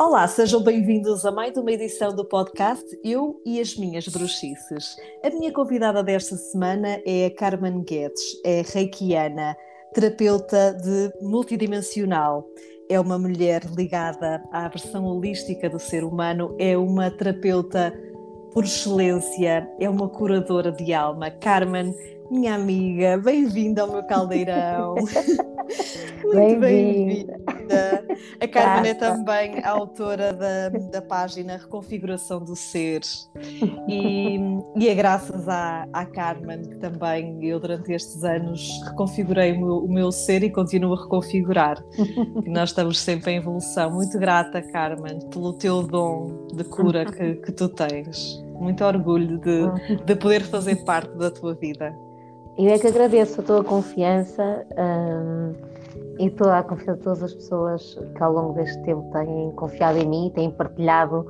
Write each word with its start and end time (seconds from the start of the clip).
Olá, 0.00 0.28
sejam 0.28 0.62
bem-vindos 0.62 1.26
a 1.26 1.32
mais 1.32 1.56
uma 1.56 1.72
edição 1.72 2.14
do 2.14 2.24
podcast 2.24 2.86
Eu 3.02 3.42
e 3.44 3.60
as 3.60 3.76
Minhas 3.76 4.06
Bruxices. 4.06 4.96
A 5.24 5.30
minha 5.30 5.52
convidada 5.52 6.04
desta 6.04 6.36
semana 6.36 7.02
é 7.04 7.26
a 7.26 7.34
Carmen 7.34 7.82
Guedes, 7.82 8.22
é 8.44 8.62
reikiana, 8.62 9.56
terapeuta 9.92 10.72
de 10.72 11.12
multidimensional. 11.20 12.46
É 12.88 13.00
uma 13.00 13.18
mulher 13.18 13.64
ligada 13.76 14.40
à 14.52 14.68
versão 14.68 15.04
holística 15.04 15.68
do 15.68 15.80
ser 15.80 16.04
humano, 16.04 16.54
é 16.60 16.78
uma 16.78 17.10
terapeuta 17.10 17.92
por 18.54 18.62
excelência, 18.62 19.68
é 19.80 19.90
uma 19.90 20.08
curadora 20.08 20.70
de 20.70 20.94
alma. 20.94 21.28
Carmen, 21.28 21.92
minha 22.30 22.54
amiga, 22.54 23.18
bem-vinda 23.18 23.82
ao 23.82 23.90
meu 23.90 24.04
caldeirão. 24.04 24.94
Muito 26.22 26.60
bem-vinda. 26.60 27.36
Bem 27.44 27.57
a 28.40 28.48
Carmen 28.48 28.90
é 28.90 28.94
também 28.94 29.58
a 29.62 29.70
autora 29.70 30.32
da, 30.32 30.68
da 30.68 31.02
página 31.02 31.56
Reconfiguração 31.56 32.40
do 32.40 32.56
Ser. 32.56 33.00
E, 33.88 34.38
e 34.76 34.88
é 34.88 34.94
graças 34.94 35.48
à, 35.48 35.86
à 35.92 36.04
Carmen 36.04 36.62
que 36.62 36.76
também 36.76 37.44
eu, 37.44 37.60
durante 37.60 37.92
estes 37.92 38.24
anos, 38.24 38.68
reconfigurei 38.84 39.52
o 39.52 39.60
meu, 39.60 39.76
o 39.78 39.92
meu 39.92 40.12
ser 40.12 40.42
e 40.42 40.50
continuo 40.50 40.94
a 40.94 41.02
reconfigurar. 41.02 41.82
E 42.44 42.50
nós 42.50 42.70
estamos 42.70 42.98
sempre 42.98 43.32
em 43.32 43.36
evolução. 43.36 43.90
Muito 43.90 44.18
grata, 44.18 44.62
Carmen, 44.62 45.18
pelo 45.30 45.52
teu 45.52 45.82
dom 45.82 46.46
de 46.54 46.64
cura 46.64 47.04
que, 47.04 47.34
que 47.34 47.52
tu 47.52 47.68
tens. 47.68 48.42
Muito 48.58 48.84
orgulho 48.84 49.38
de, 49.38 49.96
de 50.04 50.16
poder 50.16 50.42
fazer 50.42 50.76
parte 50.84 51.12
da 51.16 51.30
tua 51.30 51.54
vida. 51.54 51.94
Eu 52.58 52.70
é 52.70 52.78
que 52.78 52.88
agradeço 52.88 53.40
a 53.40 53.44
tua 53.44 53.62
confiança. 53.62 54.66
Hum, 54.76 55.52
e 56.18 56.30
toda 56.30 56.58
a 56.58 56.62
confiança 56.62 56.98
de 56.98 57.04
todas 57.04 57.22
as 57.22 57.34
pessoas 57.34 57.98
que 58.14 58.22
ao 58.22 58.32
longo 58.32 58.54
deste 58.54 58.82
tempo 58.82 59.02
têm 59.12 59.50
confiado 59.52 59.98
em 59.98 60.06
mim, 60.06 60.32
têm 60.34 60.50
partilhado 60.50 61.26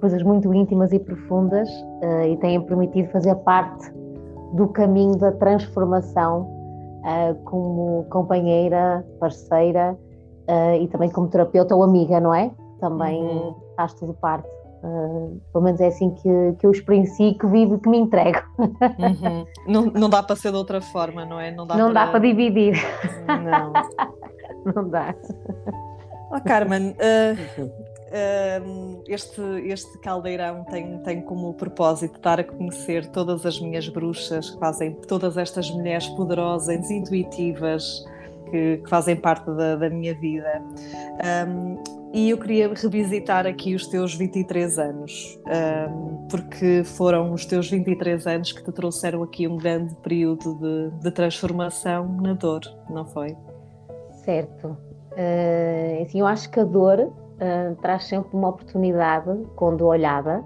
coisas 0.00 0.22
muito 0.22 0.52
íntimas 0.52 0.92
e 0.92 0.98
profundas 0.98 1.68
uh, 1.70 2.26
e 2.26 2.36
têm 2.38 2.60
permitido 2.60 3.08
fazer 3.10 3.34
parte 3.36 3.92
do 4.54 4.68
caminho 4.68 5.16
da 5.16 5.32
transformação 5.32 6.42
uh, 6.42 7.34
como 7.44 8.04
companheira, 8.10 9.06
parceira 9.20 9.96
uh, 10.48 10.74
e 10.80 10.88
também 10.88 11.10
como 11.10 11.28
terapeuta 11.28 11.74
ou 11.76 11.82
amiga, 11.82 12.18
não 12.18 12.34
é? 12.34 12.50
Também 12.80 13.22
uhum. 13.22 13.54
faz 13.76 13.94
tudo 13.94 14.14
parte. 14.14 14.48
Uh, 14.82 15.40
pelo 15.52 15.64
menos 15.64 15.80
é 15.80 15.86
assim 15.86 16.10
que, 16.10 16.56
que 16.58 16.66
eu 16.66 16.72
experiencio, 16.72 17.38
que 17.38 17.46
vivo, 17.46 17.78
que 17.78 17.88
me 17.88 17.98
entrego. 17.98 18.40
Uhum. 18.58 19.46
Não, 19.68 19.86
não 19.86 20.10
dá 20.10 20.22
para 20.22 20.34
ser 20.34 20.50
de 20.50 20.56
outra 20.56 20.80
forma, 20.80 21.24
não 21.24 21.38
é? 21.38 21.52
Não 21.52 21.64
dá, 21.64 21.76
não 21.76 21.92
para... 21.92 22.06
dá 22.06 22.10
para 22.10 22.20
dividir. 22.20 22.74
Não. 23.26 23.72
não 24.74 24.88
dá. 24.88 25.14
Oh, 26.32 26.40
Carmen, 26.40 26.96
uh, 26.96 27.62
uh, 27.62 29.02
este, 29.06 29.40
este 29.66 29.98
caldeirão 30.00 30.64
tem, 30.64 30.98
tem 30.98 31.20
como 31.20 31.54
propósito 31.54 32.18
dar 32.20 32.40
a 32.40 32.44
conhecer 32.44 33.06
todas 33.06 33.46
as 33.46 33.60
minhas 33.60 33.88
bruxas 33.88 34.50
que 34.50 34.58
fazem, 34.58 34.94
todas 35.06 35.36
estas 35.36 35.70
mulheres 35.70 36.08
poderosas, 36.08 36.90
intuitivas, 36.90 38.04
que, 38.50 38.78
que 38.78 38.88
fazem 38.88 39.16
parte 39.16 39.50
da, 39.50 39.76
da 39.76 39.90
minha 39.90 40.14
vida. 40.14 40.62
Um, 41.48 41.82
e 42.12 42.30
eu 42.30 42.38
queria 42.38 42.68
revisitar 42.68 43.46
aqui 43.46 43.74
os 43.74 43.86
teus 43.86 44.14
23 44.14 44.78
anos, 44.78 45.40
porque 46.30 46.84
foram 46.84 47.32
os 47.32 47.46
teus 47.46 47.70
23 47.70 48.26
anos 48.26 48.52
que 48.52 48.62
te 48.62 48.70
trouxeram 48.70 49.22
aqui 49.22 49.48
um 49.48 49.56
grande 49.56 49.94
período 49.96 50.54
de, 50.56 50.90
de 51.00 51.10
transformação 51.10 52.06
na 52.20 52.34
dor, 52.34 52.60
não 52.90 53.06
foi? 53.06 53.34
Certo. 54.24 54.76
Uh, 55.12 56.02
assim, 56.02 56.20
eu 56.20 56.26
acho 56.26 56.50
que 56.50 56.60
a 56.60 56.64
dor 56.64 56.98
uh, 57.00 57.76
traz 57.80 58.04
sempre 58.04 58.36
uma 58.36 58.48
oportunidade, 58.48 59.46
quando 59.56 59.86
olhada, 59.86 60.44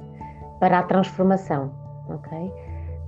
para 0.61 0.79
a 0.79 0.83
transformação, 0.85 1.73
ok? 2.09 2.53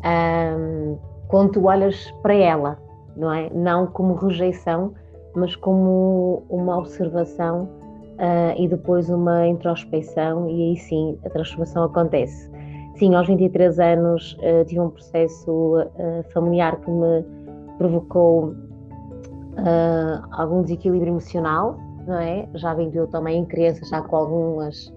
Um, 0.05 0.99
quando 1.29 1.53
tu 1.53 1.67
olhas 1.67 2.11
para 2.23 2.35
ela, 2.35 2.79
não 3.17 3.33
é? 3.33 3.51
Não 3.51 3.87
como 3.87 4.15
rejeição, 4.15 4.95
mas 5.35 5.55
como 5.57 6.45
uma 6.49 6.77
observação 6.79 7.78
uh, 8.19 8.61
e 8.61 8.69
depois 8.69 9.09
uma 9.09 9.47
introspecção, 9.47 10.49
e 10.49 10.71
aí 10.71 10.77
sim 10.77 11.19
a 11.25 11.31
transformação 11.31 11.85
acontece. 11.85 12.51
Sim, 12.97 13.15
aos 13.15 13.27
23 13.29 13.79
anos 13.79 14.37
uh, 14.41 14.65
tive 14.67 14.81
um 14.81 14.91
processo 14.91 15.79
uh, 15.79 16.33
familiar 16.33 16.77
que 16.81 16.91
me 16.91 17.25
provocou 17.79 18.55
algum 20.31 20.63
desequilíbrio 20.63 21.11
emocional, 21.11 21.77
não 22.07 22.17
é? 22.21 22.49
Já 22.55 22.75
vim 22.75 22.93
eu 22.95 23.09
também 23.09 23.41
em 23.41 23.45
criança, 23.45 23.85
já 23.87 24.01
com 24.01 24.15
algumas 24.15 24.93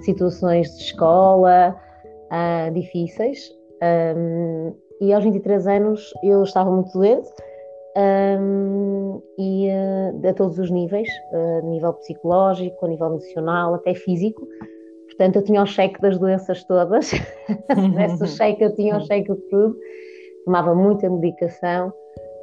situações 0.00 0.74
de 0.76 0.84
escola 0.84 1.76
difíceis. 2.72 3.50
Um, 4.16 4.72
e 4.98 5.12
aos 5.12 5.22
23 5.22 5.66
anos 5.66 6.10
eu 6.22 6.42
estava 6.42 6.70
muito 6.70 6.90
doente, 6.92 7.28
um, 7.98 9.20
e 9.36 9.68
uh, 9.68 10.28
a 10.28 10.34
todos 10.34 10.58
os 10.58 10.70
níveis, 10.70 11.08
uh, 11.32 11.58
a 11.58 11.62
nível 11.62 11.92
psicológico, 11.94 12.86
a 12.86 12.88
nível 12.88 13.08
emocional, 13.08 13.74
até 13.74 13.94
físico. 13.94 14.46
Portanto, 15.06 15.36
eu 15.36 15.42
tinha 15.42 15.62
o 15.62 15.66
cheque 15.66 16.00
das 16.00 16.16
doenças 16.18 16.62
todas, 16.64 17.10
nesse 17.94 18.26
cheque 18.28 18.62
eu 18.62 18.74
tinha 18.74 18.96
o 18.96 19.00
cheque 19.00 19.32
de 19.32 19.40
tudo, 19.48 19.76
tomava 20.44 20.74
muita 20.74 21.10
medicação 21.10 21.92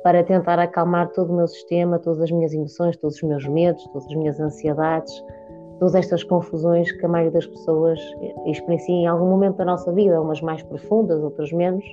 para 0.04 0.24
tentar 0.24 0.60
acalmar 0.60 1.10
todo 1.14 1.32
o 1.32 1.36
meu 1.36 1.48
sistema, 1.48 1.98
todas 2.00 2.22
as 2.22 2.32
minhas 2.32 2.54
emoções, 2.54 2.98
todos 2.98 3.16
os 3.16 3.24
meus 3.24 3.48
medos, 3.48 3.84
todas 3.86 4.06
as 4.08 4.16
minhas 4.16 4.40
ansiedades, 4.40 5.14
todas 5.80 5.96
estas 5.96 6.24
confusões 6.24 6.92
que 6.92 7.06
a 7.06 7.10
maioria 7.10 7.32
das 7.32 7.48
pessoas 7.48 8.00
experiencia 8.46 8.94
em 8.94 9.08
algum 9.08 9.30
momento 9.30 9.56
da 9.56 9.66
nossa 9.66 9.92
vida, 9.94 10.22
umas 10.22 10.42
mais 10.42 10.62
profundas, 10.64 11.24
outras 11.24 11.52
menos 11.52 11.84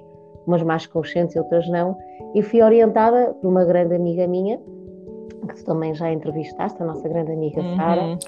umas 0.47 0.63
mais 0.63 0.87
conscientes 0.87 1.35
e 1.37 1.39
outras 1.39 1.69
não, 1.69 1.97
e 2.35 2.43
fui 2.43 2.63
orientada 2.63 3.35
por 3.41 3.49
uma 3.49 3.65
grande 3.65 3.95
amiga 3.95 4.27
minha, 4.27 4.59
que 5.49 5.57
tu 5.57 5.65
também 5.65 5.95
já 5.95 6.13
entrevistaste, 6.13 6.81
a 6.83 6.87
nossa 6.87 7.09
grande 7.09 7.33
amiga 7.33 7.61
uhum, 7.61 7.77
Sara. 7.77 8.19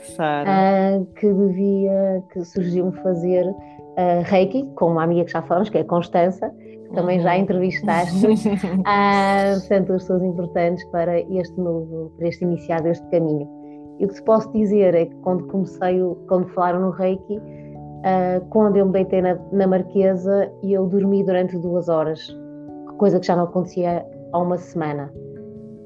Uh, 0.98 1.06
que 1.14 1.32
devia, 1.32 2.22
que 2.32 2.44
surgiu-me 2.44 2.92
fazer 3.02 3.46
uh, 3.46 4.22
Reiki, 4.24 4.64
com 4.74 4.86
uma 4.86 5.04
amiga 5.04 5.24
que 5.24 5.32
já 5.32 5.42
falamos, 5.42 5.68
que 5.68 5.78
é 5.78 5.82
a 5.82 5.84
Constança, 5.84 6.50
que 6.50 6.90
também 6.94 7.20
já 7.20 7.34
uhum. 7.34 7.40
entrevistaste, 7.40 8.26
uh, 8.26 9.60
portanto, 9.60 9.92
as 9.92 10.02
pessoas 10.02 10.22
importantes 10.22 10.84
para 10.86 11.20
este 11.20 11.58
novo, 11.58 12.12
para 12.16 12.28
este 12.28 12.44
iniciar 12.44 12.82
deste 12.82 13.06
caminho. 13.10 13.48
E 14.00 14.06
o 14.06 14.08
que 14.08 14.14
te 14.14 14.22
posso 14.24 14.50
dizer 14.52 14.94
é 14.94 15.06
que 15.06 15.14
quando 15.16 15.46
comecei, 15.46 16.00
quando 16.26 16.48
falaram 16.48 16.80
no 16.80 16.90
Reiki, 16.90 17.40
uh, 18.04 18.44
quando 18.50 18.76
eu 18.76 18.86
me 18.86 18.92
deitei 18.92 19.22
na, 19.22 19.38
na 19.50 19.66
Marquesa 19.66 20.50
e 20.62 20.72
eu 20.72 20.86
dormi 20.86 21.24
durante 21.24 21.58
duas 21.58 21.88
horas, 21.88 22.20
coisa 22.98 23.18
que 23.18 23.26
já 23.26 23.34
não 23.34 23.44
acontecia 23.44 24.06
há 24.32 24.38
uma 24.38 24.58
semana. 24.58 25.12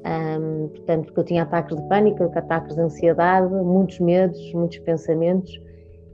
Um, 0.05 0.69
portanto, 0.69 1.05
porque 1.05 1.19
eu 1.19 1.23
tinha 1.25 1.43
ataques 1.43 1.75
de 1.75 1.87
pânico, 1.89 2.23
ataques 2.23 2.75
de 2.75 2.81
ansiedade, 2.81 3.53
muitos 3.53 3.99
medos, 3.99 4.53
muitos 4.53 4.79
pensamentos, 4.79 5.51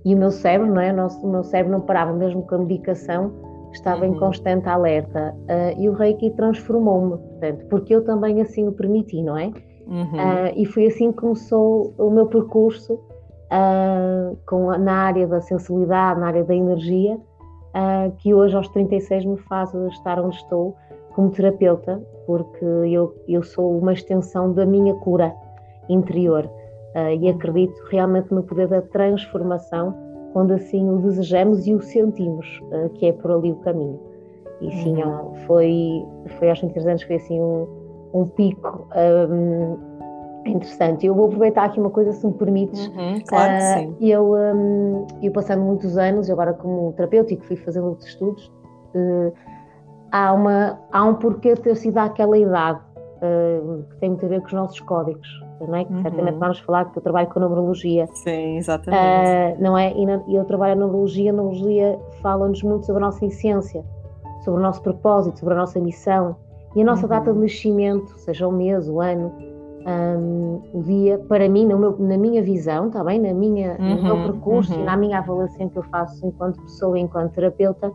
e 0.04 0.14
o 0.14 0.18
meu 0.18 0.32
cérebro, 0.32 0.74
não 0.74 0.82
é? 0.82 0.92
O, 0.92 0.96
nosso, 0.96 1.26
o 1.26 1.32
meu 1.32 1.44
cérebro 1.44 1.72
não 1.74 1.82
parava, 1.82 2.14
mesmo 2.14 2.42
com 2.44 2.56
a 2.56 2.58
medicação, 2.60 3.32
estava 3.72 4.06
uhum. 4.06 4.14
em 4.14 4.20
constante 4.20 4.68
alerta. 4.68 5.36
Uh, 5.44 5.80
e 5.80 5.90
o 5.90 5.94
Reiki 5.94 6.32
transformou-me, 6.32 7.18
portanto, 7.18 7.66
porque 7.70 7.96
eu 7.96 8.04
também 8.04 8.42
assim 8.42 8.68
o 8.68 8.72
permiti, 8.72 9.22
não 9.22 9.38
é? 9.38 9.52
Uhum. 9.88 10.04
Uh, 10.04 10.54
e 10.56 10.66
foi 10.66 10.88
assim 10.88 11.12
que 11.12 11.18
começou 11.18 11.94
o 11.98 12.10
meu 12.10 12.28
percurso 12.28 13.00
uh, 13.52 14.38
com, 14.48 14.72
na 14.78 14.94
área 14.94 15.28
da 15.28 15.42
sensibilidade, 15.42 16.20
na 16.20 16.28
área 16.28 16.44
da 16.44 16.56
energia, 16.56 17.16
uh, 17.16 18.12
que 18.18 18.34
hoje 18.34 18.56
aos 18.56 18.68
36 18.70 19.26
me 19.26 19.38
faz 19.38 19.74
estar 19.74 20.20
onde 20.20 20.36
estou 20.36 20.76
como 21.14 21.30
terapeuta, 21.32 22.02
porque 22.26 22.66
eu, 22.66 23.16
eu 23.28 23.44
sou 23.44 23.78
uma 23.78 23.94
extensão 23.94 24.52
da 24.54 24.66
minha 24.66 24.94
cura 24.96 25.34
interior 25.90 26.46
uh, 26.46 27.14
e 27.20 27.30
acredito 27.30 27.80
realmente 27.90 28.34
no 28.34 28.44
poder 28.44 28.68
da 28.68 28.82
transformação 28.82 29.96
quando 30.34 30.54
assim 30.54 30.90
o 30.90 30.98
desejamos 30.98 31.66
e 31.66 31.74
o 31.74 31.82
sentimos, 31.82 32.60
que 32.96 33.06
é 33.06 33.14
por 33.14 33.32
ali 33.32 33.54
o 33.54 33.56
caminho. 33.58 33.98
E 34.60 34.70
sim, 34.70 35.02
uhum. 35.02 35.34
foi, 35.48 36.06
foi 36.38 36.50
aos 36.50 36.60
23 36.60 36.88
anos, 36.88 37.04
foi 37.04 37.16
assim 37.16 37.40
um, 37.40 37.66
um 38.14 38.26
pico 38.28 38.86
um, 39.30 39.78
interessante. 40.50 41.06
Eu 41.06 41.16
vou 41.16 41.26
aproveitar 41.26 41.66
aqui 41.66 41.80
uma 41.80 41.90
coisa, 41.90 42.12
se 42.12 42.26
me 42.26 42.34
permites. 42.34 42.88
Uhum, 42.88 43.22
claro 43.28 43.54
uh, 43.54 43.80
sim. 43.80 43.96
Eu, 44.02 44.34
um, 44.34 45.08
eu 45.22 45.32
passando 45.32 45.64
muitos 45.64 45.98
anos, 45.98 46.30
agora 46.30 46.54
como 46.54 46.94
terapeuta 46.94 47.36
fui 47.42 47.56
fazendo 47.56 47.88
outros 47.88 48.08
estudos, 48.08 48.52
uh, 48.96 49.34
há, 50.12 50.34
uma, 50.34 50.80
há 50.92 51.04
um 51.04 51.16
porquê 51.16 51.56
ter 51.56 51.76
sido 51.76 51.98
àquela 51.98 52.38
idade, 52.38 52.80
uh, 53.18 53.84
que 53.90 53.98
tem 53.98 54.10
muito 54.10 54.26
a 54.26 54.30
ver 54.30 54.42
com 54.42 54.48
os 54.48 54.54
nossos 54.54 54.80
códigos. 54.82 55.28
Não 55.62 55.74
é? 55.74 55.86
Que 55.86 55.94
uhum. 55.94 56.02
certamente 56.02 56.38
vamos 56.38 56.60
falar 56.60 56.86
que 56.92 56.98
eu 56.98 57.02
trabalho 57.02 57.28
com 57.30 57.40
numerologia. 57.40 58.08
Sim, 58.08 58.58
exatamente. 58.58 59.62
não 59.62 59.78
é? 59.78 59.94
E, 59.94 60.06
na, 60.06 60.22
eu 60.28 60.44
trabalho 60.44 60.74
a 60.74 60.76
numerologia, 60.76 61.32
a 61.32 61.34
numerologia 61.34 61.98
fala-nos 62.22 62.62
muito 62.62 62.86
sobre 62.86 63.02
a 63.02 63.06
nossa 63.06 63.26
essência, 63.26 63.84
sobre 64.44 64.60
o 64.60 64.64
nosso 64.64 64.82
propósito, 64.82 65.40
sobre 65.40 65.54
a 65.54 65.58
nossa 65.58 65.80
missão. 65.80 66.36
E 66.76 66.82
a 66.82 66.86
nossa 66.86 67.04
uhum. 67.04 67.10
data 67.10 67.34
de 67.34 67.40
nascimento, 67.40 68.20
seja 68.20 68.46
o 68.46 68.52
mês, 68.52 68.90
o 68.90 69.00
ano, 69.00 69.32
um, 69.86 70.62
o 70.74 70.84
dia, 70.84 71.20
para 71.28 71.48
mim, 71.48 71.66
meu, 71.66 71.96
na 72.00 72.18
minha 72.18 72.42
visão, 72.42 72.88
está 72.88 73.04
bem? 73.04 73.20
Na 73.20 73.34
minha, 73.34 73.78
uhum, 73.80 73.96
no 73.96 74.04
meu 74.04 74.16
uhum, 74.16 74.24
percurso 74.32 74.74
uhum. 74.74 74.82
e 74.82 74.84
na 74.84 74.98
minha 74.98 75.20
avaliação 75.20 75.70
que 75.70 75.78
eu 75.78 75.84
faço 75.84 76.26
enquanto 76.26 76.60
pessoa, 76.62 76.98
enquanto 76.98 77.34
terapeuta, 77.34 77.92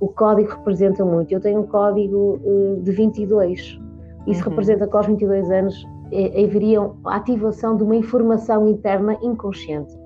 o 0.00 0.08
código 0.08 0.50
representa 0.50 1.04
muito. 1.04 1.32
Eu 1.32 1.40
tenho 1.40 1.60
um 1.60 1.66
código 1.66 2.40
uh, 2.42 2.80
de 2.82 2.90
22. 2.90 3.78
Isso 4.26 4.42
uhum. 4.42 4.50
representa 4.50 4.88
que 4.88 4.96
aos 4.96 5.06
22 5.06 5.50
anos 5.50 5.86
é, 6.10 6.44
haveria 6.44 6.80
a 7.04 7.16
ativação 7.16 7.76
de 7.76 7.84
uma 7.84 7.94
informação 7.94 8.66
interna 8.66 9.16
inconsciente. 9.22 9.96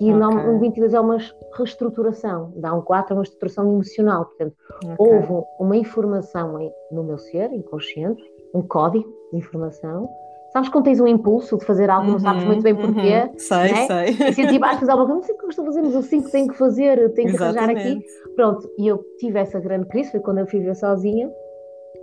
E 0.00 0.04
okay. 0.04 0.14
não, 0.14 0.54
um 0.54 0.58
22 0.60 0.94
é 0.94 1.00
uma 1.00 1.18
reestruturação, 1.58 2.52
dá 2.56 2.72
um 2.72 2.80
4 2.80 3.12
é 3.12 3.16
uma 3.16 3.22
estruturação 3.22 3.70
emocional. 3.70 4.24
Portanto, 4.24 4.54
okay. 4.76 4.94
houve 4.98 5.46
uma 5.58 5.76
informação 5.76 6.58
no 6.90 7.02
meu 7.02 7.18
ser 7.18 7.52
inconsciente, 7.52 8.22
um 8.54 8.62
código 8.62 9.12
de 9.30 9.38
informação, 9.38 10.08
Sabes 10.52 10.68
quando 10.68 10.84
tens 10.84 11.00
um 11.00 11.06
impulso 11.06 11.56
de 11.56 11.64
fazer 11.64 11.88
algo, 11.88 12.06
uhum, 12.06 12.12
não 12.12 12.18
sabes 12.18 12.44
muito 12.44 12.62
bem 12.62 12.72
uhum. 12.72 12.92
porquê? 12.92 13.22
Uhum, 13.22 13.38
sei, 13.38 13.72
né? 13.72 13.86
sei. 13.86 14.28
E 14.28 14.32
se 14.32 14.46
tipo, 14.48 14.66
fazer 14.66 14.90
alguma 14.90 15.06
coisa, 15.06 15.14
não 15.14 15.22
sei 15.22 15.34
o 15.34 15.38
que 15.38 15.44
eu 15.44 15.48
estou 15.48 15.62
a 15.62 15.66
fazer, 15.66 15.82
mas 15.82 15.94
eu 15.94 16.02
sinto 16.02 16.24
que 16.24 16.32
tenho 16.32 16.48
que 16.48 16.58
fazer, 16.58 17.12
tenho 17.14 17.30
que 17.30 17.42
arranjar 17.42 17.70
aqui. 17.70 18.04
Pronto, 18.34 18.68
e 18.76 18.88
eu 18.88 18.98
tive 19.18 19.38
essa 19.38 19.60
grande 19.60 19.86
crise, 19.86 20.10
foi 20.10 20.20
quando 20.20 20.38
eu 20.38 20.46
fui 20.46 20.58
viver 20.58 20.74
sozinha, 20.74 21.30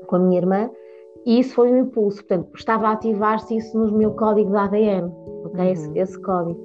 com 0.08 0.16
a 0.16 0.20
minha 0.20 0.38
irmã, 0.38 0.70
e 1.26 1.40
isso 1.40 1.56
foi 1.56 1.70
um 1.70 1.78
impulso. 1.78 2.26
Portanto, 2.26 2.50
estava 2.56 2.88
a 2.88 2.92
ativar-se 2.94 3.58
isso 3.58 3.78
no 3.78 3.92
meu 3.98 4.12
código 4.12 4.50
de 4.50 4.58
ADN, 4.58 5.12
ok? 5.44 5.60
Uhum. 5.60 5.72
Esse, 5.72 6.00
esse, 6.00 6.22
código. 6.22 6.60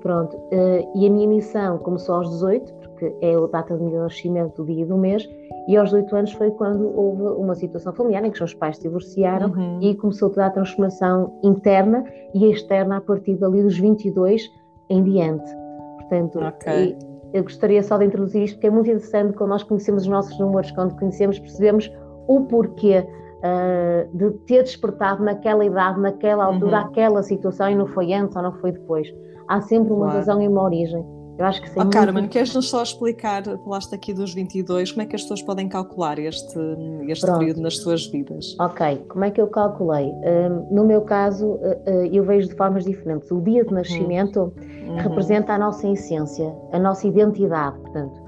Pronto, 0.00 0.36
uh, 0.36 0.98
e 0.98 1.06
a 1.06 1.10
minha 1.10 1.28
missão 1.28 1.78
começou 1.78 2.16
aos 2.16 2.28
18, 2.28 2.74
porque 3.02 3.16
é 3.20 3.34
a 3.34 3.46
data 3.46 3.76
do 3.76 3.84
meu 3.84 4.02
nascimento, 4.02 4.62
o 4.62 4.66
dia 4.66 4.86
do 4.86 4.96
mês, 4.96 5.28
e 5.66 5.76
aos 5.76 5.90
18 5.90 6.16
anos 6.16 6.32
foi 6.32 6.50
quando 6.52 6.96
houve 6.96 7.22
uma 7.40 7.54
situação 7.54 7.92
familiar 7.92 8.24
em 8.24 8.30
que 8.30 8.42
os 8.42 8.54
pais 8.54 8.76
se 8.76 8.82
divorciaram 8.82 9.50
uhum. 9.50 9.78
e 9.80 9.94
começou 9.96 10.30
toda 10.30 10.46
a 10.46 10.50
transformação 10.50 11.38
interna 11.42 12.04
e 12.34 12.50
externa 12.50 12.98
a 12.98 13.00
partir 13.00 13.36
dali 13.36 13.62
dos 13.62 13.78
22 13.78 14.42
em 14.90 15.02
diante. 15.02 15.50
Portanto, 15.98 16.38
okay. 16.38 16.96
eu 17.32 17.42
gostaria 17.42 17.82
só 17.82 17.96
de 17.98 18.06
introduzir 18.06 18.42
isto 18.44 18.54
porque 18.54 18.66
é 18.66 18.70
muito 18.70 18.88
interessante 18.88 19.34
quando 19.34 19.50
nós 19.50 19.62
conhecemos 19.62 20.02
os 20.02 20.08
nossos 20.08 20.38
números, 20.38 20.70
quando 20.72 20.96
conhecemos, 20.96 21.38
percebemos 21.38 21.90
o 22.28 22.42
porquê 22.42 23.04
uh, 23.38 24.16
de 24.16 24.30
ter 24.46 24.62
despertado 24.62 25.22
naquela 25.24 25.64
idade, 25.64 26.00
naquela 26.00 26.44
altura, 26.44 26.78
uhum. 26.78 26.86
aquela 26.86 27.22
situação 27.22 27.70
e 27.70 27.74
não 27.74 27.86
foi 27.86 28.12
antes 28.12 28.36
ou 28.36 28.42
não 28.42 28.52
foi 28.54 28.72
depois. 28.72 29.08
Há 29.48 29.60
sempre 29.60 29.92
uma 29.92 30.06
claro. 30.06 30.18
razão 30.18 30.42
e 30.42 30.48
uma 30.48 30.62
origem. 30.62 31.04
Eu 31.38 31.46
acho 31.46 31.62
que 31.62 31.70
sim. 31.70 31.80
Oh, 31.80 31.88
Carmen, 31.88 32.28
queres-nos 32.28 32.68
só 32.68 32.82
explicar, 32.82 33.42
falaste 33.64 33.94
aqui 33.94 34.12
dos 34.12 34.34
22, 34.34 34.92
como 34.92 35.02
é 35.02 35.06
que 35.06 35.16
as 35.16 35.22
pessoas 35.22 35.42
podem 35.42 35.68
calcular 35.68 36.18
este, 36.18 36.58
este 37.08 37.26
período 37.26 37.60
nas 37.60 37.78
suas 37.78 38.06
vidas? 38.06 38.54
Ok, 38.60 39.04
como 39.08 39.24
é 39.24 39.30
que 39.30 39.40
eu 39.40 39.46
calculei? 39.46 40.12
Um, 40.12 40.74
no 40.74 40.84
meu 40.84 41.00
caso, 41.02 41.46
uh, 41.46 41.58
uh, 41.58 42.06
eu 42.12 42.22
vejo 42.24 42.48
de 42.48 42.54
formas 42.54 42.84
diferentes. 42.84 43.30
O 43.30 43.40
dia 43.40 43.64
de 43.64 43.70
uhum. 43.70 43.76
nascimento 43.76 44.52
uhum. 44.86 44.96
representa 44.96 45.54
a 45.54 45.58
nossa 45.58 45.88
essência, 45.88 46.54
a 46.72 46.78
nossa 46.78 47.06
identidade, 47.06 47.78
portanto. 47.78 48.20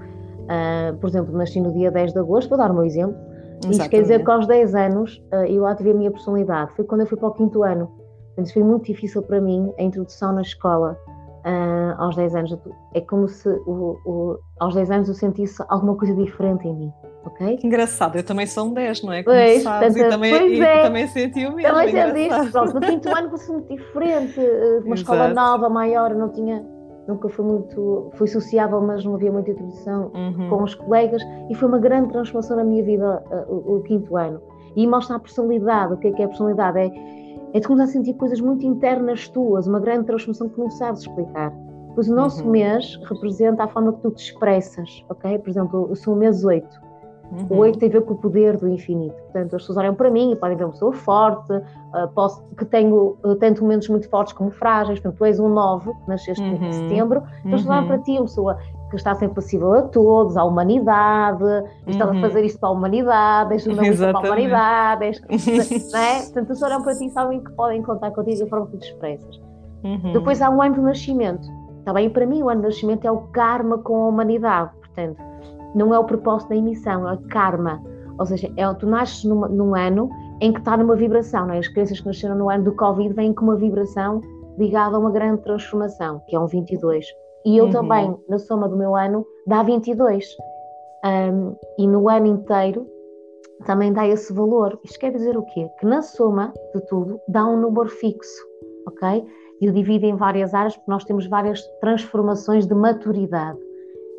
Uh, 0.45 0.97
por 0.99 1.09
exemplo, 1.09 1.37
nasci 1.37 1.61
no 1.61 1.73
dia 1.73 1.91
10 1.91 2.13
de 2.13 2.19
agosto, 2.19 2.49
vou 2.49 2.59
dar 2.59 2.71
um 2.71 2.83
exemplo. 2.83 3.17
Exatamente. 3.17 3.81
Isso 3.81 3.91
quer 3.91 4.03
dizer 4.03 4.25
que 4.25 4.31
aos 4.31 4.47
10 4.47 4.75
anos 4.75 5.23
eu 5.49 5.65
ativei 5.67 5.93
a 5.93 5.97
minha 5.97 6.11
personalidade. 6.11 6.73
Foi 6.77 6.85
quando 6.85 7.03
eu 7.03 7.07
fui 7.07 7.17
para 7.17 7.29
o 7.29 7.33
quinto 7.33 7.63
ano. 7.63 7.91
Portanto, 8.35 8.53
foi 8.53 8.63
muito 8.63 8.85
difícil 8.87 9.23
para 9.23 9.41
mim 9.41 9.73
a 9.79 9.83
introdução 9.83 10.35
na 10.35 10.43
escola 10.43 10.99
uh, 11.45 12.03
aos 12.03 12.17
10 12.17 12.35
anos. 12.35 12.59
É 12.95 13.01
como 13.01 13.29
se 13.29 13.49
o, 13.49 13.99
o, 14.05 14.39
aos 14.59 14.75
10 14.75 14.91
anos 14.91 15.09
eu 15.09 15.15
sentisse 15.15 15.63
alguma 15.69 15.97
coisa 15.97 16.15
diferente 16.15 16.67
em 16.67 16.75
mim. 16.75 16.93
Okay? 17.27 17.57
Que 17.57 17.67
engraçado, 17.67 18.17
eu 18.17 18.23
também 18.23 18.47
sou 18.47 18.67
um 18.67 18.75
10, 18.75 19.03
não 19.03 19.13
é? 19.13 19.23
Como 19.23 19.35
pois, 19.35 19.63
sabes, 19.63 19.97
e 19.97 20.09
também, 20.09 20.39
pois 20.39 20.61
é. 20.61 20.83
também 20.83 21.09
senti 21.09 21.47
o 21.47 21.55
mesmo. 21.55 21.73
Também 21.73 21.91
senti 21.91 22.53
Pronto, 22.53 22.75
no 22.75 22.81
quinto 22.81 23.09
ano 23.09 23.31
fosse 23.31 23.51
muito 23.51 23.69
diferente, 23.75 24.41
eh, 24.41 24.83
uma 24.85 24.95
escola 24.95 25.29
nova, 25.29 25.71
maior, 25.71 26.15
não 26.15 26.29
tinha, 26.29 26.63
nunca 27.09 27.31
foi 27.31 27.45
muito, 27.45 28.11
fui 28.15 28.27
sociável, 28.27 28.81
mas 28.83 29.05
não 29.07 29.15
havia 29.15 29.33
muita 29.33 29.51
introdução 29.53 30.11
uhum. 30.15 30.51
com 30.51 30.63
os 30.65 30.75
colegas 30.75 31.23
e 31.49 31.55
foi 31.55 31.67
uma 31.67 31.79
grande 31.79 32.11
transformação 32.11 32.59
na 32.59 32.65
minha 32.65 32.85
vida 32.85 33.25
uh, 33.31 33.53
o, 33.53 33.77
o, 33.77 33.83
quinto 33.83 34.17
ano. 34.19 34.41
E 34.77 34.87
mostra 34.87 35.17
a 35.17 35.19
personalidade, 35.19 35.95
o 35.95 35.97
que 35.97 36.09
é 36.09 36.13
que 36.13 36.21
é 36.21 36.25
a 36.27 36.29
personalidade? 36.29 36.79
É, 36.79 36.91
é 37.55 37.61
de 37.61 37.67
começar 37.69 37.85
a 37.85 37.93
sentir 37.93 38.15
coisas 38.15 38.41
muito 38.41 38.67
internas 38.67 39.29
tuas, 39.29 39.69
uma 39.69 39.79
grande 39.79 40.07
transformação 40.07 40.49
que 40.49 40.59
não 40.59 40.69
sabes 40.71 41.03
explicar. 41.03 41.53
Pois 41.95 42.09
o 42.09 42.15
nosso 42.15 42.45
uhum. 42.45 42.51
mês 42.51 43.01
representa 43.09 43.63
a 43.63 43.69
forma 43.69 43.93
que 43.93 44.01
tu 44.01 44.11
te 44.11 44.25
expressas, 44.25 45.05
ok? 45.09 45.39
Por 45.39 45.49
exemplo, 45.49 45.87
eu 45.89 45.95
sou 45.95 46.15
o 46.15 46.17
mês 46.17 46.45
8. 46.45 46.67
Uhum. 47.31 47.47
O 47.51 47.57
8 47.61 47.79
tem 47.79 47.89
a 47.89 47.93
ver 47.93 48.03
com 48.03 48.15
o 48.15 48.19
poder 48.19 48.57
do 48.57 48.69
infinito. 48.69 49.15
Portanto, 49.15 49.55
as 49.55 49.63
pessoas 49.63 49.79
olham 49.79 49.95
para 49.95 50.11
mim 50.11 50.33
e 50.33 50.37
podem 50.37 50.57
ver 50.57 50.65
uma 50.65 50.73
pessoa 50.73 50.93
forte, 50.93 51.53
uh, 51.53 52.09
posso, 52.13 52.43
que 52.59 52.65
tenho 52.65 53.17
uh, 53.25 53.37
tanto 53.37 53.63
momentos 53.63 53.89
muito 53.89 54.09
fortes 54.09 54.33
como 54.33 54.51
frágeis. 54.51 54.99
Portanto, 54.99 55.19
tu 55.19 55.25
és 55.25 55.39
um 55.39 55.49
9, 55.49 55.93
nasceste 56.09 56.43
uhum. 56.43 56.65
em 56.65 56.73
setembro. 56.73 57.23
Então, 57.45 57.59
uhum. 57.59 57.71
olham 57.71 57.87
para 57.87 57.99
ti, 57.99 58.13
uma 58.13 58.23
pessoa 58.23 58.59
que 58.91 58.97
está 58.97 59.15
sempre 59.15 59.35
possível 59.35 59.73
a 59.73 59.83
todos, 59.83 60.37
à 60.37 60.45
humanidade, 60.45 61.45
estava 61.87 62.13
uhum. 62.13 62.19
a 62.19 62.21
fazer 62.21 62.45
isto 62.45 62.61
para 62.61 62.69
a 62.69 62.73
humanidade, 62.73 63.53
és 63.53 63.65
jornalista 63.65 64.13
para 64.13 64.19
a 64.19 64.23
humanidade, 64.23 65.05
és, 65.05 65.21
não 65.93 66.01
é? 66.01 66.23
Portanto, 66.23 66.53
as 66.53 66.63
olham 66.63 66.83
para 66.83 66.95
ti 66.95 67.07
e 67.07 67.11
sabem 67.11 67.43
que 67.43 67.51
podem 67.53 67.83
contar 67.83 68.11
contigo 68.13 68.41
da 68.41 68.47
forma 68.47 68.67
que 68.69 68.79
te 68.79 68.87
expressas. 68.87 69.41
Uhum. 69.83 70.13
Depois 70.13 70.41
há 70.41 70.51
um 70.51 70.63
ano 70.63 70.77
do 70.77 70.83
nascimento. 70.83 71.47
Está 71.81 71.93
bem? 71.93 72.09
Para 72.09 72.27
mim, 72.27 72.43
o 72.43 72.49
ano 72.49 72.63
do 72.63 72.69
nascimento 72.69 73.05
é 73.05 73.11
o 73.11 73.19
karma 73.29 73.79
com 73.79 74.05
a 74.05 74.09
humanidade. 74.09 74.71
Portanto, 74.79 75.21
não 75.75 75.95
é 75.95 75.99
o 75.99 76.05
propósito 76.05 76.51
da 76.51 76.57
emissão, 76.57 77.09
é 77.09 77.13
o 77.13 77.19
karma. 77.29 77.83
Ou 78.19 78.25
seja, 78.25 78.51
é, 78.57 78.75
tu 78.75 78.87
nasces 78.87 79.25
num, 79.25 79.41
num 79.49 79.75
ano 79.75 80.09
em 80.41 80.53
que 80.53 80.61
está 80.61 80.77
numa 80.77 80.97
vibração. 80.97 81.47
Não 81.47 81.55
é? 81.55 81.59
As 81.59 81.69
crianças 81.69 82.01
que 82.01 82.07
nasceram 82.07 82.37
no 82.37 82.49
ano 82.49 82.65
do 82.65 82.73
Covid 82.77 83.13
vêm 83.13 83.35
com 83.35 83.45
uma 83.45 83.57
vibração 83.57 84.21
ligada 84.59 84.97
a 84.97 84.99
uma 84.99 85.11
grande 85.11 85.43
transformação, 85.43 86.23
que 86.29 86.37
é 86.37 86.41
um 86.41 86.47
22. 86.47 87.07
E 87.45 87.57
eu 87.59 87.67
uhum. 87.67 87.71
também, 87.71 88.17
na 88.29 88.39
soma 88.39 88.69
do 88.69 88.77
meu 88.77 88.97
ano, 88.97 89.27
dá 89.47 89.63
22. 89.63 90.27
Um, 91.05 91.55
e 91.79 91.87
no 91.87 92.09
ano 92.09 92.27
inteiro 92.27 92.87
também 93.67 93.93
dá 93.93 94.07
esse 94.07 94.33
valor. 94.33 94.79
Isto 94.85 94.99
quer 94.99 95.13
dizer 95.13 95.37
o 95.37 95.43
quê? 95.43 95.69
Que 95.79 95.87
na 95.87 96.03
soma 96.03 96.53
de 96.75 96.81
tudo 96.87 97.21
dá 97.29 97.47
um 97.47 97.61
número 97.61 97.89
fixo, 97.89 98.43
ok? 98.87 99.25
E 99.61 99.69
o 99.69 99.73
divide 99.73 100.07
em 100.07 100.17
várias 100.17 100.55
áreas, 100.55 100.77
porque 100.77 100.91
nós 100.91 101.05
temos 101.05 101.27
várias 101.27 101.63
transformações 101.81 102.67
de 102.67 102.75
maturidade. 102.75 103.59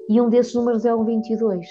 E 0.10 0.22
um 0.22 0.30
desses 0.30 0.54
números 0.54 0.86
é 0.86 0.94
o 0.94 1.04
22. 1.04 1.68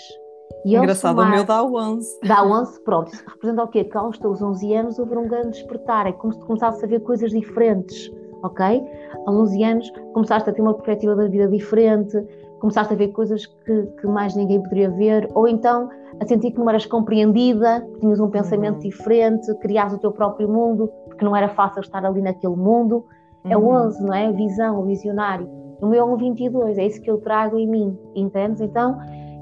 E 0.65 0.77
Engraçado, 0.77 1.17
somar, 1.17 1.29
o 1.29 1.35
meu 1.35 1.45
dá 1.45 1.65
11. 1.65 2.21
Dá 2.27 2.45
11, 2.45 2.81
pronto. 2.83 3.13
Isso 3.13 3.25
representa 3.27 3.63
o 3.63 3.69
quê? 3.69 3.85
Que 3.85 3.97
aos 3.97 4.19
teus 4.19 4.43
11 4.43 4.75
anos 4.75 4.99
houve 4.99 5.17
um 5.17 5.29
grande 5.29 5.51
despertar. 5.51 6.07
É 6.07 6.13
como 6.13 6.33
se 6.33 6.41
tu 6.41 6.47
começasses 6.47 6.83
a 6.83 6.87
ver 6.87 7.01
coisas 7.01 7.31
diferentes 7.31 8.11
ok? 8.45 8.85
Aos 9.27 9.37
11 9.37 9.65
anos 9.65 9.93
começaste 10.13 10.49
a 10.49 10.53
ter 10.53 10.63
uma 10.63 10.75
perspectiva 10.75 11.17
da 11.17 11.27
vida 11.27 11.49
diferente, 11.49 12.17
começaste 12.61 12.93
a 12.93 12.97
ver 12.97 13.09
coisas 13.09 13.47
que, 13.47 13.83
que 14.01 14.07
mais 14.07 14.37
ninguém 14.37 14.63
poderia 14.63 14.91
ver, 14.91 15.29
ou 15.35 15.49
então 15.49 15.89
a 16.21 16.27
sentir 16.27 16.53
que 16.53 16.59
não 16.59 16.69
eras 16.69 16.87
compreendida, 16.87 17.81
que 17.81 18.01
tinhas 18.01 18.21
um 18.21 18.31
pensamento 18.31 18.75
uhum. 18.75 18.81
diferente, 18.81 19.53
criares 19.57 19.95
o 19.95 19.99
teu 19.99 20.13
próprio 20.13 20.49
mundo, 20.49 20.89
porque 21.07 21.25
não 21.25 21.35
era 21.35 21.49
fácil 21.49 21.81
estar 21.81 22.05
ali 22.05 22.23
naquele 22.23 22.55
mundo. 22.55 23.05
Uhum. 23.45 23.51
É 23.51 23.57
o 23.57 23.67
11, 23.67 24.01
uhum. 24.01 24.07
não 24.07 24.15
é? 24.15 24.27
A 24.27 24.31
visão, 24.31 24.81
o 24.81 24.85
visionário. 24.85 25.49
O 25.81 25.87
meu 25.87 26.01
é 26.01 26.05
um 26.05 26.17
22, 26.17 26.79
é 26.79 26.87
isso 26.87 27.03
que 27.03 27.11
eu 27.11 27.19
trago 27.19 27.59
em 27.59 27.67
mim, 27.67 27.99
entendes? 28.15 28.61
Então, 28.61 28.97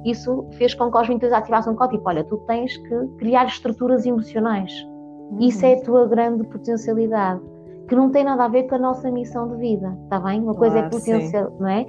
isso 0.05 0.47
fez 0.53 0.75
com 0.75 0.91
que 0.91 0.97
aos 0.97 1.07
22 1.07 1.33
ativassem 1.33 1.73
um 1.73 1.77
código, 1.77 2.03
olha, 2.07 2.25
tu 2.25 2.39
tens 2.47 2.77
que 2.77 3.07
criar 3.19 3.45
estruturas 3.45 4.07
emocionais. 4.07 4.73
Uhum. 5.31 5.41
Isso 5.41 5.65
é 5.67 5.75
a 5.75 5.83
tua 5.83 6.07
grande 6.07 6.45
potencialidade 6.45 7.52
que 7.93 7.97
não 7.97 8.11
tem 8.11 8.25
nada 8.25 8.47
a 8.47 8.49
ver 8.49 8.63
com 8.69 8.77
a 8.77 8.79
nossa 8.79 9.11
missão 9.11 9.47
de 9.49 9.59
vida, 9.59 9.95
está 10.05 10.19
bem? 10.19 10.41
Uma 10.41 10.55
coisa 10.55 10.79
é 10.79 10.81
ah, 10.81 10.87
é 10.87 10.89
potencial, 10.89 11.51
sim. 11.51 11.57
não 11.61 11.69
é? 11.69 11.87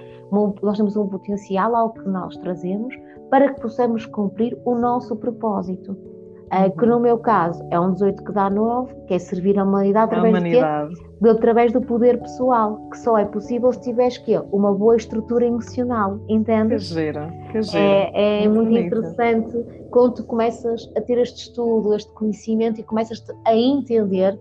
Nós 0.61 0.75
temos 0.75 0.97
um 0.97 1.07
potencial 1.07 1.73
ao 1.73 1.93
que 1.93 2.05
nós 2.09 2.35
trazemos 2.39 2.93
para 3.29 3.53
que 3.53 3.61
possamos 3.61 4.05
cumprir 4.07 4.57
o 4.65 4.75
nosso 4.75 5.15
propósito. 5.15 5.93
Uh, 5.93 6.77
que 6.77 6.85
no 6.85 6.99
meu 6.99 7.17
caso 7.17 7.65
é 7.71 7.79
um 7.79 7.93
18 7.93 8.21
que 8.21 8.31
dá 8.33 8.49
9, 8.49 8.93
que 9.07 9.13
é 9.13 9.17
servir 9.17 9.57
a 9.57 9.63
humanidade 9.63 10.13
através, 10.13 10.35
a 10.35 10.37
humanidade. 10.37 10.93
De 11.21 11.29
através 11.29 11.71
do 11.71 11.81
poder 11.81 12.19
pessoal, 12.19 12.77
que 12.89 12.97
só 12.99 13.17
é 13.17 13.23
possível 13.23 13.71
se 13.71 13.79
tiveres 13.79 14.17
que 14.17 14.37
uma 14.51 14.73
boa 14.73 14.97
estrutura 14.97 15.45
emocional, 15.45 16.19
entendes? 16.27 16.89
Que 16.89 16.95
gira, 16.95 17.33
que 17.49 17.61
gira. 17.61 17.79
É, 17.79 18.43
é 18.43 18.47
muito, 18.49 18.71
muito 18.71 18.87
interessante 18.87 19.65
quando 19.89 20.15
tu 20.15 20.25
começas 20.25 20.91
a 20.97 21.01
ter 21.01 21.17
este 21.17 21.43
estudo, 21.43 21.95
este 21.95 22.11
conhecimento 22.11 22.81
e 22.81 22.83
começas 22.83 23.23
a 23.45 23.55
entender 23.55 24.37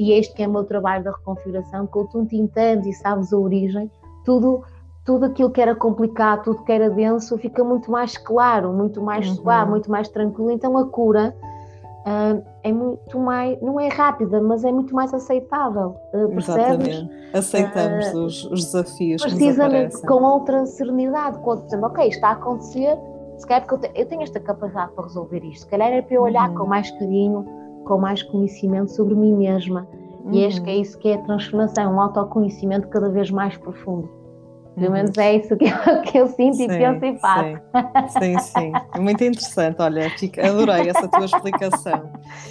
e 0.00 0.12
este 0.12 0.34
que 0.34 0.42
é 0.42 0.48
o 0.48 0.50
meu 0.50 0.64
trabalho 0.64 1.04
da 1.04 1.10
reconfiguração, 1.10 1.86
com 1.86 2.06
tu 2.06 2.24
te 2.24 2.34
entendes 2.34 2.86
e 2.86 2.92
sabes 2.94 3.34
a 3.34 3.36
origem, 3.36 3.90
tudo, 4.24 4.64
tudo 5.04 5.26
aquilo 5.26 5.50
que 5.50 5.60
era 5.60 5.74
complicado, 5.74 6.44
tudo 6.44 6.64
que 6.64 6.72
era 6.72 6.88
denso, 6.88 7.36
fica 7.36 7.62
muito 7.62 7.90
mais 7.90 8.16
claro, 8.16 8.72
muito 8.72 9.02
mais 9.02 9.28
uhum. 9.28 9.34
suave, 9.34 9.70
muito 9.70 9.90
mais 9.90 10.08
tranquilo. 10.08 10.50
Então 10.52 10.78
a 10.78 10.86
cura 10.86 11.36
uh, 12.06 12.42
é 12.62 12.72
muito 12.72 13.18
mais, 13.18 13.60
não 13.60 13.78
é 13.78 13.88
rápida, 13.88 14.40
mas 14.40 14.64
é 14.64 14.72
muito 14.72 14.94
mais 14.94 15.12
aceitável. 15.12 15.94
Uh, 16.14 16.28
percebes? 16.30 16.88
Exatamente. 16.88 17.36
Aceitamos 17.36 18.06
uh, 18.06 18.24
os, 18.24 18.44
os, 18.46 18.64
desafios. 18.64 19.22
Precisamente 19.22 20.00
com 20.00 20.24
outra 20.24 20.64
serenidade, 20.64 21.38
com 21.40 21.50
outro, 21.50 21.66
dizendo, 21.66 21.84
ok, 21.84 22.08
está 22.08 22.28
a 22.28 22.32
acontecer, 22.32 22.96
se 23.36 23.46
calhar 23.46 23.66
porque 23.66 23.86
eu, 23.86 23.92
eu, 23.96 24.06
tenho 24.06 24.22
esta 24.22 24.40
capacidade 24.40 24.92
para 24.92 25.04
resolver 25.04 25.44
isto, 25.44 25.60
se 25.60 25.66
calhar 25.66 25.90
é 25.90 26.00
para 26.00 26.14
eu 26.14 26.22
olhar 26.22 26.48
uhum. 26.48 26.56
com 26.56 26.66
mais 26.66 26.90
carinho 26.92 27.59
com 27.84 27.98
mais 27.98 28.22
conhecimento 28.22 28.90
sobre 28.92 29.14
mim 29.14 29.34
mesma. 29.34 29.86
Uhum. 30.24 30.32
E 30.32 30.44
acho 30.44 30.62
que 30.62 30.70
é 30.70 30.76
isso 30.76 30.98
que 30.98 31.08
é 31.08 31.14
a 31.14 31.22
transformação, 31.22 31.94
um 31.94 32.00
autoconhecimento 32.00 32.88
cada 32.88 33.08
vez 33.08 33.30
mais 33.30 33.56
profundo. 33.56 34.20
Pelo 34.74 34.86
uhum. 34.86 34.92
menos 34.92 35.18
é 35.18 35.36
isso 35.36 35.56
que 35.56 35.66
eu, 35.68 36.02
que 36.02 36.18
eu 36.18 36.28
sinto 36.28 36.56
sim, 36.56 36.64
e 36.64 36.68
penso 36.68 37.04
e 37.04 37.18
faço. 37.18 37.60
Sim, 38.18 38.38
sim. 38.38 38.72
É 38.94 39.00
muito 39.00 39.22
interessante. 39.22 39.76
Olha, 39.80 40.06
adorei 40.06 40.88
essa 40.88 41.08
tua 41.08 41.24
explicação. 41.24 42.10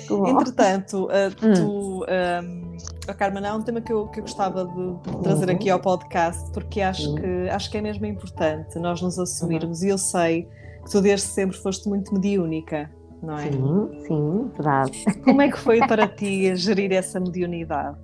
Entretanto, 0.28 1.06
uh, 1.06 1.36
tu, 1.36 2.04
um, 2.04 2.76
oh, 3.10 3.14
Carmen, 3.14 3.46
há 3.46 3.56
um 3.56 3.62
tema 3.62 3.82
que 3.82 3.94
eu, 3.94 4.08
que 4.08 4.20
eu 4.20 4.24
gostava 4.24 4.66
de, 4.66 5.22
trazer 5.24 5.50
uhum. 5.50 5.56
aqui 5.56 5.70
ao 5.70 5.80
podcast, 5.80 6.52
porque 6.52 6.82
acho, 6.82 7.16
que, 7.16 7.50
acho 7.50 7.72
que 7.72 7.78
é 7.78 7.82
mesmo 7.82 8.06
importante 8.06 8.78
nós 8.78 9.02
nos 9.02 9.18
assumirmos, 9.18 9.82
uhum. 9.82 9.88
e 9.88 9.90
eu 9.90 9.98
sei 9.98 10.48
que 10.84 10.92
tu 10.92 11.02
desde 11.02 11.28
sempre 11.28 11.58
foste 11.58 11.88
muito 11.88 12.14
mediúnica 12.14 12.90
não 13.22 13.36
é? 13.36 13.52
Sim, 13.52 13.90
sim, 14.08 14.52
verdade. 14.54 15.06
Como 15.24 15.42
é 15.42 15.50
que 15.50 15.60
foi 15.60 15.80
para 15.80 16.08
ti 16.08 16.56
gerir 16.56 16.92
essa 16.92 17.20
mediunidade? 17.20 17.98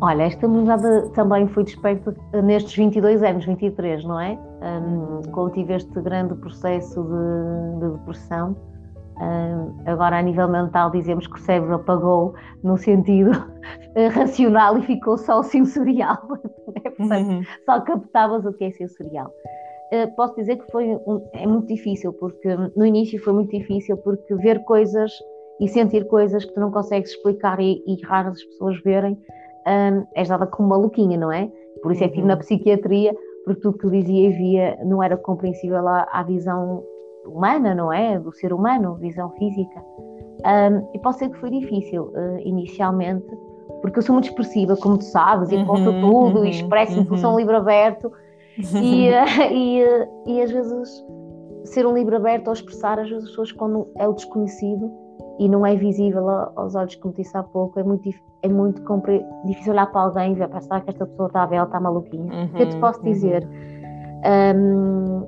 Olha, 0.00 0.24
esta 0.24 0.46
mediunidade 0.46 1.10
também 1.14 1.46
foi 1.48 1.64
desperta 1.64 2.14
nestes 2.44 2.76
22 2.76 3.22
anos, 3.22 3.44
23, 3.46 4.04
não 4.04 4.20
é? 4.20 4.38
Um, 4.60 5.22
quando 5.30 5.52
tive 5.52 5.74
este 5.74 6.00
grande 6.02 6.34
processo 6.34 7.02
de, 7.02 7.80
de 7.80 7.92
depressão, 7.98 8.56
um, 9.18 9.90
agora 9.90 10.18
a 10.18 10.22
nível 10.22 10.46
mental 10.48 10.90
dizemos 10.90 11.26
que 11.26 11.36
o 11.36 11.38
cérebro 11.38 11.76
apagou 11.76 12.34
no 12.62 12.76
sentido 12.76 13.30
racional 14.12 14.76
e 14.78 14.82
ficou 14.82 15.16
só 15.16 15.42
sensorial, 15.42 16.18
é? 16.84 16.90
Portanto, 16.90 17.30
uhum. 17.30 17.42
só 17.64 17.80
captavas 17.80 18.44
o 18.44 18.52
que 18.52 18.64
é 18.64 18.70
sensorial. 18.72 19.32
Eh, 19.92 20.06
posso 20.08 20.34
dizer 20.34 20.56
que 20.56 20.70
foi 20.72 20.98
é 21.32 21.46
muito 21.46 21.68
difícil, 21.68 22.12
porque 22.12 22.48
no 22.74 22.84
início 22.84 23.22
foi 23.22 23.32
muito 23.32 23.50
difícil, 23.50 23.96
porque 23.98 24.34
ver 24.34 24.64
coisas 24.64 25.12
e 25.60 25.68
sentir 25.68 26.06
coisas 26.08 26.44
que 26.44 26.52
tu 26.52 26.60
não 26.60 26.70
consegues 26.70 27.10
explicar 27.10 27.60
e, 27.60 27.82
e 27.86 28.00
raras 28.04 28.34
as 28.34 28.44
pessoas 28.44 28.80
verem, 28.82 29.16
um, 29.66 30.06
és 30.14 30.28
dada 30.28 30.46
como 30.46 30.68
maluquinha, 30.68 31.16
não 31.16 31.32
é? 31.32 31.50
Por 31.82 31.92
isso 31.92 32.02
é 32.02 32.08
que 32.08 32.14
estive 32.14 32.26
na 32.26 32.34
uhum. 32.34 32.40
psiquiatria, 32.40 33.14
porque 33.44 33.60
tudo 33.60 33.78
que 33.78 33.86
eu 33.86 33.90
dizia 33.90 34.28
e 34.28 34.32
via 34.32 34.78
não 34.84 35.02
era 35.02 35.16
compreensível 35.16 35.86
à, 35.86 36.06
à 36.10 36.22
visão 36.22 36.82
humana, 37.24 37.74
não 37.74 37.92
é? 37.92 38.18
Do 38.18 38.32
ser 38.32 38.52
humano, 38.52 38.96
visão 38.96 39.30
física. 39.30 39.82
Um, 40.44 40.88
e 40.94 40.98
pode 40.98 41.18
ser 41.18 41.30
que 41.30 41.38
foi 41.38 41.50
difícil 41.50 42.04
uh, 42.04 42.38
inicialmente, 42.40 43.26
porque 43.80 43.98
eu 43.98 44.02
sou 44.02 44.12
muito 44.12 44.28
expressiva, 44.28 44.76
como 44.76 44.98
tu 44.98 45.04
sabes, 45.04 45.50
e 45.50 45.64
conto 45.64 45.90
uhum, 45.90 46.00
tudo, 46.00 46.38
uhum, 46.40 46.44
e 46.44 46.50
expresso-me, 46.50 47.08
uhum. 47.08 47.16
sou 47.16 47.34
um 47.34 47.38
livro 47.38 47.56
aberto, 47.56 48.12
e, 48.58 49.08
e, 49.52 49.84
e 50.26 50.42
às 50.42 50.50
vezes 50.50 51.04
ser 51.64 51.86
um 51.86 51.94
livro 51.94 52.16
aberto 52.16 52.48
ou 52.48 52.52
expressar, 52.52 52.98
às 52.98 53.08
vezes 53.08 53.24
as 53.24 53.30
pessoas 53.30 53.52
quando 53.52 53.88
é 53.96 54.06
o 54.06 54.12
desconhecido 54.12 54.90
e 55.38 55.48
não 55.48 55.66
é 55.66 55.76
visível 55.76 56.28
aos 56.28 56.74
olhos, 56.74 56.94
como 56.96 57.12
disse 57.14 57.36
há 57.36 57.42
pouco, 57.42 57.78
é 57.78 57.82
muito, 57.82 58.08
é 58.42 58.48
muito 58.48 58.82
difícil 59.44 59.72
olhar 59.72 59.86
para 59.86 60.00
alguém 60.02 60.32
e 60.32 60.34
ver, 60.34 60.48
pensar 60.48 60.80
que 60.80 60.90
esta 60.90 61.06
pessoa 61.06 61.26
está 61.26 61.42
a 61.42 61.46
ver, 61.46 61.56
ela 61.56 61.66
está 61.66 61.78
maluquinha. 61.78 62.32
Uhum, 62.32 62.58
eu 62.58 62.68
te 62.68 62.76
posso 62.78 63.00
uhum. 63.00 63.04
dizer 63.04 63.46
um, 64.56 65.26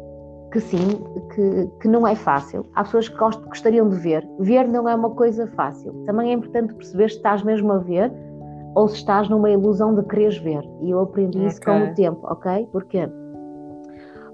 que 0.50 0.60
sim, 0.60 1.04
que, 1.34 1.70
que 1.80 1.88
não 1.88 2.06
é 2.06 2.14
fácil. 2.14 2.64
Há 2.74 2.84
pessoas 2.84 3.08
que 3.08 3.16
gostariam 3.16 3.88
de 3.88 3.96
ver. 3.96 4.26
Ver 4.38 4.66
não 4.66 4.88
é 4.88 4.94
uma 4.94 5.10
coisa 5.10 5.46
fácil. 5.48 5.92
Também 6.06 6.30
é 6.30 6.32
importante 6.32 6.72
perceber 6.74 7.10
se 7.10 7.16
estás 7.16 7.42
mesmo 7.42 7.70
a 7.72 7.78
ver 7.78 8.10
ou 8.74 8.88
se 8.88 8.96
estás 8.96 9.28
numa 9.28 9.50
ilusão 9.50 9.94
de 9.94 10.02
quereres 10.04 10.38
ver. 10.38 10.62
E 10.82 10.90
eu 10.90 11.00
aprendi 11.00 11.44
isso 11.44 11.60
com 11.60 11.84
o 11.84 11.94
tempo, 11.94 12.20
ok? 12.24 12.68
Porquê? 12.72 13.08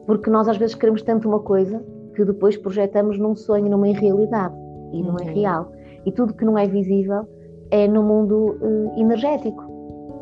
Porque 0.07 0.31
nós 0.31 0.49
às 0.49 0.57
vezes 0.57 0.75
queremos 0.75 1.03
tanto 1.03 1.29
uma 1.29 1.41
coisa 1.41 1.83
que 2.14 2.25
depois 2.25 2.57
projetamos 2.57 3.19
num 3.19 3.35
sonho, 3.35 3.69
numa 3.69 3.88
irrealidade 3.88 4.55
e 4.93 5.03
não 5.03 5.17
é 5.19 5.25
uhum. 5.25 5.35
real. 5.35 5.73
E 6.05 6.12
tudo 6.12 6.35
que 6.35 6.45
não 6.45 6.59
é 6.59 6.67
visível 6.67 7.26
é 7.71 7.88
no 7.88 8.03
mundo 8.03 8.57
uh, 8.61 9.00
energético, 9.00 9.62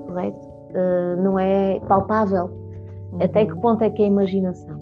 correto? 0.06 0.46
Uh, 0.70 1.22
não 1.22 1.38
é 1.38 1.80
palpável. 1.80 2.46
Uhum. 3.12 3.22
Até 3.22 3.44
que 3.44 3.54
ponto 3.60 3.82
é 3.82 3.90
que 3.90 4.02
é 4.02 4.06
a 4.06 4.08
imaginação? 4.08 4.78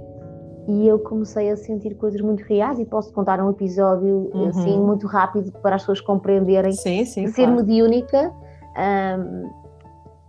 E 0.68 0.86
eu 0.86 0.98
comecei 0.98 1.50
a 1.50 1.56
sentir 1.56 1.94
coisas 1.94 2.20
muito 2.20 2.42
reais 2.42 2.78
e 2.78 2.84
posso 2.84 3.12
contar 3.12 3.42
um 3.42 3.50
episódio 3.50 4.30
uhum. 4.32 4.48
assim 4.48 4.78
muito 4.78 5.06
rápido 5.06 5.50
para 5.62 5.76
as 5.76 5.82
pessoas 5.82 6.00
compreenderem 6.00 6.72
sim, 6.72 7.04
sim, 7.04 7.26
ser 7.28 7.46
claro. 7.46 7.56
mediúnica 7.56 8.32
um, 8.80 9.46
uh, 9.46 9.50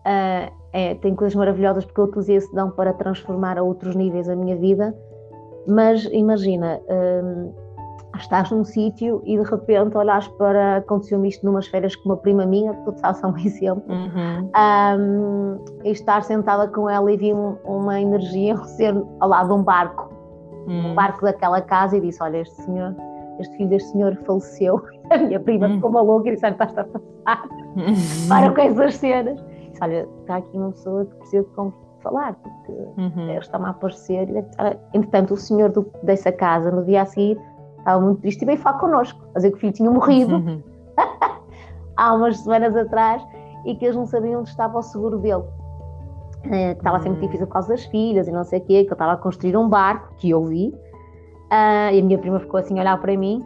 ah, 0.06 0.52
é, 0.74 0.96
tem 0.96 1.16
coisas 1.16 1.36
maravilhosas 1.36 1.86
porque 1.86 2.00
eu 2.00 2.06
utilizei 2.06 2.38
esse 2.38 2.54
dom 2.56 2.70
para 2.70 2.94
transformar 2.94 3.58
a 3.58 3.64
outros 3.64 3.96
níveis 3.96 4.30
a 4.30 4.36
minha 4.36 4.56
vida, 4.56 4.96
mas 5.68 6.06
imagina, 6.06 6.80
um, 6.90 7.54
estás 8.18 8.50
num 8.52 8.64
sítio 8.64 9.22
e 9.26 9.38
de 9.38 9.44
repente 9.44 9.98
olhas 9.98 10.28
para. 10.30 10.78
Aconteceu-me 10.78 11.28
isto 11.28 11.46
numas 11.46 11.68
férias 11.68 11.96
com 11.96 12.10
uma 12.10 12.18
prima 12.18 12.46
minha, 12.46 12.74
que 12.74 12.84
tu 12.84 12.98
sabes, 13.00 13.24
é 13.24 13.28
um 13.28 13.38
exemplo, 13.38 13.84
uhum. 13.90 14.50
um, 14.98 15.66
e 15.84 15.92
estar 15.92 16.24
sentada 16.24 16.68
com 16.68 16.90
ela 16.90 17.12
e 17.12 17.18
vi 17.18 17.34
um, 17.34 17.58
uma 17.66 18.00
energia 18.00 18.58
ser 18.64 18.96
ao 19.20 19.30
lado 19.30 19.48
de 19.48 19.54
um 19.54 19.64
barco, 19.64 20.10
uhum. 20.68 20.92
um 20.92 20.96
barco 20.96 21.22
daquela 21.22 21.62
casa, 21.62 21.98
e 21.98 22.02
disse: 22.02 22.22
Olha, 22.24 22.38
este 22.38 22.56
senhor, 22.62 22.96
este 23.42 23.58
filho 23.58 23.70
deste 23.70 23.90
senhor 23.92 24.16
faleceu. 24.26 24.82
A 25.12 25.18
minha 25.18 25.40
prima 25.40 25.68
uhum. 25.68 25.76
ficou 25.76 25.92
maluca 25.92 26.30
e 26.30 26.32
disse: 26.34 26.46
Olha, 26.46 26.54
estás 26.54 26.78
a 26.78 26.84
passar. 26.84 27.50
Para 28.30 28.54
com 28.54 28.62
essas 28.62 28.96
cenas. 28.96 29.44
Disse, 29.70 29.84
Olha, 29.84 30.08
está 30.22 30.38
aqui 30.38 30.58
uma 30.58 30.72
pessoa 30.72 31.06
que 31.06 31.16
precisa 31.16 31.44
de 31.44 31.74
falar, 32.02 32.34
porque 32.36 32.72
uhum. 32.98 33.38
está-me 33.40 33.66
a 33.66 33.70
aparecer. 33.70 34.28
Entretanto, 34.94 35.34
o 35.34 35.38
senhor 35.38 35.70
do, 35.72 35.86
dessa 36.04 36.32
casa, 36.32 36.72
no 36.72 36.84
dia 36.84 37.02
a 37.02 37.06
seguir, 37.06 37.40
estava 37.78 38.00
muito 38.00 38.22
triste 38.22 38.42
e 38.42 38.46
veio 38.46 38.58
falar 38.58 38.80
connosco, 38.80 39.22
a 39.34 39.38
dizer 39.38 39.52
que 39.52 39.58
o 39.58 39.60
filho 39.60 39.74
tinha 39.74 39.92
morrido 39.92 40.36
uhum. 40.36 40.62
há 41.98 42.14
umas 42.14 42.38
semanas 42.38 42.76
atrás 42.76 43.24
e 43.66 43.76
que 43.76 43.86
eles 43.86 43.96
não 43.96 44.06
sabiam 44.06 44.42
onde 44.42 44.50
estava 44.50 44.78
o 44.78 44.82
seguro 44.82 45.20
dele. 45.20 45.44
Eh, 46.46 46.74
que 46.74 46.80
estava 46.80 46.98
a 46.98 47.00
ser 47.00 47.10
muito 47.10 47.22
uhum. 47.22 47.28
difícil 47.28 47.46
por 47.46 47.54
causa 47.54 47.70
das 47.70 47.86
filhas 47.86 48.28
e 48.28 48.32
não 48.32 48.44
sei 48.44 48.60
o 48.60 48.62
quê, 48.62 48.68
que 48.68 48.74
ele 48.88 48.94
estava 48.94 49.14
a 49.14 49.18
construir 49.18 49.56
um 49.56 49.70
barco, 49.70 50.12
que 50.18 50.32
eu 50.32 50.44
vi, 50.46 50.74
uh, 51.52 51.94
e 51.94 52.00
a 52.00 52.04
minha 52.04 52.18
prima 52.18 52.40
ficou 52.40 52.60
assim 52.60 52.78
a 52.78 52.82
olhar 52.82 53.00
para 53.00 53.16
mim 53.18 53.44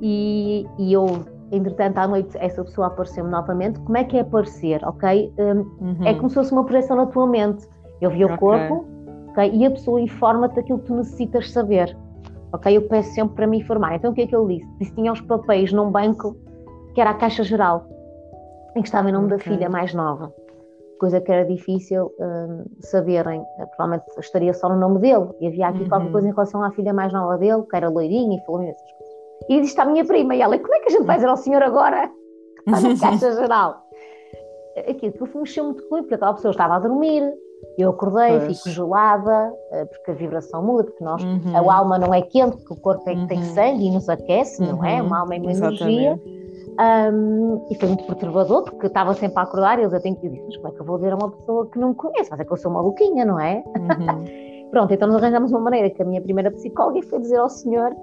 e, 0.00 0.66
e 0.78 0.92
eu 0.92 1.06
entretanto 1.52 1.98
à 1.98 2.08
noite 2.08 2.36
essa 2.38 2.64
pessoa 2.64 2.86
apareceu-me 2.86 3.30
novamente. 3.30 3.78
Como 3.80 3.96
é 3.96 4.04
que 4.04 4.16
é 4.16 4.20
aparecer, 4.20 4.82
ok? 4.84 5.32
Um, 5.38 5.84
uhum. 5.84 6.06
É 6.06 6.14
como 6.14 6.28
se 6.28 6.34
fosse 6.34 6.50
uma 6.52 6.64
projeção 6.64 6.96
na 6.96 7.06
tua 7.06 7.26
mente. 7.26 7.68
Eu 8.00 8.10
vi 8.10 8.24
okay. 8.24 8.36
o 8.36 8.38
corpo, 8.38 8.86
ok? 9.28 9.50
E 9.52 9.66
a 9.66 9.70
pessoa 9.70 10.00
informa-te 10.00 10.56
daquilo 10.56 10.78
que 10.78 10.86
tu 10.86 10.94
necessitas 10.96 11.50
saber, 11.50 11.96
ok? 12.52 12.76
Eu 12.76 12.82
peço 12.88 13.12
sempre 13.14 13.36
para 13.36 13.46
me 13.46 13.58
informar. 13.58 13.94
Então 13.94 14.10
o 14.10 14.14
que 14.14 14.22
é 14.22 14.26
que 14.26 14.34
ele 14.34 14.56
disse? 14.56 14.70
Disse 14.78 14.90
que 14.90 14.96
tinha 14.96 15.12
os 15.12 15.20
papéis 15.20 15.72
num 15.72 15.90
banco 15.90 16.34
que 16.94 17.00
era 17.00 17.10
a 17.10 17.14
Caixa 17.14 17.44
Geral, 17.44 17.86
em 18.74 18.82
que 18.82 18.88
estava 18.88 19.08
em 19.08 19.12
nome 19.12 19.26
okay. 19.26 19.38
da 19.38 19.44
filha 19.44 19.70
mais 19.70 19.94
nova. 19.94 20.32
Coisa 21.02 21.20
que 21.20 21.32
era 21.32 21.44
difícil 21.44 22.14
um, 22.20 22.64
saberem, 22.78 23.44
provavelmente 23.76 24.04
estaria 24.20 24.54
só 24.54 24.68
no 24.68 24.76
nome 24.76 25.00
dele, 25.00 25.30
e 25.40 25.48
havia 25.48 25.66
aqui 25.66 25.82
uhum. 25.82 25.88
qualquer 25.88 26.12
coisa 26.12 26.28
em 26.28 26.30
relação 26.30 26.62
à 26.62 26.70
filha 26.70 26.94
mais 26.94 27.12
nova 27.12 27.36
dele, 27.38 27.64
que 27.68 27.74
era 27.74 27.88
loirinha 27.88 28.38
e 28.38 28.46
falou 28.46 28.62
essas 28.62 28.80
coisas. 28.80 29.14
E 29.48 29.60
disse 29.62 29.80
à 29.80 29.84
minha 29.84 30.04
prima, 30.04 30.36
e 30.36 30.40
ela, 30.40 30.56
como 30.56 30.72
é 30.72 30.78
que 30.78 30.90
a 30.90 30.92
gente 30.92 31.04
vai 31.04 31.16
dizer 31.16 31.28
ao 31.28 31.36
senhor 31.36 31.60
agora 31.60 32.08
que 32.08 32.70
está 32.70 32.88
na 32.88 33.00
caixa 33.00 33.32
geral? 33.32 33.82
Aquilo 34.88 35.12
que 35.12 35.38
mexeu 35.38 35.64
muito 35.64 35.82
comigo, 35.88 36.04
porque 36.04 36.14
aquela 36.14 36.34
pessoa 36.34 36.52
estava 36.52 36.76
a 36.76 36.78
dormir, 36.78 37.34
eu 37.76 37.90
acordei, 37.90 38.38
pois. 38.38 38.58
fico 38.58 38.70
gelada, 38.70 39.52
eh, 39.72 39.84
porque 39.86 40.10
a 40.12 40.14
vibração 40.14 40.62
muda, 40.62 40.84
porque 40.84 41.02
nós, 41.02 41.20
uhum. 41.24 41.68
a 41.68 41.74
alma 41.74 41.98
não 41.98 42.14
é 42.14 42.22
quente, 42.22 42.58
porque 42.58 42.74
o 42.74 42.76
corpo 42.76 43.10
é 43.10 43.14
que 43.14 43.20
uhum. 43.22 43.26
tem 43.26 43.42
sangue 43.42 43.86
e 43.86 43.90
nos 43.90 44.08
aquece, 44.08 44.62
uhum. 44.62 44.76
não 44.76 44.84
é? 44.84 45.00
Uhum. 45.00 45.08
Uma 45.08 45.20
alma 45.20 45.34
é 45.34 45.38
uma 45.40 45.50
energia. 45.50 46.20
Um, 46.80 47.66
e 47.70 47.74
foi 47.74 47.88
muito 47.88 48.04
perturbador, 48.04 48.62
porque 48.64 48.86
eu 48.86 48.88
estava 48.88 49.12
sempre 49.14 49.38
a 49.38 49.42
acordar 49.42 49.78
e 49.78 49.82
eles 49.82 49.92
até 49.92 50.10
que 50.10 50.28
dizer, 50.28 50.42
mas 50.46 50.56
como 50.56 50.68
é 50.68 50.70
que 50.72 50.80
eu 50.80 50.86
vou 50.86 50.96
dizer 50.96 51.12
a 51.12 51.16
uma 51.16 51.30
pessoa 51.30 51.66
que 51.66 51.78
não 51.78 51.92
conhece? 51.94 52.30
Mas 52.30 52.40
é 52.40 52.44
que 52.44 52.52
eu 52.52 52.56
sou 52.56 52.72
maluquinha, 52.72 53.24
não 53.24 53.38
é? 53.38 53.62
Uhum. 53.76 54.24
Pronto, 54.70 54.92
então 54.92 55.06
nós 55.06 55.22
arranjamos 55.22 55.50
uma 55.50 55.60
maneira 55.60 55.90
que 55.90 56.00
a 56.00 56.04
minha 56.04 56.20
primeira 56.20 56.50
psicóloga 56.50 57.02
foi 57.02 57.20
dizer 57.20 57.36
ao 57.36 57.50
senhor 57.50 57.94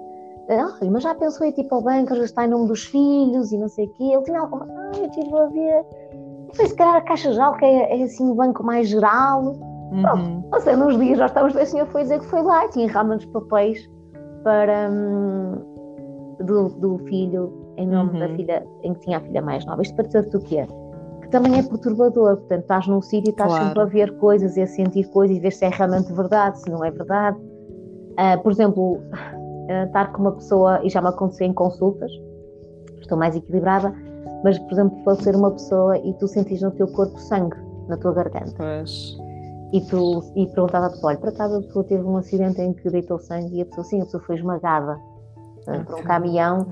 ah, 0.50 0.76
mas 0.90 1.04
já 1.04 1.14
pensou 1.14 1.46
em 1.46 1.52
tipo 1.52 1.72
ao 1.74 1.82
banco, 1.82 2.14
já 2.16 2.24
está 2.24 2.44
em 2.44 2.48
nome 2.48 2.66
dos 2.66 2.84
filhos 2.84 3.52
e 3.52 3.58
não 3.58 3.68
sei 3.68 3.86
o 3.86 3.88
quê. 3.90 4.04
Ele 4.04 4.22
tinha 4.22 4.40
alguma. 4.40 4.66
Ah, 4.68 4.90
eu 4.96 5.06
estive 5.06 5.38
a 5.38 5.46
ver. 5.46 5.84
Não 6.48 6.54
sei 6.54 6.66
se 6.66 6.74
calhar 6.74 6.96
a 6.96 7.00
Caixa 7.02 7.32
Geral, 7.32 7.54
que 7.56 7.64
é, 7.64 8.00
é 8.00 8.02
assim 8.02 8.28
o 8.28 8.34
banco 8.34 8.64
mais 8.64 8.88
geral. 8.88 9.44
Uhum. 9.44 10.02
Pronto, 10.02 10.48
não 10.50 10.60
sei, 10.60 10.74
nos 10.74 10.98
dias 10.98 11.18
já 11.18 11.26
estávamos. 11.26 11.54
O 11.54 11.66
senhor 11.66 11.86
foi 11.86 12.02
dizer 12.02 12.18
que 12.18 12.26
foi 12.26 12.42
lá 12.42 12.64
e 12.64 12.70
tinha 12.70 12.88
realmente 12.88 13.26
os 13.26 13.32
papéis 13.32 13.88
para. 14.42 14.90
Hum, 14.90 15.54
do, 16.40 16.68
do, 16.70 16.98
filho 17.04 17.59
em 17.80 17.86
nome 17.86 18.12
uhum. 18.12 18.18
da 18.18 18.28
filha, 18.36 18.66
em 18.82 18.92
que 18.92 19.00
tinha 19.00 19.16
a 19.16 19.20
filha 19.20 19.40
mais 19.40 19.64
nova. 19.64 19.80
Isto 19.80 19.94
para 19.94 20.06
dizer-te 20.06 20.36
o 20.36 20.40
quê? 20.40 20.66
Que 21.22 21.28
também 21.28 21.58
é 21.58 21.62
perturbador. 21.62 22.36
Portanto, 22.36 22.60
estás 22.60 22.86
num 22.86 23.00
sítio 23.00 23.30
e 23.30 23.32
estás 23.32 23.50
claro. 23.50 23.66
sempre 23.66 23.82
a 23.82 23.86
ver 23.86 24.18
coisas 24.18 24.56
e 24.56 24.62
a 24.62 24.66
sentir 24.66 25.04
coisas 25.10 25.36
e 25.36 25.40
ver 25.40 25.52
se 25.52 25.64
é 25.64 25.70
realmente 25.70 26.12
verdade, 26.12 26.60
se 26.60 26.70
não 26.70 26.84
é 26.84 26.90
verdade. 26.90 27.38
Uh, 27.38 28.42
por 28.42 28.52
exemplo, 28.52 28.92
uh, 28.92 29.86
estar 29.86 30.12
com 30.12 30.20
uma 30.20 30.32
pessoa, 30.32 30.80
e 30.84 30.90
já 30.90 31.00
me 31.00 31.08
aconteceu 31.08 31.46
em 31.46 31.54
consultas, 31.54 32.10
estou 33.00 33.16
mais 33.16 33.34
equilibrada, 33.34 33.94
mas, 34.44 34.58
por 34.58 34.72
exemplo, 34.72 35.16
ser 35.16 35.34
uma 35.34 35.50
pessoa 35.50 35.96
e 35.98 36.12
tu 36.14 36.28
sentires 36.28 36.62
no 36.62 36.70
teu 36.72 36.86
corpo 36.88 37.18
sangue, 37.18 37.56
na 37.88 37.96
tua 37.96 38.12
garganta. 38.12 38.52
Pois. 38.56 39.18
E 39.72 39.80
tu 39.82 40.22
e 40.36 40.46
perguntava 40.48 40.86
a 40.86 40.90
pessoa, 40.90 41.12
olha, 41.12 41.18
por 41.18 41.28
acaso 41.30 41.56
a 41.58 41.62
pessoa 41.62 41.84
teve 41.84 42.02
um 42.02 42.16
acidente 42.16 42.60
em 42.60 42.72
que 42.72 42.90
deitou 42.90 43.18
sangue 43.18 43.56
e 43.56 43.62
a 43.62 43.64
pessoa 43.64 43.84
sim, 43.84 44.00
a 44.00 44.04
pessoa 44.04 44.22
foi 44.24 44.36
esmagada 44.36 44.98
uh, 45.68 45.84
por 45.86 46.00
um 46.00 46.02
caminhão. 46.02 46.66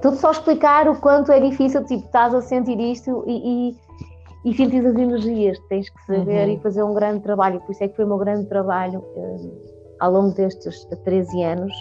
Tudo 0.00 0.16
só 0.16 0.30
explicar 0.30 0.88
o 0.88 1.00
quanto 1.00 1.32
é 1.32 1.40
difícil, 1.40 1.84
tipo, 1.84 2.04
estás 2.04 2.34
a 2.34 2.40
sentir 2.40 2.78
isto 2.78 3.24
e, 3.26 3.70
e, 3.70 4.50
e 4.50 4.54
sentir 4.54 4.86
as 4.86 4.96
energias, 4.96 5.58
tens 5.68 5.88
que 5.90 6.06
saber 6.06 6.48
uhum. 6.48 6.54
e 6.54 6.58
fazer 6.60 6.82
um 6.82 6.94
grande 6.94 7.20
trabalho. 7.20 7.60
Por 7.60 7.72
isso 7.72 7.84
é 7.84 7.88
que 7.88 7.96
foi 7.96 8.04
o 8.04 8.08
meu 8.08 8.18
grande 8.18 8.46
trabalho 8.46 9.00
uh, 9.00 9.52
ao 10.00 10.12
longo 10.12 10.34
destes 10.34 10.84
13 11.04 11.42
anos, 11.42 11.72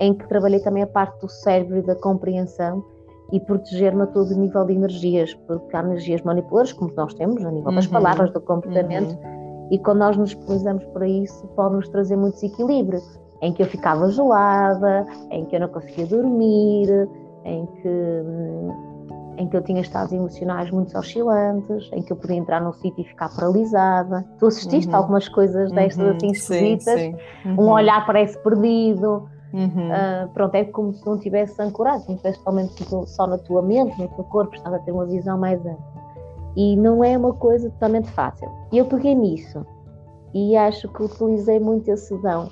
em 0.00 0.14
que 0.14 0.28
trabalhei 0.28 0.60
também 0.60 0.82
a 0.82 0.86
parte 0.86 1.20
do 1.20 1.28
cérebro 1.28 1.78
e 1.78 1.82
da 1.82 1.94
compreensão 1.94 2.84
e 3.32 3.40
proteger-me 3.40 4.02
a 4.02 4.06
todo 4.06 4.34
nível 4.36 4.64
de 4.64 4.74
energias, 4.74 5.34
porque 5.46 5.76
há 5.76 5.80
energias 5.80 6.22
manipuladoras, 6.22 6.72
como 6.72 6.92
nós 6.94 7.12
temos, 7.14 7.44
a 7.44 7.50
nível 7.50 7.72
das 7.72 7.86
uhum. 7.86 7.92
palavras, 7.92 8.32
do 8.32 8.40
comportamento, 8.40 9.14
uhum. 9.14 9.68
e 9.72 9.78
quando 9.78 9.98
nós 9.98 10.16
nos 10.16 10.32
utilizamos 10.32 10.84
para 10.86 11.08
isso, 11.08 11.44
pode-nos 11.56 11.88
trazer 11.88 12.16
muito 12.16 12.34
desequilíbrio, 12.34 13.00
em 13.42 13.52
que 13.52 13.62
eu 13.62 13.66
ficava 13.66 14.08
gelada, 14.10 15.04
em 15.30 15.44
que 15.44 15.56
eu 15.56 15.60
não 15.60 15.68
conseguia 15.68 16.06
dormir, 16.06 17.08
em 17.46 17.66
que, 17.66 17.88
em 19.38 19.48
que 19.48 19.56
eu 19.56 19.62
tinha 19.62 19.80
estados 19.80 20.12
emocionais 20.12 20.70
muito 20.70 20.96
oscilantes, 20.98 21.88
em 21.92 22.02
que 22.02 22.12
eu 22.12 22.16
podia 22.16 22.36
entrar 22.36 22.60
num 22.60 22.72
sítio 22.72 23.00
e 23.00 23.04
ficar 23.04 23.34
paralisada. 23.34 24.26
Tu 24.38 24.46
assististe 24.46 24.88
uhum. 24.88 24.96
a 24.96 24.98
algumas 24.98 25.28
coisas 25.28 25.70
destas 25.72 26.04
uhum. 26.04 26.16
assim 26.16 26.30
esquisitas, 26.30 27.14
um 27.44 27.62
uhum. 27.62 27.70
olhar 27.70 28.04
parece 28.04 28.36
perdido. 28.42 29.28
Uh, 29.54 30.28
pronto, 30.34 30.54
é 30.54 30.64
como 30.64 30.92
se 30.92 31.06
não 31.06 31.18
tivesse 31.18 31.62
ancorado, 31.62 32.04
não 32.08 32.16
tivesse 32.16 32.38
totalmente 32.38 32.74
só 33.06 33.26
na 33.26 33.38
tua 33.38 33.62
mente, 33.62 33.98
no 33.98 34.06
teu 34.08 34.24
corpo, 34.24 34.54
estava 34.54 34.76
a 34.76 34.78
ter 34.80 34.92
uma 34.92 35.06
visão 35.06 35.38
mais 35.38 35.58
ampla. 35.60 35.96
E 36.54 36.76
não 36.76 37.02
é 37.02 37.16
uma 37.16 37.32
coisa 37.32 37.70
totalmente 37.70 38.10
fácil. 38.10 38.50
E 38.70 38.76
eu 38.76 38.84
peguei 38.84 39.14
nisso 39.14 39.64
e 40.34 40.54
acho 40.56 40.88
que 40.88 41.02
utilizei 41.02 41.58
muito 41.58 41.88
esse 41.90 42.14
dom. 42.18 42.48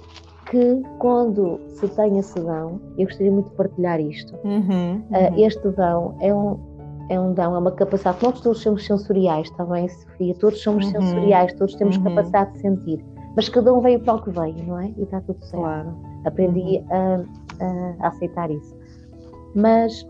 Que 0.55 0.81
quando 1.01 1.59
se 1.67 1.89
tem 1.89 2.17
esse 2.17 2.39
dom, 2.39 2.79
eu 2.97 3.07
gostaria 3.07 3.33
muito 3.33 3.51
de 3.51 3.57
partilhar 3.57 4.01
isto. 4.01 4.33
Uhum, 4.45 4.61
uhum. 4.61 5.03
Uh, 5.11 5.45
este 5.45 5.69
dom 5.71 6.17
é 6.21 6.33
um, 6.33 6.57
é 7.11 7.19
um 7.19 7.35
dom, 7.35 7.57
é 7.57 7.59
uma 7.59 7.73
capacidade. 7.73 8.23
Nós 8.23 8.41
todos 8.41 8.63
somos 8.63 8.87
sensoriais, 8.87 9.49
está 9.51 9.65
bem, 9.65 9.89
Sofia? 9.89 10.33
Todos 10.37 10.63
somos 10.63 10.87
uhum. 10.87 10.93
sensoriais, 10.93 11.53
todos 11.55 11.75
temos 11.75 11.97
uhum. 11.97 12.05
capacidade 12.05 12.53
de 12.53 12.61
sentir. 12.61 13.05
Mas 13.35 13.49
cada 13.49 13.75
um 13.75 13.81
veio 13.81 13.99
para 13.99 14.15
o 14.15 14.23
que 14.23 14.31
veio, 14.31 14.65
não 14.65 14.79
é? 14.79 14.95
E 14.97 15.03
está 15.03 15.21
tudo 15.23 15.45
certo. 15.45 15.61
Claro. 15.61 15.93
Aprendi 16.25 16.79
uhum. 16.79 17.27
a, 18.01 18.05
a, 18.05 18.09
aceitar 18.11 18.49
isso. 18.49 18.77
Mas 19.57 20.07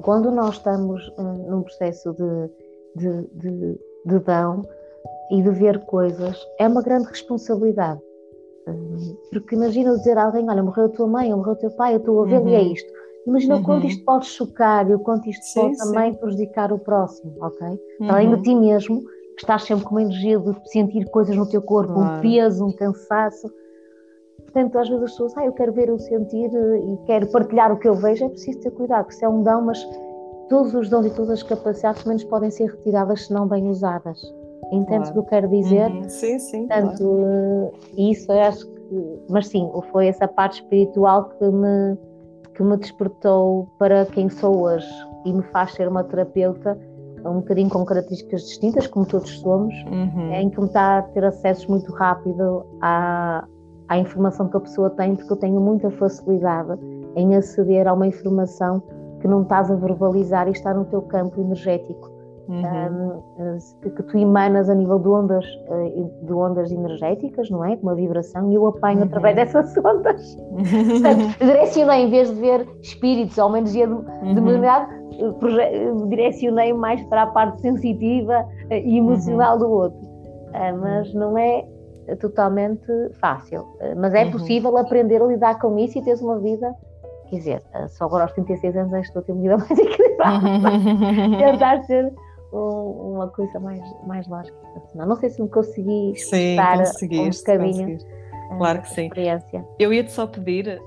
quando 0.00 0.30
nós 0.30 0.54
estamos 0.54 1.06
uh, 1.18 1.22
num 1.22 1.60
processo 1.60 2.14
de, 2.14 2.50
de, 2.96 3.28
de, 3.34 3.80
de 4.06 4.18
dão 4.20 4.62
e 5.30 5.42
de 5.42 5.50
ver 5.50 5.84
coisas, 5.84 6.42
é 6.58 6.66
uma 6.66 6.80
grande 6.80 7.06
responsabilidade. 7.08 8.00
Porque 9.30 9.54
imagina 9.54 9.96
dizer 9.96 10.18
a 10.18 10.24
alguém: 10.24 10.48
Olha, 10.48 10.62
morreu 10.62 10.86
a 10.86 10.88
tua 10.88 11.06
mãe, 11.06 11.32
ou 11.32 11.38
morreu 11.38 11.54
o 11.54 11.56
teu 11.56 11.70
pai, 11.70 11.94
eu 11.94 11.98
estou 11.98 12.22
a 12.22 12.26
ver 12.26 12.40
uhum. 12.40 12.48
e 12.48 12.54
é 12.54 12.60
uhum. 12.60 12.72
isto. 12.72 12.92
Imagina 13.26 13.54
uhum. 13.56 13.60
o 13.60 13.64
quanto 13.64 13.86
isto 13.86 14.04
pode 14.04 14.26
chocar 14.26 14.88
e 14.88 14.94
o 14.94 14.98
quanto 15.00 15.28
isto 15.28 15.44
sim, 15.44 15.60
pode 15.60 15.76
sim. 15.76 15.84
também 15.84 16.14
prejudicar 16.14 16.72
o 16.72 16.78
próximo, 16.78 17.34
ok? 17.40 17.68
Uhum. 18.00 18.10
Além 18.10 18.34
de 18.34 18.42
ti 18.42 18.54
mesmo, 18.54 19.02
que 19.36 19.42
estás 19.42 19.64
sempre 19.64 19.84
com 19.84 19.90
uma 19.90 20.02
energia 20.02 20.38
de 20.38 20.70
sentir 20.70 21.04
coisas 21.10 21.36
no 21.36 21.46
teu 21.46 21.60
corpo, 21.60 21.92
claro. 21.94 22.18
um 22.18 22.20
peso, 22.20 22.64
um 22.64 22.72
cansaço 22.72 23.50
Portanto, 24.48 24.78
às 24.78 24.88
vezes 24.88 25.04
as 25.04 25.10
pessoas, 25.10 25.36
ah, 25.36 25.44
eu 25.44 25.52
quero 25.52 25.72
ver 25.72 25.90
o 25.90 25.98
sentir 25.98 26.50
eh, 26.54 26.78
e 26.78 26.96
quero 27.06 27.26
partilhar 27.30 27.70
o 27.70 27.78
que 27.78 27.86
eu 27.86 27.94
vejo, 27.94 28.24
é 28.24 28.28
preciso 28.30 28.58
ter 28.60 28.70
cuidado, 28.70 29.04
porque 29.04 29.18
se 29.18 29.24
é 29.24 29.28
um 29.28 29.42
dom, 29.42 29.60
mas 29.60 29.78
todos 30.48 30.74
os 30.74 30.88
dons 30.88 31.06
e 31.06 31.10
todas 31.10 31.30
as 31.30 31.42
capacidades 31.42 32.04
menos 32.04 32.24
podem 32.24 32.50
ser 32.50 32.70
retiradas 32.70 33.26
se 33.26 33.32
não 33.32 33.46
bem 33.46 33.68
usadas. 33.68 34.18
Entendes 34.72 35.10
claro. 35.10 35.10
o 35.10 35.12
que 35.12 35.18
eu 35.18 35.24
quero 35.24 35.48
dizer? 35.48 35.90
Uhum. 35.90 36.08
Sim, 36.08 36.38
sim. 36.38 36.66
Portanto, 36.66 36.98
claro. 36.98 37.72
Eh, 37.96 38.10
isso 38.10 38.32
eu 38.32 38.40
acho 38.40 38.66
que. 38.66 39.22
Mas 39.28 39.48
sim, 39.48 39.70
foi 39.92 40.08
essa 40.08 40.26
parte 40.26 40.62
espiritual 40.62 41.30
que 41.30 41.44
me, 41.44 41.96
que 42.54 42.62
me 42.62 42.76
despertou 42.76 43.68
para 43.78 44.06
quem 44.06 44.28
sou 44.28 44.62
hoje 44.62 44.88
e 45.24 45.32
me 45.32 45.42
faz 45.42 45.72
ser 45.72 45.88
uma 45.88 46.04
terapeuta 46.04 46.78
um 47.24 47.40
bocadinho 47.40 47.68
com 47.68 47.84
características 47.84 48.42
distintas, 48.42 48.86
como 48.86 49.06
todos 49.06 49.38
somos, 49.40 49.74
uhum. 49.84 50.32
em 50.32 50.50
que 50.50 50.60
me 50.60 50.66
está 50.66 50.98
a 50.98 51.02
ter 51.02 51.24
acesso 51.24 51.70
muito 51.70 51.92
rápido 51.92 52.64
à, 52.80 53.44
à 53.88 53.98
informação 53.98 54.48
que 54.48 54.56
a 54.56 54.60
pessoa 54.60 54.90
tem, 54.90 55.16
porque 55.16 55.32
eu 55.32 55.36
tenho 55.36 55.60
muita 55.60 55.90
facilidade 55.90 56.78
em 57.16 57.34
aceder 57.34 57.86
a 57.86 57.92
uma 57.92 58.06
informação 58.06 58.82
que 59.20 59.26
não 59.26 59.42
estás 59.42 59.70
a 59.70 59.74
verbalizar 59.74 60.46
e 60.48 60.52
está 60.52 60.72
no 60.72 60.84
teu 60.84 61.02
campo 61.02 61.40
energético. 61.40 62.10
Uhum. 62.48 63.22
Um, 63.38 63.90
que 63.90 64.02
tu 64.02 64.16
emanas 64.16 64.70
a 64.70 64.74
nível 64.74 64.98
de 64.98 65.08
ondas, 65.08 65.44
eh, 65.68 66.04
de 66.22 66.32
ondas 66.32 66.72
energéticas, 66.72 67.50
não 67.50 67.62
é? 67.62 67.78
Uma 67.82 67.94
vibração, 67.94 68.50
e 68.50 68.54
eu 68.54 68.66
apanho 68.66 69.00
uhum. 69.00 69.04
através 69.04 69.36
dessas 69.36 69.76
ondas. 69.84 70.34
Portanto, 70.34 71.36
direcionei, 71.44 72.04
em 72.04 72.10
vez 72.10 72.34
de 72.34 72.40
ver 72.40 72.66
espíritos 72.80 73.36
ou 73.36 73.48
uma 73.48 73.58
energia 73.58 73.86
determinada, 73.86 74.88
uhum. 75.20 76.08
direcionei 76.08 76.72
mais 76.72 77.02
para 77.04 77.24
a 77.24 77.26
parte 77.26 77.60
sensitiva 77.60 78.46
eh, 78.70 78.80
e 78.80 78.96
emocional 78.96 79.54
uhum. 79.54 79.58
do 79.58 79.70
outro. 79.70 80.08
Uh, 80.48 80.80
mas 80.80 81.12
não 81.12 81.36
é 81.36 81.66
totalmente 82.16 82.86
fácil. 83.20 83.66
Eh, 83.80 83.94
mas 83.94 84.14
é 84.14 84.24
uhum. 84.24 84.32
possível 84.32 84.76
aprender 84.76 85.22
a 85.22 85.26
lidar 85.26 85.58
com 85.58 85.78
isso 85.78 85.98
e 85.98 86.02
teres 86.02 86.20
uma 86.20 86.38
vida. 86.38 86.74
Quer 87.28 87.36
dizer, 87.36 87.62
eh, 87.74 87.88
só 87.88 88.04
agora 88.04 88.24
aos 88.24 88.32
36 88.32 88.76
anos 88.76 88.92
é 88.92 89.00
estou 89.00 89.20
a 89.20 89.22
ter 89.22 89.32
uma 89.32 89.42
vida 89.42 89.56
mais 89.58 89.78
equilibrada. 89.78 90.40
Tentar 91.38 91.82
ser 91.82 92.12
um, 92.52 93.14
uma 93.14 93.28
coisa 93.28 93.58
mais, 93.60 93.82
mais 94.06 94.26
lógica. 94.26 94.56
Não 94.94 95.16
sei 95.16 95.30
se 95.30 95.42
me 95.42 95.48
consegui 95.48 96.14
dar 96.56 96.78
um 96.78 97.30
bocadinho 97.30 97.98
claro 98.56 98.82
que 98.82 98.90
sim. 98.90 99.10
Eu 99.78 99.92
ia-te 99.92 100.12
só 100.12 100.26
pedir, 100.26 100.80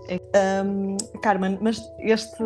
um, 0.65 0.97
Carmen, 1.21 1.58
mas 1.62 1.82
este 2.00 2.43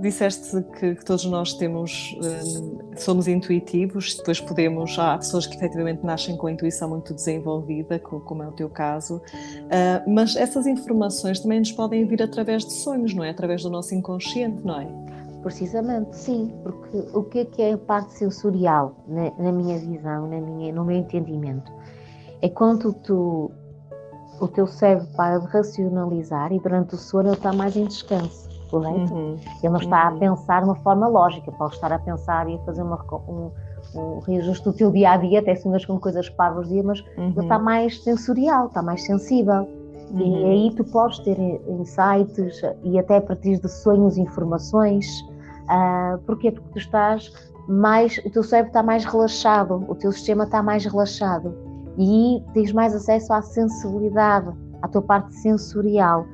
disseste 0.00 0.62
que, 0.78 0.94
que 0.96 1.04
todos 1.04 1.24
nós 1.24 1.54
temos, 1.54 2.16
um, 2.22 2.78
somos 2.96 3.26
intuitivos, 3.26 4.16
depois 4.16 4.40
podemos, 4.40 4.98
há 4.98 5.16
pessoas 5.16 5.46
que 5.46 5.56
efetivamente 5.56 6.04
nascem 6.04 6.36
com 6.36 6.46
a 6.46 6.52
intuição 6.52 6.88
muito 6.90 7.14
desenvolvida, 7.14 7.98
como 7.98 8.42
é 8.42 8.48
o 8.48 8.52
teu 8.52 8.68
caso, 8.68 9.16
uh, 9.16 10.10
mas 10.10 10.36
essas 10.36 10.66
informações 10.66 11.40
também 11.40 11.60
nos 11.60 11.72
podem 11.72 12.04
vir 12.04 12.22
através 12.22 12.64
de 12.64 12.72
sonhos, 12.72 13.14
não 13.14 13.24
é? 13.24 13.30
Através 13.30 13.62
do 13.62 13.70
nosso 13.70 13.94
inconsciente, 13.94 14.64
não 14.64 14.80
é? 14.80 15.17
Precisamente, 15.42 16.16
sim, 16.16 16.52
porque 16.62 17.06
o 17.14 17.22
que 17.22 17.38
é 17.40 17.44
que 17.44 17.62
é 17.62 17.72
a 17.72 17.78
parte 17.78 18.12
sensorial, 18.12 18.96
na, 19.06 19.30
na 19.38 19.52
minha 19.52 19.78
visão, 19.78 20.28
na 20.28 20.40
minha, 20.40 20.72
no 20.72 20.84
meu 20.84 20.96
entendimento? 20.96 21.72
É 22.42 22.48
quando 22.48 22.92
tu 22.92 23.50
o 24.40 24.48
teu 24.48 24.66
cérebro 24.66 25.06
para 25.16 25.38
de 25.38 25.46
racionalizar 25.46 26.52
e 26.52 26.60
durante 26.60 26.94
o 26.94 26.98
sono 26.98 27.28
ele 27.28 27.36
está 27.36 27.52
mais 27.52 27.76
em 27.76 27.84
descanso, 27.86 28.48
correto? 28.70 29.12
Uhum. 29.12 29.36
Ele 29.62 29.72
não 29.72 29.80
está 29.80 30.10
uhum. 30.10 30.16
a 30.16 30.18
pensar 30.18 30.62
de 30.62 30.68
uma 30.68 30.76
forma 30.76 31.08
lógica, 31.08 31.50
pode 31.52 31.74
estar 31.74 31.92
a 31.92 31.98
pensar 31.98 32.48
e 32.48 32.54
a 32.54 32.58
fazer 32.60 32.82
uma, 32.82 33.04
um, 33.28 33.50
um 33.94 34.18
reajuste 34.20 34.64
do 34.64 34.72
teu 34.72 34.90
dia 34.90 35.12
a 35.12 35.16
dia, 35.16 35.40
até 35.40 35.54
sonhas 35.56 35.84
com 35.84 35.98
coisas 35.98 36.28
parvas 36.28 36.68
dia, 36.68 36.82
mas 36.82 37.00
uhum. 37.16 37.28
ele 37.30 37.40
está 37.40 37.58
mais 37.58 38.02
sensorial, 38.02 38.66
está 38.66 38.82
mais 38.82 39.04
sensível. 39.04 39.68
E 40.10 40.22
uhum. 40.22 40.50
aí 40.50 40.74
tu 40.74 40.84
podes 40.84 41.18
ter 41.20 41.38
insights 41.38 42.62
e 42.82 42.98
até 42.98 43.18
a 43.18 43.20
partir 43.20 43.60
de 43.60 43.68
sonhos, 43.68 44.16
informações. 44.16 45.06
Uh, 45.64 46.18
porquê? 46.26 46.50
Porque 46.50 46.68
tu 46.72 46.78
estás 46.78 47.30
mais, 47.68 48.16
o 48.24 48.30
teu 48.30 48.42
cérebro 48.42 48.70
está 48.70 48.82
mais 48.82 49.04
relaxado, 49.04 49.84
o 49.86 49.94
teu 49.94 50.10
sistema 50.10 50.44
está 50.44 50.62
mais 50.62 50.86
relaxado 50.86 51.54
e 51.98 52.42
tens 52.54 52.72
mais 52.72 52.94
acesso 52.94 53.32
à 53.32 53.42
sensibilidade, 53.42 54.50
à 54.80 54.88
tua 54.88 55.02
parte 55.02 55.34
sensorial, 55.34 56.24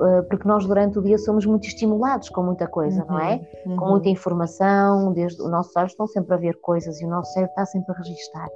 eh, 0.00 0.22
porque 0.22 0.46
nós 0.46 0.66
durante 0.66 0.98
o 0.98 1.02
dia 1.02 1.16
somos 1.16 1.46
muito 1.46 1.66
estimulados 1.66 2.28
com 2.28 2.42
muita 2.42 2.66
coisa, 2.66 3.02
uhum, 3.02 3.08
não 3.08 3.18
é? 3.18 3.40
Uhum. 3.64 3.76
Com 3.76 3.88
muita 3.90 4.08
informação, 4.08 5.12
desde 5.12 5.40
os 5.40 5.50
nossos 5.50 5.74
olhos 5.76 5.92
estão 5.92 6.06
sempre 6.08 6.34
a 6.34 6.36
ver 6.36 6.60
coisas 6.60 7.00
e 7.00 7.06
o 7.06 7.08
nosso 7.08 7.32
cérebro 7.32 7.52
está 7.52 7.66
sempre 7.66 7.92
a 7.92 7.98
registar. 7.98 8.48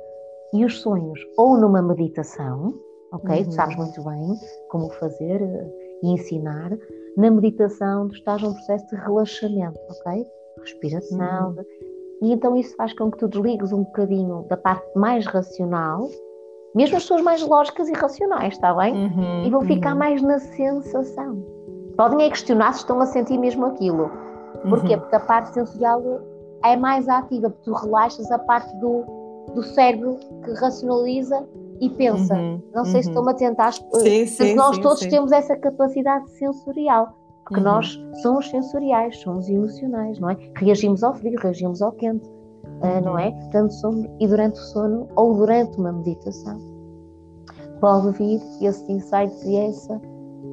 E 0.52 0.64
os 0.64 0.80
sonhos, 0.80 1.18
ou 1.38 1.56
numa 1.56 1.80
meditação, 1.80 2.74
ok? 3.16 3.38
Uhum. 3.38 3.44
Tu 3.44 3.54
sabes 3.54 3.76
muito 3.76 4.02
bem 4.02 4.34
como 4.68 4.88
fazer 4.90 5.42
eh, 5.42 5.98
e 6.02 6.12
ensinar. 6.12 6.70
Na 7.16 7.30
meditação, 7.30 8.08
tu 8.08 8.14
estás 8.14 8.42
num 8.42 8.52
processo 8.52 8.86
de 8.88 8.96
relaxamento, 8.96 9.78
ok? 9.90 10.26
Respiração. 10.60 11.50
Uhum. 11.50 11.64
E 12.22 12.32
então 12.32 12.56
isso 12.56 12.74
faz 12.76 12.92
com 12.94 13.10
que 13.10 13.18
tu 13.18 13.28
desligues 13.28 13.72
um 13.72 13.84
bocadinho 13.84 14.44
da 14.48 14.56
parte 14.56 14.86
mais 14.94 15.26
racional 15.26 16.08
mesmo 16.76 16.94
as 16.98 17.04
pessoas 17.04 17.22
mais 17.22 17.42
lógicas 17.42 17.88
e 17.88 17.94
racionais, 17.94 18.52
está 18.52 18.74
bem? 18.74 19.06
Uhum, 19.06 19.46
e 19.46 19.50
vão 19.50 19.62
ficar 19.62 19.92
uhum. 19.92 19.98
mais 19.98 20.20
na 20.20 20.38
sensação. 20.38 21.42
Podem 21.96 22.26
é 22.26 22.28
questionar 22.28 22.74
se 22.74 22.80
estão 22.80 23.00
a 23.00 23.06
sentir 23.06 23.38
mesmo 23.38 23.64
aquilo. 23.64 24.10
Porquê? 24.68 24.94
Uhum. 24.94 25.00
Porque 25.00 25.16
a 25.16 25.20
parte 25.20 25.54
sensorial 25.54 26.02
é 26.62 26.76
mais 26.76 27.08
ativa, 27.08 27.48
porque 27.48 27.64
tu 27.64 27.72
relaxas 27.72 28.30
a 28.30 28.38
parte 28.38 28.76
do, 28.76 29.04
do 29.54 29.62
cérebro 29.62 30.18
que 30.44 30.52
racionaliza 30.52 31.48
e 31.80 31.90
pensa. 31.90 32.34
Uhum, 32.34 32.62
Não 32.74 32.84
sei 32.84 33.02
se 33.02 33.08
uhum. 33.08 33.14
estão 33.14 33.28
a 33.28 33.34
tentar. 33.34 33.72
Sim, 33.72 34.26
sim, 34.26 34.54
nós 34.54 34.76
sim, 34.76 34.82
todos 34.82 35.00
sim. 35.00 35.08
temos 35.08 35.32
essa 35.32 35.56
capacidade 35.56 36.30
sensorial, 36.32 37.16
porque 37.44 37.60
uhum. 37.60 37.66
nós 37.66 37.98
somos 38.22 38.48
sensoriais, 38.50 39.18
somos 39.18 39.48
emocionais, 39.48 40.18
não 40.18 40.30
é? 40.30 40.36
Reagimos 40.56 41.02
ao 41.02 41.14
frio, 41.14 41.38
reagimos 41.38 41.82
ao 41.82 41.92
quente 41.92 42.28
uh, 42.80 43.04
não 43.04 43.18
é? 43.18 43.30
Tanto 43.50 43.72
sono 43.74 44.08
e 44.20 44.26
durante 44.26 44.58
o 44.58 44.62
sono 44.62 45.08
ou 45.16 45.34
durante 45.34 45.78
uma 45.78 45.92
meditação. 45.92 46.58
Pode 47.80 48.16
vir 48.18 48.40
esses 48.62 48.88
insights 48.88 49.44
e 49.44 49.56
essa, 49.56 50.00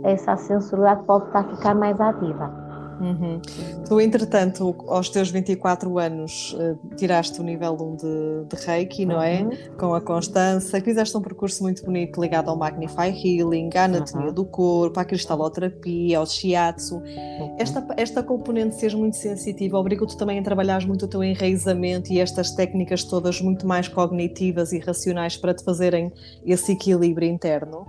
essa 0.04 0.36
sensoridade 0.38 1.04
pode 1.06 1.26
estar 1.28 1.40
a 1.40 1.56
ficar 1.56 1.76
mais 1.76 2.00
ativa. 2.00 2.63
Uhum. 3.04 3.42
Tu, 3.86 4.00
entretanto, 4.00 4.74
aos 4.88 5.10
teus 5.10 5.30
24 5.30 6.00
anos, 6.00 6.54
uh, 6.54 6.96
tiraste 6.96 7.40
o 7.42 7.44
nível 7.44 7.74
1 7.74 7.96
de, 7.98 8.56
de 8.56 8.66
Reiki, 8.66 9.06
não 9.06 9.22
é? 9.22 9.42
Uhum. 9.42 9.52
Com 9.78 9.94
a 9.94 10.00
Constança. 10.00 10.80
Fizeste 10.80 11.16
um 11.18 11.22
percurso 11.22 11.62
muito 11.64 11.84
bonito 11.84 12.22
ligado 12.22 12.50
ao 12.50 12.58
Magnify 12.58 13.10
Healing, 13.10 13.70
à 13.76 13.84
anatomia 13.84 14.28
uhum. 14.28 14.34
do 14.34 14.46
corpo, 14.46 14.98
à 15.00 15.04
cristaloterapia, 15.04 16.18
ao 16.18 16.26
shiatsu. 16.26 16.96
Uhum. 16.96 17.56
Esta, 17.60 17.86
esta 17.98 18.24
componente 18.24 18.76
de 18.76 18.80
seres 18.80 18.96
muito 18.96 19.18
sensitiva 19.18 19.78
obriga-te 19.78 20.18
também 20.18 20.40
a 20.40 20.44
trabalhar 20.44 20.86
muito 20.88 21.04
o 21.06 21.08
teu 21.08 21.24
enraizamento 21.24 22.14
e 22.14 22.20
estas 22.20 22.52
técnicas 22.52 23.04
todas 23.04 23.42
muito 23.42 23.68
mais 23.68 23.90
cognitivas 23.90 24.72
e 24.72 24.80
racionais 24.80 25.36
para 25.36 25.54
te 25.54 25.64
fazerem 25.64 26.12
esse 26.46 26.72
equilíbrio 26.72 27.30
interno? 27.30 27.86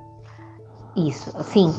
Isso, 0.97 1.33
sim, 1.45 1.73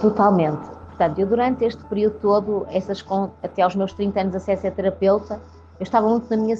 totalmente 0.00 0.79
Portanto, 1.00 1.18
eu 1.18 1.26
durante 1.26 1.64
este 1.64 1.82
período 1.84 2.18
todo, 2.20 2.66
essas, 2.68 3.02
até 3.42 3.62
aos 3.62 3.74
meus 3.74 3.90
30 3.94 4.20
anos 4.20 4.34
acesso 4.34 4.66
a 4.66 4.70
terapeuta, 4.70 5.40
eu 5.78 5.82
estava 5.82 6.06
muito 6.06 6.28
na 6.28 6.36
minha 6.36 6.54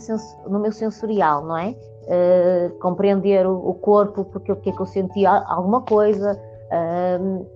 no 0.48 0.58
meu 0.58 0.72
sensorial, 0.72 1.44
não 1.44 1.58
é? 1.58 1.76
Uh, 2.06 2.78
compreender 2.78 3.46
o, 3.46 3.54
o, 3.54 3.74
corpo, 3.74 4.24
porque 4.24 4.50
o 4.50 4.56
que 4.56 4.70
é 4.70 4.72
que 4.72 4.80
eu 4.80 4.86
sentia 4.86 5.30
alguma 5.30 5.82
coisa, 5.82 6.40
uh, 6.72 7.46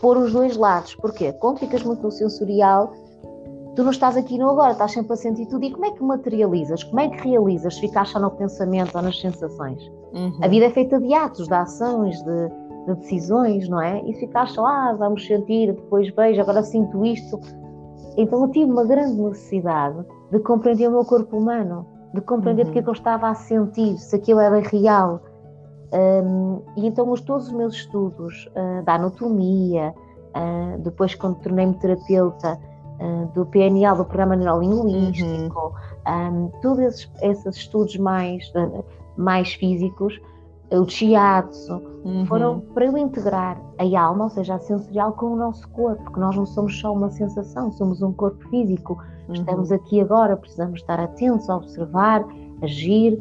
pôr 0.00 0.16
os 0.16 0.32
dois 0.32 0.56
lados. 0.56 0.94
Porquê? 0.94 1.32
Quando 1.32 1.58
ficas 1.58 1.82
muito 1.82 2.04
no 2.04 2.12
sensorial, 2.12 2.92
tu 3.74 3.82
não 3.82 3.90
estás 3.90 4.16
aqui 4.16 4.38
no 4.38 4.48
agora, 4.48 4.70
estás 4.70 4.92
sempre 4.92 5.14
a 5.14 5.16
sentir 5.16 5.46
tudo. 5.46 5.64
E 5.64 5.72
como 5.72 5.86
é 5.86 5.90
que 5.90 6.04
materializas? 6.04 6.84
Como 6.84 7.00
é 7.00 7.08
que 7.08 7.28
realizas? 7.28 7.74
Se 7.74 7.80
ficaste 7.80 8.12
só 8.12 8.20
no 8.20 8.30
pensamento 8.30 8.94
ou 8.94 9.02
nas 9.02 9.20
sensações? 9.20 9.82
Uhum. 10.14 10.38
A 10.40 10.46
vida 10.46 10.66
é 10.66 10.70
feita 10.70 11.00
de 11.00 11.12
atos, 11.12 11.48
de 11.48 11.54
ações, 11.54 12.22
de, 12.22 12.48
de 12.94 13.00
decisões, 13.00 13.68
não 13.68 13.80
é? 13.80 14.02
E 14.06 14.14
ficar 14.14 14.48
só, 14.48 14.66
ah, 14.66 14.94
vamos 14.98 15.26
sentir, 15.26 15.72
depois 15.72 16.08
vejo, 16.14 16.40
agora 16.40 16.62
sinto 16.62 17.04
isto. 17.04 17.38
Então 18.16 18.42
eu 18.42 18.50
tive 18.50 18.70
uma 18.70 18.84
grande 18.84 19.20
necessidade 19.20 20.04
de 20.30 20.40
compreender 20.40 20.88
o 20.88 20.92
meu 20.92 21.04
corpo 21.04 21.36
humano, 21.36 21.86
de 22.14 22.20
compreender 22.20 22.62
uhum. 22.62 22.66
porque 22.66 22.78
é 22.80 22.82
que 22.82 22.88
eu 22.88 22.94
estava 22.94 23.28
a 23.28 23.34
sentir, 23.34 23.96
se 23.98 24.16
aquilo 24.16 24.40
era 24.40 24.58
real. 24.60 25.20
Um, 25.92 26.60
e 26.76 26.86
então 26.86 27.10
os, 27.10 27.20
todos 27.20 27.46
os 27.46 27.52
meus 27.52 27.74
estudos 27.74 28.50
uh, 28.54 28.84
da 28.84 28.94
anatomia, 28.94 29.94
uh, 30.34 30.78
depois 30.80 31.14
quando 31.14 31.36
tornei-me 31.36 31.74
terapeuta 31.74 32.58
uh, 33.00 33.26
do 33.34 33.46
PNL, 33.46 33.96
do 33.96 34.04
Programa 34.04 34.36
Neurolinguístico, 34.36 35.74
uhum. 36.06 36.44
um, 36.44 36.50
todos 36.60 36.80
esses, 36.80 37.10
esses, 37.22 37.56
estudos 37.56 37.96
mais, 37.96 38.52
mais 39.16 39.54
físicos, 39.54 40.20
o 40.70 40.86
shiatsu, 40.86 41.80
uhum. 42.04 42.26
foram 42.26 42.60
para 42.60 42.86
eu 42.86 42.96
integrar 42.96 43.60
a 43.78 44.00
alma, 44.00 44.24
ou 44.24 44.30
seja, 44.30 44.54
a 44.54 44.58
sensorial, 44.58 45.12
com 45.12 45.26
o 45.26 45.36
nosso 45.36 45.68
corpo, 45.70 46.02
porque 46.04 46.20
nós 46.20 46.36
não 46.36 46.46
somos 46.46 46.78
só 46.78 46.92
uma 46.92 47.10
sensação, 47.10 47.70
somos 47.72 48.02
um 48.02 48.12
corpo 48.12 48.42
físico. 48.48 48.98
Uhum. 49.28 49.34
Estamos 49.34 49.72
aqui 49.72 50.00
agora, 50.00 50.36
precisamos 50.36 50.80
estar 50.80 50.98
atentos, 51.00 51.48
observar, 51.48 52.24
agir. 52.62 53.18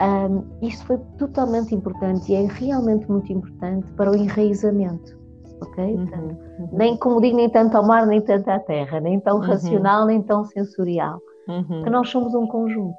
Um, 0.00 0.44
isto 0.66 0.84
foi 0.86 0.98
totalmente 1.18 1.74
importante 1.74 2.30
e 2.30 2.36
é 2.36 2.46
realmente 2.46 3.10
muito 3.10 3.32
importante 3.32 3.90
para 3.92 4.10
o 4.10 4.16
enraizamento. 4.16 5.18
Ok? 5.60 5.84
Uhum. 5.84 6.06
Portanto, 6.06 6.38
uhum. 6.58 6.68
nem, 6.72 6.96
como 6.96 7.20
digo, 7.20 7.36
nem 7.36 7.50
tanto 7.50 7.76
ao 7.76 7.84
mar, 7.84 8.06
nem 8.06 8.20
tanto 8.20 8.48
à 8.48 8.58
terra, 8.60 9.00
nem 9.00 9.18
tão 9.20 9.36
uhum. 9.36 9.42
racional, 9.42 10.06
nem 10.06 10.22
tão 10.22 10.44
sensorial. 10.44 11.20
Uhum. 11.48 11.82
Que 11.82 11.90
nós 11.90 12.08
somos 12.08 12.34
um 12.34 12.46
conjunto. 12.46 12.94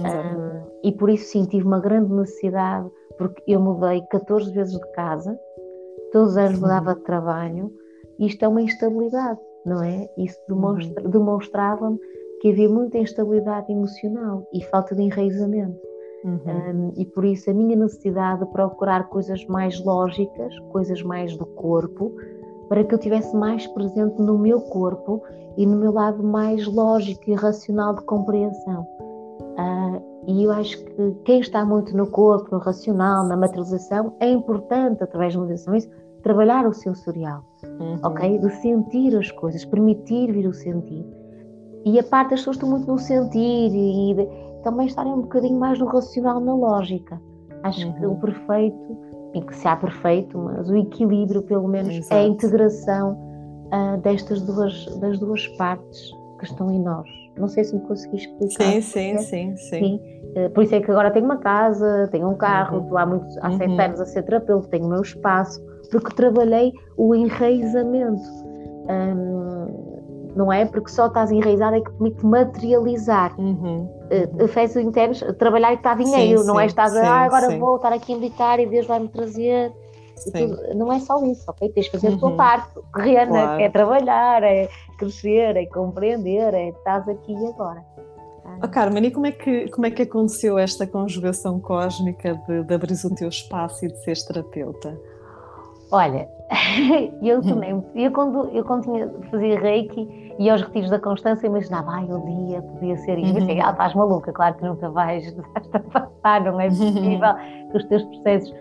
Um, 0.00 0.66
e 0.82 0.90
por 0.90 1.08
isso 1.08 1.26
sim, 1.26 1.44
tive 1.44 1.64
uma 1.64 1.78
grande 1.78 2.12
necessidade 2.12 2.90
porque 3.18 3.42
eu 3.46 3.60
mudei 3.60 4.02
14 4.10 4.52
vezes 4.52 4.78
de 4.78 4.92
casa, 4.92 5.38
todos 6.12 6.32
os 6.32 6.36
anos 6.36 6.60
mudava 6.60 6.94
de 6.94 7.00
trabalho, 7.02 7.72
e 8.18 8.26
isto 8.26 8.44
é 8.44 8.48
uma 8.48 8.62
instabilidade, 8.62 9.40
não 9.64 9.82
é? 9.82 10.08
Isso 10.16 10.38
demonstra, 10.48 11.02
uhum. 11.02 11.10
demonstrava-me 11.10 11.98
que 12.40 12.50
havia 12.50 12.68
muita 12.68 12.98
instabilidade 12.98 13.72
emocional 13.72 14.46
e 14.52 14.62
falta 14.64 14.94
de 14.94 15.02
enraizamento. 15.02 15.80
Uhum. 16.24 16.90
Um, 16.90 16.92
e 16.96 17.04
por 17.04 17.24
isso 17.24 17.50
a 17.50 17.54
minha 17.54 17.76
necessidade 17.76 18.44
de 18.44 18.50
procurar 18.52 19.08
coisas 19.08 19.44
mais 19.46 19.82
lógicas, 19.84 20.58
coisas 20.70 21.02
mais 21.02 21.36
do 21.36 21.44
corpo, 21.44 22.12
para 22.68 22.82
que 22.82 22.94
eu 22.94 22.98
tivesse 22.98 23.36
mais 23.36 23.66
presente 23.68 24.20
no 24.20 24.38
meu 24.38 24.60
corpo 24.60 25.22
e 25.56 25.66
no 25.66 25.76
meu 25.76 25.92
lado 25.92 26.22
mais 26.22 26.66
lógico 26.66 27.22
e 27.28 27.34
racional 27.34 27.94
de 27.94 28.02
compreensão. 28.04 28.86
Uh, 29.58 30.13
e 30.26 30.44
eu 30.44 30.50
acho 30.52 30.82
que 30.82 31.14
quem 31.24 31.40
está 31.40 31.64
muito 31.64 31.96
no 31.96 32.06
corpo, 32.06 32.48
no 32.52 32.58
racional, 32.58 33.26
na 33.26 33.36
materialização, 33.36 34.14
é 34.20 34.30
importante, 34.30 35.02
através 35.02 35.34
das 35.34 35.42
meditações, 35.42 35.88
trabalhar 36.22 36.66
o 36.66 36.72
sensorial, 36.72 37.44
uhum. 37.62 37.98
ok? 38.02 38.38
De 38.38 38.50
sentir 38.56 39.14
as 39.16 39.30
coisas, 39.32 39.64
permitir 39.64 40.32
vir 40.32 40.46
o 40.46 40.54
sentir. 40.54 41.04
E 41.84 41.98
a 41.98 42.02
parte 42.02 42.30
das 42.30 42.40
pessoas 42.40 42.56
estão 42.56 42.70
muito 42.70 42.86
no 42.86 42.98
sentir 42.98 43.70
e 43.70 44.14
de, 44.14 44.26
também 44.62 44.86
estarem 44.86 45.12
um 45.12 45.20
bocadinho 45.20 45.60
mais 45.60 45.78
no 45.78 45.86
racional, 45.86 46.40
na 46.40 46.54
lógica. 46.54 47.20
Acho 47.62 47.86
uhum. 47.86 47.92
que 47.92 48.06
o 48.06 48.10
uhum. 48.10 48.20
perfeito, 48.20 48.98
e 49.34 49.42
que 49.42 49.54
se 49.54 49.68
há 49.68 49.76
perfeito, 49.76 50.38
mas 50.38 50.70
o 50.70 50.76
equilíbrio, 50.76 51.42
pelo 51.42 51.68
menos, 51.68 51.94
Exato. 51.94 52.14
é 52.14 52.20
a 52.20 52.26
integração 52.26 53.18
uh, 53.66 54.00
destas 54.00 54.40
duas, 54.40 54.86
das 55.00 55.18
duas 55.18 55.46
partes 55.58 56.10
que 56.38 56.44
estão 56.46 56.70
em 56.70 56.80
nós. 56.80 57.23
Não 57.36 57.48
sei 57.48 57.64
se 57.64 57.74
me 57.74 57.80
consegui 57.82 58.16
explicar. 58.16 58.64
Sim, 58.64 58.80
sim, 58.80 59.18
sim, 59.18 59.56
sim, 59.56 59.56
sim. 59.56 60.00
Eh, 60.36 60.48
por 60.48 60.64
isso 60.64 60.74
é 60.74 60.80
que 60.80 60.90
agora 60.90 61.10
tenho 61.10 61.24
uma 61.24 61.38
casa, 61.38 62.08
tenho 62.10 62.28
um 62.28 62.36
carro, 62.36 62.78
uhum. 62.78 62.82
estou 62.84 62.98
há, 62.98 63.06
muito, 63.06 63.26
há 63.40 63.50
sete 63.52 63.70
uhum. 63.70 63.80
anos 63.80 64.00
a 64.00 64.06
ser 64.06 64.22
terapeuta, 64.22 64.68
tenho 64.68 64.86
o 64.86 64.88
meu 64.88 65.02
espaço, 65.02 65.64
porque 65.90 66.14
trabalhei 66.14 66.72
o 66.96 67.14
enraizamento. 67.14 68.22
Não 70.36 70.52
é? 70.52 70.64
Porque 70.66 70.90
só 70.90 71.06
estás 71.06 71.30
enraizado 71.30 71.76
é 71.76 71.80
que 71.80 71.90
permite 71.92 72.26
materializar. 72.26 73.38
Uhum. 73.38 73.88
Uh, 74.40 74.48
fez 74.48 74.74
internos, 74.74 75.24
trabalhar 75.38 75.72
e 75.72 75.76
está 75.76 75.94
dinheiro, 75.94 76.42
não 76.44 76.58
é? 76.58 76.66
Estás 76.66 76.96
a, 76.96 77.08
ah, 77.08 77.24
agora 77.24 77.56
vou 77.56 77.76
estar 77.76 77.92
aqui 77.92 78.12
a 78.12 78.16
meditar 78.16 78.58
e 78.58 78.66
Deus 78.66 78.86
vai-me 78.86 79.08
trazer. 79.08 79.72
Tudo, 80.32 80.74
não 80.74 80.92
é 80.92 81.00
só 81.00 81.22
isso, 81.24 81.44
ok? 81.48 81.68
Tens 81.70 81.86
de 81.86 81.92
fazer 81.92 82.08
a 82.08 82.16
tua 82.18 82.30
uhum. 82.30 82.36
parte, 82.36 82.70
terrena, 82.94 83.30
claro. 83.30 83.62
é 83.62 83.68
trabalhar, 83.68 84.42
é 84.42 84.68
crescer, 84.98 85.56
é 85.56 85.66
compreender, 85.66 86.54
é 86.54 86.68
estás 86.68 87.08
aqui 87.08 87.32
e 87.32 87.46
agora. 87.46 87.84
Oh, 88.62 88.68
Carmen, 88.68 89.04
e 89.04 89.10
como 89.10 89.26
é, 89.26 89.32
que, 89.32 89.68
como 89.70 89.86
é 89.86 89.90
que 89.90 90.02
aconteceu 90.02 90.58
esta 90.58 90.86
conjugação 90.86 91.58
cósmica 91.58 92.34
de, 92.46 92.62
de 92.62 92.74
abrir 92.74 92.94
o 93.04 93.14
teu 93.14 93.28
espaço 93.28 93.84
e 93.84 93.88
de 93.88 93.98
seres 94.04 94.24
terapeuta? 94.24 94.98
Olha, 95.90 96.28
eu 97.22 97.42
também, 97.42 97.84
eu 97.94 98.12
quando, 98.12 98.48
eu 98.50 98.64
quando 98.64 98.82
tinha, 98.82 99.08
fazia 99.30 99.58
reiki 99.58 100.34
e 100.38 100.50
aos 100.50 100.62
retiros 100.62 100.90
da 100.90 100.98
Constância 100.98 101.46
imaginava, 101.46 101.92
ai, 101.92 102.04
o 102.04 102.20
dia 102.20 102.62
podia 102.62 102.96
ser 102.98 103.18
isso. 103.18 103.38
Uhum. 103.38 103.62
ah, 103.62 103.70
estás 103.70 103.94
maluca, 103.94 104.32
claro 104.32 104.54
que 104.56 104.64
nunca 104.64 104.90
vais, 104.90 105.34
passar, 105.92 106.42
não 106.44 106.60
é 106.60 106.68
possível 106.68 107.34
que 107.70 107.76
os 107.76 107.84
teus 107.84 108.02
processos. 108.04 108.54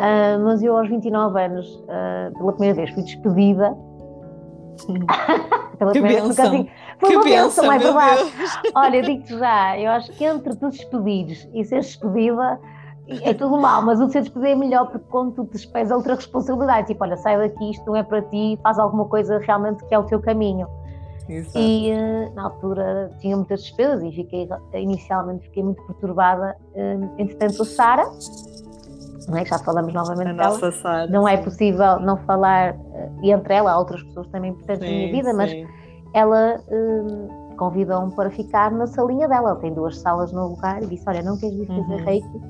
Uh, 0.00 0.44
mas 0.44 0.62
eu 0.62 0.76
aos 0.76 0.88
29 0.88 1.42
anos, 1.42 1.66
uh, 1.66 2.38
pela 2.38 2.52
primeira 2.52 2.74
vez, 2.74 2.90
fui 2.90 3.02
despedida 3.02 3.76
Pela 5.78 5.92
que 5.92 6.00
benção. 6.00 6.46
Assim, 6.46 6.68
foi 6.98 7.10
que 7.10 7.16
uma 7.16 7.24
benção, 7.24 7.72
é 7.72 7.78
verdade. 7.78 8.32
Olha, 8.74 9.02
digo-te 9.02 9.38
já, 9.38 9.78
eu 9.78 9.90
acho 9.92 10.12
que 10.12 10.24
entre 10.24 10.54
te 10.54 10.68
despedires 10.68 11.48
e 11.54 11.64
ser 11.64 11.80
despedida 11.80 12.60
é 13.22 13.34
tudo 13.34 13.58
mal, 13.58 13.82
mas 13.82 14.00
o 14.00 14.08
ser 14.08 14.20
despedida 14.20 14.50
é 14.50 14.54
melhor 14.54 14.86
porque 14.90 15.06
quando 15.10 15.32
tu 15.32 15.44
te 15.46 15.52
despedes 15.52 15.90
outra 15.90 16.14
responsabilidade, 16.14 16.88
tipo, 16.88 17.02
olha, 17.02 17.16
sai 17.16 17.36
daqui, 17.38 17.70
isto 17.70 17.84
não 17.86 17.96
é 17.96 18.02
para 18.02 18.22
ti, 18.22 18.58
faz 18.62 18.78
alguma 18.78 19.06
coisa 19.06 19.38
realmente 19.38 19.84
que 19.86 19.94
é 19.94 19.98
o 19.98 20.04
teu 20.04 20.20
caminho. 20.20 20.68
Exato. 21.28 21.58
E 21.58 21.92
uh, 21.92 22.34
na 22.34 22.44
altura 22.44 23.10
tinha 23.20 23.36
muitas 23.36 23.62
despesas 23.62 24.02
e 24.02 24.12
fiquei, 24.12 24.48
inicialmente 24.74 25.44
fiquei 25.44 25.62
muito 25.62 25.82
perturbada. 25.84 26.56
Uh, 26.74 27.10
entretanto, 27.18 27.62
a 27.62 27.64
Sara, 27.64 28.04
não 29.28 29.38
é? 29.38 29.44
já 29.44 29.58
falamos 29.58 29.92
novamente 29.92 30.28
a 30.28 30.32
dela, 30.32 30.48
nossa 30.50 30.72
Sara, 30.72 31.06
não 31.06 31.28
é 31.28 31.36
possível 31.36 32.00
não 32.00 32.16
falar, 32.18 32.76
e 33.22 33.30
entre 33.30 33.54
ela 33.54 33.72
há 33.72 33.78
outras 33.78 34.02
pessoas 34.02 34.26
também 34.28 34.50
importantes 34.50 34.88
na 34.88 34.94
minha 34.94 35.12
vida, 35.12 35.30
sim. 35.30 35.36
mas 35.36 35.52
ela 36.14 36.60
uh, 36.68 37.56
convidou-me 37.56 38.14
para 38.14 38.30
ficar 38.30 38.70
na 38.70 38.86
salinha 38.86 39.28
dela. 39.28 39.50
Ela 39.50 39.60
tem 39.60 39.72
duas 39.72 39.98
salas 39.98 40.32
no 40.32 40.48
lugar 40.48 40.82
e 40.82 40.86
disse: 40.86 41.04
Olha, 41.08 41.22
não 41.22 41.38
queres 41.38 41.56
vir 41.56 41.66
fazer 41.66 41.82
uhum. 41.82 42.04
reiki? 42.04 42.40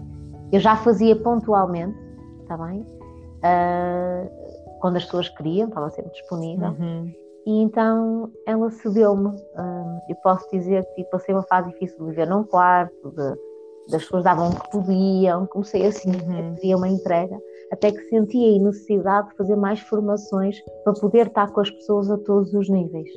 Eu 0.53 0.61
já 0.61 0.77
fazia 0.77 1.17
pontualmente, 1.17 1.99
está 2.43 2.57
bem? 2.57 2.81
Uh, 2.81 4.79
quando 4.81 4.97
as 4.97 5.05
pessoas 5.05 5.29
queriam, 5.29 5.69
estava 5.69 5.91
sempre 5.91 6.13
disponível. 6.13 6.69
Uhum. 6.69 7.13
E 7.47 7.63
então 7.63 8.31
ela 8.47 8.71
cedeu-me. 8.71 9.29
Uh, 9.29 10.01
eu 10.09 10.17
posso 10.23 10.49
dizer 10.51 10.85
que 10.95 11.05
passei 11.05 11.35
uma 11.35 11.45
fase 11.45 11.71
difícil 11.71 11.99
de 11.99 12.05
viver 12.07 12.27
num 12.27 12.45
quarto, 12.45 13.11
de 13.11 13.50
das 13.89 14.03
pessoas 14.03 14.25
davam 14.25 14.51
o 14.51 14.61
que 14.61 14.71
podiam, 14.71 15.47
comecei 15.47 15.87
assim, 15.87 16.11
uhum. 16.11 16.77
uma 16.77 16.89
entrega, 16.89 17.39
até 17.73 17.91
que 17.91 18.03
sentia 18.09 18.57
a 18.57 18.63
necessidade 18.63 19.29
de 19.29 19.37
fazer 19.37 19.57
mais 19.57 19.81
formações 19.81 20.57
para 20.85 20.93
poder 20.95 21.29
estar 21.29 21.51
com 21.53 21.61
as 21.61 21.71
pessoas 21.71 22.11
a 22.11 22.19
todos 22.19 22.53
os 22.55 22.69
níveis. 22.69 23.09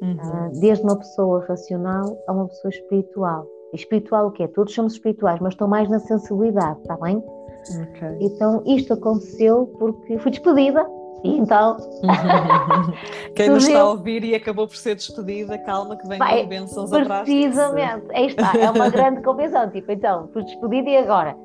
Uhum. 0.00 0.16
Uh, 0.16 0.60
desde 0.60 0.84
uma 0.84 0.98
pessoa 0.98 1.44
racional 1.46 2.18
a 2.26 2.32
uma 2.32 2.48
pessoa 2.48 2.70
espiritual. 2.70 3.46
E 3.72 3.76
espiritual 3.76 4.26
o 4.26 4.32
quê? 4.32 4.48
Todos 4.48 4.74
somos 4.74 4.94
espirituais, 4.94 5.40
mas 5.40 5.54
estão 5.54 5.68
mais 5.68 5.88
na 5.88 6.00
sensibilidade, 6.00 6.80
está 6.80 6.96
bem? 6.96 7.18
Okay. 7.18 8.18
Então 8.20 8.62
isto 8.66 8.92
aconteceu 8.92 9.66
porque 9.78 10.18
fui 10.18 10.32
despedida, 10.32 10.84
E 11.24 11.38
então. 11.38 11.76
Quem 13.34 13.48
nos 13.48 13.66
está 13.66 13.80
a 13.80 13.90
ouvir 13.90 14.24
e 14.24 14.34
acabou 14.34 14.66
por 14.66 14.76
ser 14.76 14.96
despedida, 14.96 15.56
calma 15.58 15.96
que 15.96 16.06
vem 16.06 16.18
Vai, 16.18 16.46
bênçãos 16.46 16.92
atrás. 16.92 17.24
Precisamente, 17.24 18.06
aí 18.12 18.26
está, 18.26 18.52
é 18.58 18.70
uma 18.70 18.88
grande 18.90 19.22
compreensão. 19.22 19.70
Tipo, 19.70 19.92
então, 19.92 20.28
fui 20.32 20.42
despedida 20.42 20.90
e 20.90 20.96
agora? 20.96 21.36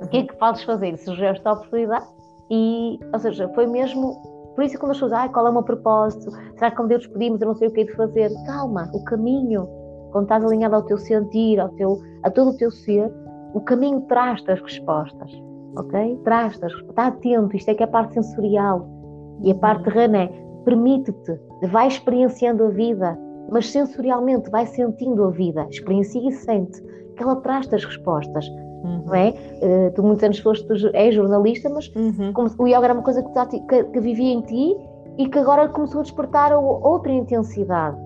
O 0.00 0.08
que 0.08 0.18
é 0.18 0.22
que 0.24 0.34
podes 0.36 0.62
fazer? 0.62 0.96
Surgiu 0.98 1.26
esta 1.26 1.52
oportunidade 1.52 2.06
e, 2.50 2.98
ou 3.12 3.18
seja, 3.18 3.48
foi 3.54 3.66
mesmo. 3.66 4.16
Por 4.54 4.64
isso, 4.64 4.78
quando 4.78 4.92
as 4.92 4.96
pessoas, 4.96 5.12
ah, 5.12 5.28
qual 5.28 5.46
é 5.46 5.50
o 5.50 5.52
meu 5.52 5.62
propósito? 5.62 6.30
Será 6.56 6.70
que 6.70 6.76
quando 6.76 6.90
eu 6.90 6.98
despedimos 6.98 7.40
eu 7.40 7.48
não 7.48 7.54
sei 7.54 7.68
o 7.68 7.70
que 7.70 7.82
é 7.82 7.84
de 7.84 7.94
fazer? 7.94 8.30
Calma, 8.46 8.90
o 8.92 9.04
caminho, 9.04 9.68
quando 10.10 10.24
estás 10.24 10.44
alinhado 10.44 10.74
ao 10.74 10.82
teu 10.82 10.98
sentir, 10.98 11.60
ao 11.60 11.68
teu, 11.70 12.00
a 12.24 12.30
todo 12.30 12.50
o 12.50 12.56
teu 12.56 12.70
ser, 12.70 13.12
o 13.54 13.60
caminho 13.60 14.00
traz-te 14.02 14.50
as 14.50 14.60
respostas, 14.60 15.30
ok? 15.76 16.18
Traz-te 16.24 16.64
as 16.64 16.72
respostas. 16.72 16.90
Está 16.90 17.06
atento, 17.06 17.56
isto 17.56 17.68
é 17.68 17.74
que 17.74 17.82
é 17.84 17.86
a 17.86 17.88
parte 17.88 18.14
sensorial 18.14 18.97
e 19.42 19.50
a 19.50 19.54
parte 19.54 19.84
terrena 19.84 20.24
é 20.24 20.48
permite-te, 20.64 21.38
vai 21.70 21.88
experienciando 21.88 22.64
a 22.64 22.68
vida, 22.68 23.18
mas 23.50 23.70
sensorialmente 23.70 24.50
vai 24.50 24.66
sentindo 24.66 25.24
a 25.24 25.30
vida, 25.30 25.66
experiencia 25.70 26.20
e 26.28 26.32
sente, 26.32 26.82
que 27.16 27.22
ela 27.22 27.36
traz-te 27.36 27.74
as 27.74 27.84
respostas. 27.84 28.46
Uhum. 28.84 29.04
Não 29.06 29.14
é? 29.14 29.30
Uh, 29.30 29.92
tu 29.94 30.02
muitos 30.02 30.22
anos 30.22 30.38
foste, 30.38 30.66
és 30.94 31.14
jornalista, 31.14 31.68
mas 31.68 31.88
uhum. 31.96 32.32
como, 32.32 32.50
o 32.58 32.66
yoga 32.66 32.84
era 32.84 32.94
uma 32.94 33.02
coisa 33.02 33.22
que, 33.22 33.60
que, 33.60 33.84
que, 33.84 34.00
vivia 34.00 34.34
em 34.34 34.40
ti 34.42 34.76
e 35.16 35.28
que 35.28 35.38
agora 35.38 35.68
começou 35.68 36.00
a 36.00 36.02
despertar 36.02 36.52
outra 36.52 37.10
intensidade, 37.10 37.96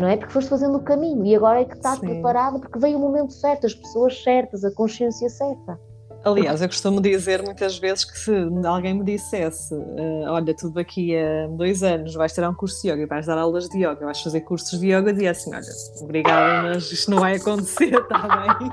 não 0.00 0.08
é? 0.08 0.16
Porque 0.16 0.32
foste 0.32 0.48
fazendo 0.48 0.78
o 0.78 0.82
caminho 0.82 1.26
e 1.26 1.34
agora 1.36 1.60
é 1.60 1.64
que 1.64 1.74
estás 1.74 1.98
preparado 1.98 2.60
porque 2.60 2.78
veio 2.78 2.96
o 2.96 3.00
momento 3.00 3.32
certo, 3.32 3.66
as 3.66 3.74
pessoas 3.74 4.22
certas, 4.22 4.64
a 4.64 4.70
consciência 4.70 5.28
certa. 5.28 5.78
Aliás, 6.24 6.60
eu 6.60 6.68
costumo 6.68 7.00
dizer 7.00 7.42
muitas 7.42 7.78
vezes 7.78 8.04
que 8.04 8.18
se 8.18 8.32
alguém 8.64 8.94
me 8.94 9.04
dissesse: 9.04 9.72
uh, 9.74 10.24
Olha, 10.28 10.54
tu 10.54 10.70
daqui 10.70 11.16
a 11.16 11.46
dois 11.48 11.82
anos 11.82 12.14
vais 12.14 12.32
tirar 12.32 12.50
um 12.50 12.54
curso 12.54 12.82
de 12.82 12.88
yoga, 12.90 13.06
vais 13.06 13.26
dar 13.26 13.38
aulas 13.38 13.68
de 13.68 13.78
yoga, 13.78 14.04
vais 14.04 14.20
fazer 14.20 14.40
cursos 14.40 14.80
de 14.80 14.88
yoga, 14.88 15.12
dizia 15.12 15.30
assim: 15.30 15.54
Olha, 15.54 15.66
obrigada, 16.02 16.68
mas 16.68 16.90
isto 16.90 17.10
não 17.10 17.20
vai 17.20 17.36
acontecer, 17.36 17.94
está 17.94 18.56
bem? 18.58 18.70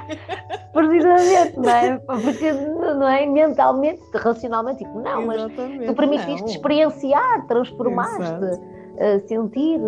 Precisamente, 0.73 1.58
não 1.58 1.69
é? 1.69 1.97
Porque 1.97 2.51
não 2.51 3.08
é 3.08 3.25
mentalmente, 3.27 4.01
racionalmente, 4.15 4.79
tipo, 4.79 4.99
não, 4.99 5.32
Exatamente, 5.32 5.77
mas 5.77 5.88
tu 5.88 5.95
permitiste 5.95 6.51
experienciar, 6.51 7.47
transformaste. 7.47 8.73
Uh, 8.93 9.27
sentir, 9.27 9.79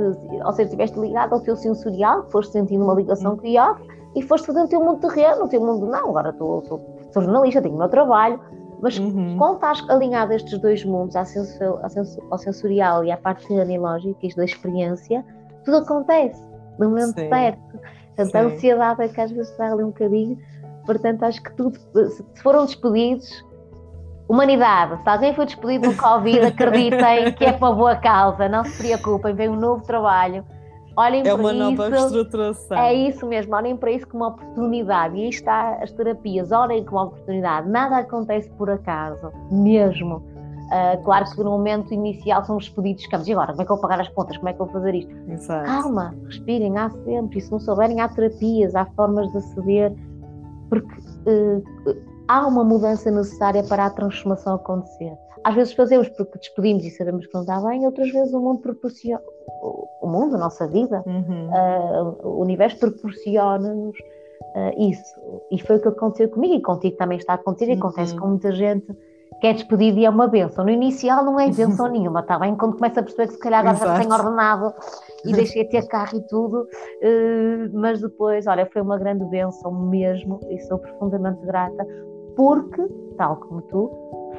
ou 0.43 0.51
seja, 0.51 0.63
estiveste 0.63 0.99
ligado 0.99 1.33
ao 1.33 1.39
teu 1.39 1.55
sensorial, 1.55 2.27
foste 2.31 2.53
sentindo 2.53 2.83
uma 2.83 2.95
ligação 2.95 3.37
com 3.37 3.45
o 3.45 3.47
yoga 3.47 3.77
e 4.15 4.21
foste 4.23 4.47
fazendo 4.47 4.65
o 4.65 4.67
teu 4.67 4.83
mundo 4.83 4.99
terreno, 4.99 5.43
o 5.43 5.47
teu 5.47 5.61
mundo, 5.61 5.85
não, 5.85 6.09
agora 6.09 6.31
estou 6.31 6.94
sou 7.15 7.23
jornalista, 7.23 7.61
tenho 7.61 7.75
o 7.75 7.77
meu 7.77 7.87
trabalho, 7.87 8.39
mas 8.81 8.99
uhum. 8.99 9.37
quando 9.37 9.55
estás 9.55 9.89
alinhado 9.89 10.33
a 10.33 10.35
estes 10.35 10.59
dois 10.59 10.83
mundos, 10.83 11.15
ao 11.15 12.37
sensorial 12.37 13.05
e 13.05 13.11
à 13.11 13.17
parte 13.17 13.47
lógica, 13.53 14.19
isto 14.21 14.37
da 14.37 14.43
experiência, 14.43 15.25
tudo 15.63 15.77
acontece 15.77 16.43
no 16.77 16.89
momento 16.89 17.17
Sim. 17.17 17.29
certo. 17.29 17.79
Portanto, 18.15 18.31
Sim. 18.31 18.37
a 18.37 18.41
ansiedade 18.41 19.03
é 19.03 19.07
que 19.07 19.21
às 19.21 19.31
vezes 19.31 19.49
está 19.49 19.71
ali 19.71 19.83
um 19.83 19.87
bocadinho. 19.87 20.37
Portanto, 20.85 21.23
acho 21.23 21.41
que 21.41 21.53
tudo, 21.55 21.79
se 22.09 22.43
foram 22.43 22.65
despedidos, 22.65 23.45
humanidade, 24.27 25.01
se 25.01 25.09
alguém 25.09 25.33
foi 25.33 25.45
despedido 25.45 25.89
do 25.89 25.97
Covid, 25.97 26.39
acreditem 26.45 27.31
que 27.33 27.45
é 27.45 27.53
para 27.53 27.73
boa 27.73 27.95
causa, 27.95 28.49
não 28.49 28.65
se 28.65 28.77
preocupem, 28.77 29.33
vem 29.33 29.49
um 29.49 29.55
novo 29.55 29.83
trabalho 29.83 30.45
Olhem 30.97 31.27
é 31.27 31.33
uma 31.33 31.51
nova 31.51 31.89
estruturação. 31.89 32.77
É 32.77 32.93
isso 32.93 33.25
mesmo, 33.25 33.53
olhem 33.53 33.75
para 33.75 33.91
isso 33.91 34.07
como 34.07 34.23
uma 34.23 34.29
oportunidade. 34.31 35.17
E 35.17 35.23
aí 35.23 35.29
está 35.29 35.77
as 35.81 35.91
terapias, 35.91 36.51
olhem 36.51 36.83
como 36.85 37.01
uma 37.01 37.07
oportunidade. 37.07 37.69
Nada 37.69 37.97
acontece 37.97 38.49
por 38.51 38.69
acaso, 38.69 39.31
mesmo. 39.51 40.23
Uh, 40.65 41.03
claro 41.03 41.25
que 41.29 41.37
no 41.43 41.51
momento 41.51 41.93
inicial 41.93 42.43
são 42.43 42.57
os 42.57 42.67
pedidos 42.69 43.03
ficamos, 43.03 43.27
e 43.27 43.33
agora? 43.33 43.51
Como 43.51 43.61
é 43.61 43.65
que 43.65 43.71
eu 43.71 43.75
vou 43.75 43.81
pagar 43.81 44.01
as 44.01 44.09
contas? 44.09 44.37
Como 44.37 44.49
é 44.49 44.53
que 44.53 44.59
eu 44.59 44.65
vou 44.65 44.73
fazer 44.73 44.95
isto? 44.95 45.13
Exato. 45.29 45.65
Calma, 45.65 46.15
respirem, 46.25 46.77
há 46.77 46.89
sempre. 46.89 47.37
E 47.37 47.41
se 47.41 47.51
não 47.51 47.59
souberem, 47.59 48.01
há 48.01 48.07
terapias, 48.07 48.73
há 48.73 48.85
formas 48.85 49.29
de 49.31 49.37
aceder, 49.37 49.93
porque 50.69 50.99
uh, 51.27 51.63
há 52.27 52.47
uma 52.47 52.63
mudança 52.63 53.11
necessária 53.11 53.63
para 53.63 53.85
a 53.85 53.89
transformação 53.91 54.55
acontecer. 54.55 55.15
Às 55.45 55.53
vezes 55.53 55.73
fazemos 55.73 56.09
porque 56.09 56.39
despedimos 56.39 56.83
e 56.83 56.89
sabemos 56.89 57.27
que 57.27 57.33
não 57.35 57.41
está 57.41 57.61
bem, 57.61 57.85
outras 57.85 58.11
vezes 58.11 58.33
o 58.33 58.39
mundo 58.39 58.61
proporciona, 58.61 59.21
o 60.01 60.07
mundo, 60.07 60.35
a 60.35 60.39
nossa 60.39 60.67
vida, 60.67 61.03
uhum. 61.05 61.49
uh, 61.51 62.27
o 62.27 62.41
universo 62.41 62.79
proporciona-nos 62.79 63.95
uh, 63.95 64.89
isso. 64.91 65.15
E 65.51 65.61
foi 65.61 65.75
o 65.75 65.81
que 65.83 65.87
aconteceu 65.87 66.29
comigo 66.29 66.55
e 66.55 66.61
contigo 66.63 66.97
também 66.97 67.19
está 67.19 67.33
a 67.33 67.35
acontecer 67.35 67.69
e 67.69 67.73
acontece 67.73 68.15
uhum. 68.15 68.19
com 68.21 68.27
muita 68.29 68.51
gente 68.53 68.87
que 69.39 69.45
é 69.45 69.53
despedido 69.53 69.99
e 69.99 70.05
é 70.05 70.09
uma 70.09 70.27
benção. 70.27 70.65
No 70.65 70.71
inicial 70.71 71.23
não 71.23 71.39
é 71.39 71.45
benção 71.51 71.89
nenhuma, 71.93 72.21
está 72.21 72.39
bem? 72.39 72.55
Quando 72.55 72.77
começa 72.77 73.01
a 73.01 73.03
perceber 73.03 73.27
que 73.27 73.33
se 73.33 73.39
calhar 73.39 73.59
agora 73.59 73.77
já 73.77 73.99
tenho 73.99 74.13
ordenado 74.13 74.73
e 75.25 75.31
deixei 75.33 75.63
de 75.65 75.69
ter 75.69 75.87
carro 75.87 76.17
e 76.17 76.21
tudo, 76.21 76.63
uh, 76.63 77.69
mas 77.71 78.01
depois, 78.01 78.47
olha, 78.47 78.65
foi 78.65 78.81
uma 78.81 78.97
grande 78.97 79.23
benção 79.25 79.71
mesmo 79.71 80.39
e 80.49 80.59
sou 80.61 80.79
profundamente 80.79 81.45
grata 81.45 81.85
porque, 82.35 82.81
tal 83.17 83.37
como 83.37 83.61
tu, 83.61 83.91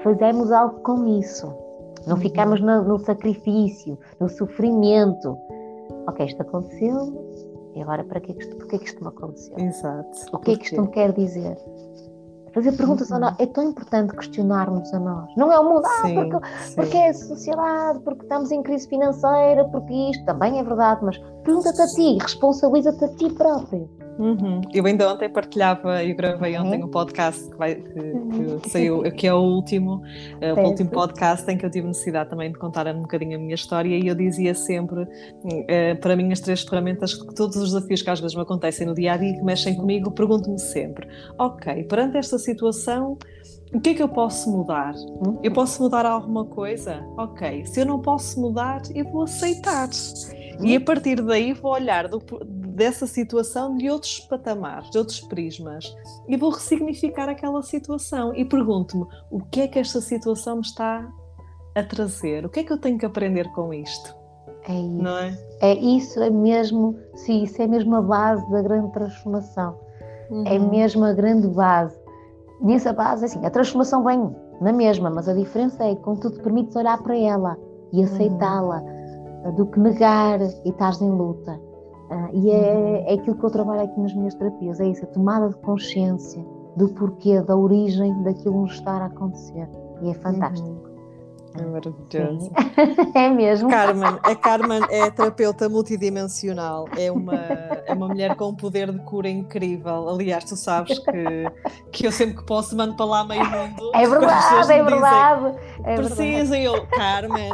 fazemos 0.06 0.52
algo 0.52 0.80
com 0.82 1.04
isso. 1.18 1.52
Não 2.06 2.14
uhum. 2.14 2.20
ficamos 2.20 2.60
no, 2.60 2.84
no, 2.84 2.98
sacrifício, 3.00 3.98
no 4.20 4.28
sofrimento. 4.28 5.36
Ok, 6.06 6.24
isto 6.24 6.40
aconteceu, 6.40 7.72
e 7.74 7.82
agora 7.82 8.04
para 8.04 8.20
que, 8.20 8.30
é 8.30 8.34
porque 8.54 8.76
é 8.76 8.78
que 8.78 8.84
isto 8.84 9.02
me 9.02 9.08
aconteceu? 9.08 9.58
Exato. 9.58 10.16
O 10.32 10.38
que 10.38 10.52
é 10.52 10.56
que 10.56 10.64
isto 10.66 10.80
me 10.80 10.88
quer 10.88 11.12
dizer? 11.12 11.58
Fazer 12.52 12.72
perguntas 12.72 13.10
uhum. 13.10 13.16
a 13.16 13.18
nós. 13.18 13.34
É 13.40 13.46
tão 13.46 13.64
importante 13.64 14.14
questionarmos 14.14 14.94
a 14.94 15.00
nós. 15.00 15.28
Não 15.36 15.52
é 15.52 15.58
o 15.58 15.64
mundo, 15.64 15.84
ah, 15.84 16.02
porque, 16.02 16.46
porque 16.76 16.96
é 16.96 17.08
a 17.08 17.14
sociedade, 17.14 17.98
porque 18.00 18.22
estamos 18.22 18.52
em 18.52 18.62
crise 18.62 18.86
financeira, 18.86 19.64
porque 19.64 19.92
isto 19.92 20.24
também 20.24 20.60
é 20.60 20.62
verdade, 20.62 21.04
mas 21.04 21.18
pergunta-te 21.42 21.82
a 21.82 21.86
ti, 21.88 22.18
responsabiliza-te 22.20 23.04
a 23.04 23.08
ti 23.08 23.30
próprio. 23.30 23.90
Uhum. 24.18 24.62
Eu 24.72 24.86
ainda 24.86 25.12
ontem 25.12 25.28
partilhava, 25.28 26.02
eu 26.02 26.16
gravei 26.16 26.58
ontem 26.58 26.82
um 26.82 26.88
podcast 26.88 27.50
que, 27.50 27.56
vai, 27.56 27.74
que, 27.74 27.92
que 27.92 28.00
uhum. 28.00 28.60
saiu, 28.66 29.02
que 29.12 29.26
é 29.26 29.34
o 29.34 29.40
último, 29.40 30.02
uh, 30.42 30.58
o 30.58 30.68
último 30.68 30.90
podcast 30.90 31.50
em 31.50 31.58
que 31.58 31.66
eu 31.66 31.70
tive 31.70 31.86
necessidade 31.86 32.30
também 32.30 32.50
de 32.50 32.58
contar 32.58 32.86
um 32.88 33.02
bocadinho 33.02 33.36
a 33.36 33.40
minha 33.40 33.54
história 33.54 33.96
e 33.96 34.06
eu 34.06 34.14
dizia 34.14 34.54
sempre, 34.54 35.02
uh, 35.02 36.00
para 36.00 36.16
mim 36.16 36.32
as 36.32 36.40
três 36.40 36.62
ferramentas, 36.62 37.14
que 37.14 37.34
todos 37.34 37.56
os 37.56 37.72
desafios 37.72 38.02
que 38.02 38.10
às 38.10 38.20
vezes 38.20 38.34
me 38.34 38.42
acontecem 38.42 38.86
no 38.86 38.94
dia 38.94 39.12
a 39.12 39.16
dia 39.16 39.30
e 39.30 39.36
que 39.36 39.44
mexem 39.44 39.74
comigo, 39.74 40.10
pergunto-me 40.10 40.58
sempre, 40.58 41.06
ok, 41.38 41.84
perante 41.84 42.16
esta 42.16 42.38
situação, 42.38 43.18
o 43.72 43.80
que 43.80 43.90
é 43.90 43.94
que 43.94 44.02
eu 44.02 44.08
posso 44.08 44.50
mudar? 44.50 44.94
Uhum. 44.94 45.38
Eu 45.42 45.52
posso 45.52 45.82
mudar 45.82 46.06
alguma 46.06 46.44
coisa? 46.44 47.04
Ok, 47.18 47.66
se 47.66 47.80
eu 47.80 47.86
não 47.86 48.00
posso 48.00 48.40
mudar, 48.40 48.80
eu 48.94 49.04
vou 49.04 49.24
aceitar. 49.24 49.90
E 50.62 50.74
a 50.74 50.80
partir 50.80 51.20
daí 51.20 51.52
vou 51.52 51.72
olhar 51.72 52.08
do, 52.08 52.18
dessa 52.76 53.06
situação 53.06 53.74
de 53.74 53.90
outros 53.90 54.20
patamares, 54.20 54.90
de 54.90 54.98
outros 54.98 55.20
prismas, 55.20 55.96
e 56.28 56.36
vou 56.36 56.50
ressignificar 56.50 57.26
aquela 57.28 57.62
situação 57.62 58.34
e 58.34 58.44
pergunto-me 58.44 59.06
o 59.30 59.40
que 59.40 59.62
é 59.62 59.68
que 59.68 59.78
esta 59.78 60.00
situação 60.00 60.56
me 60.56 60.60
está 60.60 61.10
a 61.74 61.82
trazer, 61.82 62.44
o 62.44 62.50
que 62.50 62.60
é 62.60 62.64
que 62.64 62.72
eu 62.72 62.78
tenho 62.78 62.98
que 62.98 63.06
aprender 63.06 63.50
com 63.52 63.72
isto? 63.72 64.14
É 64.68 64.74
isso. 64.74 65.02
Não 65.02 65.16
é? 65.16 65.38
é 65.62 65.74
isso, 65.74 66.20
é 66.20 66.28
mesmo, 66.28 66.98
sim, 67.14 67.44
isso 67.44 67.60
é 67.62 67.66
mesmo 67.66 67.96
a 67.96 68.02
base 68.02 68.48
da 68.50 68.60
grande 68.60 68.92
transformação. 68.92 69.78
É 70.28 70.34
uhum. 70.34 70.44
É 70.46 70.58
mesmo 70.58 71.04
a 71.04 71.12
grande 71.12 71.48
base. 71.48 71.96
Nessa 72.60 72.92
base, 72.92 73.24
assim, 73.24 73.44
a 73.44 73.50
transformação 73.50 74.04
vem 74.04 74.34
na 74.60 74.72
mesma, 74.72 75.08
mas 75.08 75.28
a 75.28 75.34
diferença 75.34 75.84
é 75.84 75.94
quando 75.96 76.20
tu 76.20 76.30
te 76.30 76.42
permites 76.42 76.74
olhar 76.76 77.00
para 77.02 77.16
ela 77.16 77.56
e 77.92 78.02
aceitá-la. 78.02 78.80
Uhum 78.82 78.96
do 79.52 79.66
que 79.66 79.78
negar 79.78 80.40
e 80.40 80.68
estás 80.68 81.00
em 81.00 81.10
luta. 81.10 81.60
Uh, 82.10 82.30
e 82.32 82.50
é, 82.50 82.74
uhum. 82.74 82.96
é 83.08 83.14
aquilo 83.14 83.36
que 83.36 83.44
eu 83.44 83.50
trabalho 83.50 83.82
aqui 83.82 84.00
nas 84.00 84.14
minhas 84.14 84.34
terapias, 84.34 84.78
é 84.78 84.86
isso, 84.86 85.04
a 85.04 85.08
tomada 85.08 85.48
de 85.48 85.56
consciência 85.56 86.44
do 86.76 86.88
porquê, 86.90 87.40
da 87.40 87.56
origem 87.56 88.22
daquilo 88.22 88.62
nos 88.62 88.74
estar 88.74 89.02
a 89.02 89.06
acontecer. 89.06 89.68
E 90.02 90.10
é 90.10 90.14
fantástico. 90.14 90.68
Uhum. 90.68 90.85
É 91.58 91.64
maravilhoso. 91.64 92.52
é 93.14 93.28
mesmo. 93.28 93.68
Carmen, 93.68 94.18
a 94.22 94.34
Carmen 94.34 94.80
é 94.90 95.10
terapeuta 95.10 95.68
multidimensional, 95.68 96.86
é 96.96 97.10
uma, 97.10 97.34
é 97.34 97.92
uma 97.92 98.08
mulher 98.08 98.34
com 98.36 98.48
um 98.48 98.54
poder 98.54 98.92
de 98.92 98.98
cura 99.00 99.28
incrível. 99.28 100.08
Aliás, 100.08 100.44
tu 100.44 100.56
sabes 100.56 100.98
que, 100.98 101.52
que 101.92 102.06
eu 102.06 102.12
sempre 102.12 102.36
que 102.36 102.44
posso 102.44 102.76
mando 102.76 102.94
para 102.96 103.06
lá 103.06 103.24
meio 103.24 103.44
mundo. 103.44 103.90
É 103.94 104.06
verdade, 104.06 104.72
é 104.72 104.82
verdade. 104.82 105.58
É 105.84 105.94
Precisem, 105.96 106.64
eu, 106.64 106.86
Carmen. 106.88 107.50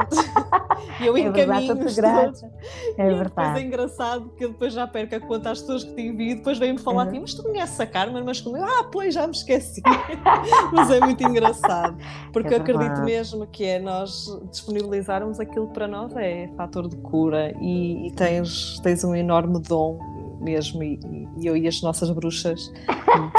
E 1.01 1.07
eu 1.07 1.17
é 1.17 1.21
encaminho 1.21 1.75
verdade, 1.77 2.41
É 2.99 3.11
e 3.11 3.15
verdade. 3.15 3.61
é 3.61 3.63
engraçado 3.63 4.31
que 4.37 4.45
eu 4.45 4.49
depois 4.51 4.73
já 4.73 4.87
perco 4.87 5.15
a 5.15 5.21
conta 5.21 5.51
às 5.51 5.61
pessoas 5.61 5.85
que 5.85 5.95
te 5.95 6.03
envio 6.03 6.31
e 6.31 6.35
depois 6.37 6.59
vêm-me 6.59 6.79
falar 6.79 7.15
é. 7.15 7.19
mas 7.19 7.35
tu 7.35 7.43
conheces 7.43 7.79
a 7.81 7.87
Carmen, 7.87 8.23
mas 8.25 8.41
como 8.41 8.57
eu, 8.57 8.65
ah, 8.65 8.89
pois 8.91 9.15
já 9.15 9.27
me 9.27 9.33
esqueci. 9.33 9.83
mas 10.73 10.91
é 10.91 11.01
muito 11.01 11.23
engraçado, 11.23 11.97
porque 12.33 12.55
é 12.55 12.57
eu 12.57 12.61
acredito 12.61 13.01
mesmo 13.03 13.47
que 13.47 13.65
é 13.65 13.79
nós 13.93 14.41
disponibilizarmos 14.51 15.39
aquilo 15.39 15.69
para 15.69 15.87
nós 15.87 16.15
é 16.17 16.49
fator 16.57 16.89
de 16.89 16.97
cura 16.97 17.53
e, 17.61 18.09
e 18.09 18.11
tens, 18.13 18.81
tens 18.81 19.05
um 19.05 19.15
enorme 19.15 19.61
dom 19.61 19.99
mesmo, 20.43 20.83
e, 20.83 20.99
e, 21.39 21.47
eu 21.47 21.57
e 21.57 21.67
as 21.67 21.81
nossas 21.81 22.11
bruxas 22.11 22.73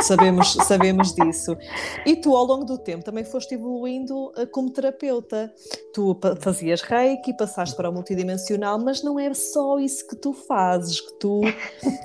sabemos, 0.01 0.53
sabemos 0.53 1.13
disso. 1.13 1.57
E 2.05 2.15
tu, 2.15 2.35
ao 2.35 2.45
longo 2.45 2.65
do 2.65 2.77
tempo, 2.77 3.03
também 3.03 3.23
foste 3.23 3.55
evoluindo 3.55 4.27
uh, 4.29 4.47
como 4.51 4.69
terapeuta. 4.69 5.53
Tu 5.93 6.17
fazias 6.39 6.81
reiki, 6.81 7.35
passaste 7.35 7.75
para 7.75 7.89
o 7.89 7.93
multidimensional, 7.93 8.79
mas 8.79 9.03
não 9.03 9.19
é 9.19 9.33
só 9.33 9.79
isso 9.79 10.07
que 10.07 10.15
tu 10.15 10.33
fazes, 10.33 11.01
que 11.01 11.13
tu, 11.19 11.41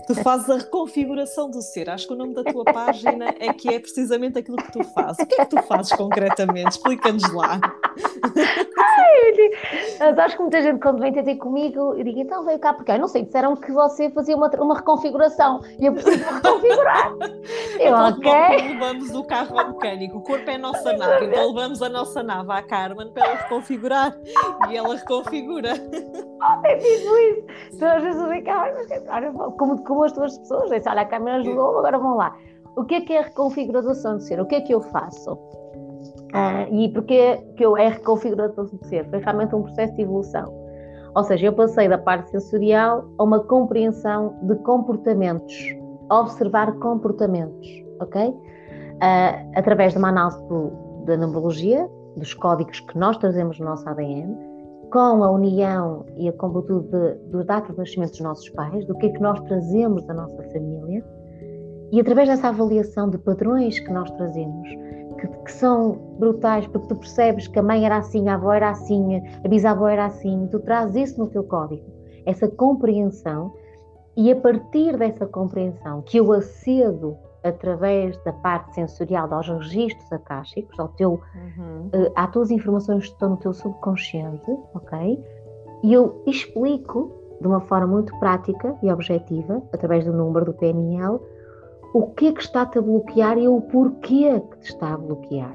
tu 0.06 0.14
fazes 0.16 0.50
a 0.50 0.56
reconfiguração 0.58 1.50
do 1.50 1.62
ser. 1.62 1.88
Acho 1.88 2.06
que 2.06 2.12
o 2.12 2.16
nome 2.16 2.34
da 2.34 2.44
tua 2.44 2.64
página 2.64 3.34
é 3.38 3.52
que 3.52 3.68
é 3.68 3.78
precisamente 3.78 4.38
aquilo 4.38 4.56
que 4.56 4.72
tu 4.72 4.84
fazes. 4.84 5.24
O 5.24 5.26
que 5.26 5.40
é 5.40 5.44
que 5.44 5.56
tu 5.56 5.62
fazes 5.62 5.92
concretamente? 5.92 6.72
Explica-nos 6.72 7.32
lá. 7.32 7.60
Ai, 10.00 10.14
acho 10.18 10.36
que 10.36 10.42
muita 10.42 10.62
gente 10.62 10.80
quando 10.80 11.00
vem 11.00 11.12
ter 11.12 11.36
comigo, 11.36 11.94
eu 11.94 12.04
digo, 12.04 12.20
então 12.20 12.44
veio 12.44 12.58
cá 12.58 12.72
porque 12.72 12.92
eu 12.92 12.98
não 12.98 13.08
sei, 13.08 13.24
disseram 13.24 13.56
que 13.56 13.72
você 13.72 14.10
fazia 14.10 14.36
uma, 14.36 14.48
uma 14.58 14.76
reconfiguração 14.76 15.60
e 15.78 15.86
eu 15.86 15.92
preciso 15.92 16.24
reconfigurar. 16.24 17.12
eu, 17.78 17.88
então, 17.88 18.08
ok. 18.08 18.68
Levamos 18.68 19.14
o 19.14 19.24
carro 19.24 19.58
ao 19.58 19.68
mecânico, 19.68 20.18
o 20.18 20.22
corpo 20.22 20.48
é 20.50 20.54
a 20.54 20.58
nossa 20.58 20.92
nave, 20.92 21.26
então 21.26 21.48
levamos 21.48 21.82
a 21.82 21.88
nossa 21.88 22.22
nave 22.22 22.52
à 22.52 22.62
Carmen 22.62 23.10
para 23.12 23.26
ela 23.26 23.36
reconfigurar 23.36 24.16
e 24.68 24.76
ela 24.76 24.96
reconfigura. 24.96 25.74
Oh, 26.40 26.66
é 26.66 26.76
tipo 26.76 27.16
isso. 27.16 27.46
Então 27.74 27.96
às 27.96 28.02
vezes 28.02 28.20
eu 28.20 28.28
digo, 28.28 28.50
olha, 28.50 29.32
como, 29.32 29.84
como 29.84 30.04
as 30.04 30.12
duas 30.12 30.38
pessoas, 30.38 30.70
disse, 30.70 30.88
olha, 30.88 31.02
a 31.02 31.06
Carmen 31.06 31.34
ajudou, 31.34 31.78
agora 31.78 31.98
vão 31.98 32.16
lá. 32.16 32.36
O 32.76 32.84
que 32.84 32.94
é 32.94 33.00
que 33.00 33.12
é 33.12 33.18
a 33.18 33.22
reconfiguração 33.22 34.18
de 34.18 34.24
ser? 34.24 34.40
O 34.40 34.46
que 34.46 34.54
é 34.54 34.60
que 34.60 34.72
eu 34.72 34.80
faço? 34.80 35.36
Uh, 36.28 36.74
e 36.74 36.88
porquê 36.92 37.42
que 37.56 37.64
eu 37.64 37.76
é 37.76 37.88
reconfiguração 37.88 38.66
de 38.66 38.86
ser? 38.86 39.08
Foi 39.08 39.18
realmente 39.18 39.54
um 39.54 39.62
processo 39.62 39.94
de 39.94 40.02
evolução. 40.02 40.52
Ou 41.14 41.24
seja, 41.24 41.46
eu 41.46 41.52
passei 41.52 41.88
da 41.88 41.96
parte 41.96 42.30
sensorial 42.30 43.08
a 43.18 43.22
uma 43.24 43.40
compreensão 43.40 44.36
de 44.42 44.54
comportamentos, 44.56 45.54
observar 46.10 46.72
comportamentos, 46.78 47.66
ok? 48.00 48.28
Uh, 48.28 49.50
através 49.56 49.92
de 49.92 49.98
uma 49.98 50.08
análise 50.08 50.38
da 51.06 51.16
numerologia, 51.16 51.88
dos 52.16 52.34
códigos 52.34 52.80
que 52.80 52.98
nós 52.98 53.16
trazemos 53.16 53.58
no 53.58 53.66
nosso 53.66 53.88
ADN, 53.88 54.36
com 54.92 55.22
a 55.22 55.30
união 55.30 56.04
e 56.16 56.28
a 56.28 56.32
completude 56.32 56.88
dos 57.30 57.44
dados 57.46 57.70
de 57.70 57.78
nascimento 57.78 58.10
dos 58.10 58.20
nossos 58.20 58.48
pais, 58.50 58.84
do 58.86 58.94
que 58.96 59.06
é 59.06 59.10
que 59.10 59.20
nós 59.20 59.40
trazemos 59.40 60.02
da 60.04 60.14
nossa 60.14 60.42
família, 60.44 61.04
e 61.90 62.00
através 62.00 62.28
dessa 62.28 62.48
avaliação 62.48 63.08
de 63.08 63.18
padrões 63.18 63.78
que 63.80 63.90
nós 63.90 64.10
trazemos, 64.12 64.68
que, 65.18 65.26
que, 65.26 65.52
são 65.52 65.92
brutais, 66.18 66.66
porque 66.66 66.88
tu 66.88 66.96
percebes 66.96 67.48
que 67.48 67.58
a 67.58 67.62
mãe 67.62 67.84
era 67.84 67.96
assim, 67.96 68.28
a 68.28 68.34
avó 68.34 68.52
era 68.52 68.70
assim, 68.70 69.20
a 69.44 69.48
bisavó 69.48 69.88
era 69.88 70.06
assim, 70.06 70.48
tu 70.50 70.60
trazes 70.60 71.10
isso 71.10 71.20
no 71.20 71.28
teu 71.28 71.44
código, 71.44 71.84
essa 72.24 72.48
compreensão, 72.48 73.52
e 74.16 74.32
a 74.32 74.36
partir 74.36 74.96
dessa 74.96 75.26
compreensão 75.26 76.02
que 76.02 76.18
eu 76.18 76.32
acedo 76.32 77.16
através 77.44 78.16
da 78.24 78.32
parte 78.32 78.74
sensorial 78.74 79.32
aos 79.32 79.48
registros 79.48 80.12
akáshicos, 80.12 80.78
ao 80.78 80.88
teu, 80.88 81.20
uhum. 81.34 81.86
uh, 81.86 82.12
às 82.16 82.30
tuas 82.30 82.50
informações 82.50 83.06
que 83.06 83.12
estão 83.12 83.30
no 83.30 83.36
teu 83.36 83.52
subconsciente, 83.52 84.50
ok? 84.74 85.24
E 85.84 85.92
eu 85.92 86.22
explico 86.26 87.12
de 87.40 87.46
uma 87.46 87.60
forma 87.60 87.86
muito 87.86 88.16
prática 88.18 88.76
e 88.82 88.90
objetiva, 88.90 89.62
através 89.72 90.04
do 90.04 90.12
número 90.12 90.46
do 90.46 90.52
PNL, 90.54 91.20
o 91.94 92.06
que 92.08 92.28
é 92.28 92.32
que 92.32 92.40
está-te 92.40 92.78
a 92.78 92.82
bloquear 92.82 93.38
e 93.38 93.48
o 93.48 93.60
porquê 93.60 94.40
que 94.40 94.58
te 94.58 94.70
está 94.70 94.94
a 94.94 94.98
bloquear. 94.98 95.54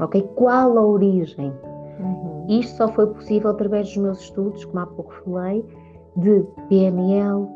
Ok? 0.00 0.22
Qual 0.34 0.78
a 0.78 0.82
origem? 0.82 1.52
Uhum. 2.00 2.46
Isto 2.48 2.76
só 2.76 2.88
foi 2.88 3.06
possível 3.06 3.50
através 3.50 3.88
dos 3.88 3.96
meus 3.98 4.20
estudos, 4.20 4.64
como 4.64 4.80
há 4.80 4.86
pouco 4.86 5.12
falei, 5.24 5.64
de 6.16 6.42
PNL, 6.68 7.46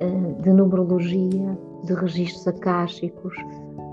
eh, 0.00 0.42
de 0.42 0.52
numerologia, 0.52 1.58
de 1.84 1.94
registros 1.94 2.46
akáshicos, 2.46 3.34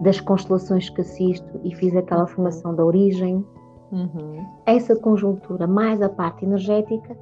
das 0.01 0.19
constelações 0.19 0.89
que 0.89 1.01
assisto 1.01 1.59
e 1.63 1.73
fiz 1.75 1.95
aquela 1.95 2.21
uhum. 2.21 2.27
formação 2.27 2.75
da 2.75 2.85
origem. 2.85 3.43
Uhum. 3.91 4.45
Essa 4.65 4.95
conjuntura, 4.95 5.65
mais 5.65 6.01
a 6.01 6.09
parte 6.09 6.45
energética, 6.45 7.17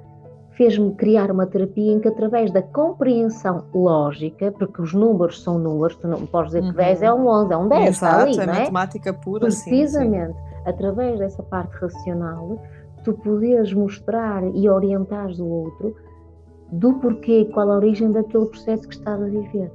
fez-me 0.55 0.93
criar 0.95 1.29
uma 1.31 1.45
terapia 1.45 1.91
em 1.91 1.99
que, 1.99 2.07
através 2.07 2.51
da 2.51 2.61
compreensão 2.61 3.65
lógica, 3.73 4.51
porque 4.51 4.81
os 4.81 4.93
números 4.93 5.43
são 5.43 5.59
números, 5.59 5.95
tu 5.97 6.07
não 6.07 6.25
podes 6.25 6.51
dizer 6.51 6.63
uhum. 6.63 6.71
que 6.71 6.77
10 6.77 7.01
é 7.01 7.13
um 7.13 7.27
11, 7.27 7.53
é 7.53 7.57
um 7.57 7.67
10, 7.67 7.89
Exato, 7.89 8.21
ali, 8.21 8.39
é 8.39 8.45
não 8.45 8.53
é? 8.53 8.59
matemática 8.59 9.13
pura. 9.13 9.41
Precisamente, 9.41 10.33
sim, 10.33 10.39
sim. 10.39 10.69
através 10.69 11.19
dessa 11.19 11.43
parte 11.43 11.75
racional, 11.75 12.61
tu 13.03 13.13
poderes 13.13 13.73
mostrar 13.73 14.43
e 14.55 14.69
orientares 14.69 15.39
o 15.39 15.45
outro 15.45 15.95
do 16.71 16.93
porquê, 16.95 17.49
qual 17.53 17.69
a 17.71 17.75
origem 17.75 18.11
daquele 18.11 18.45
processo 18.45 18.87
que 18.87 18.95
estás 18.95 19.21
a 19.21 19.25
viver. 19.25 19.71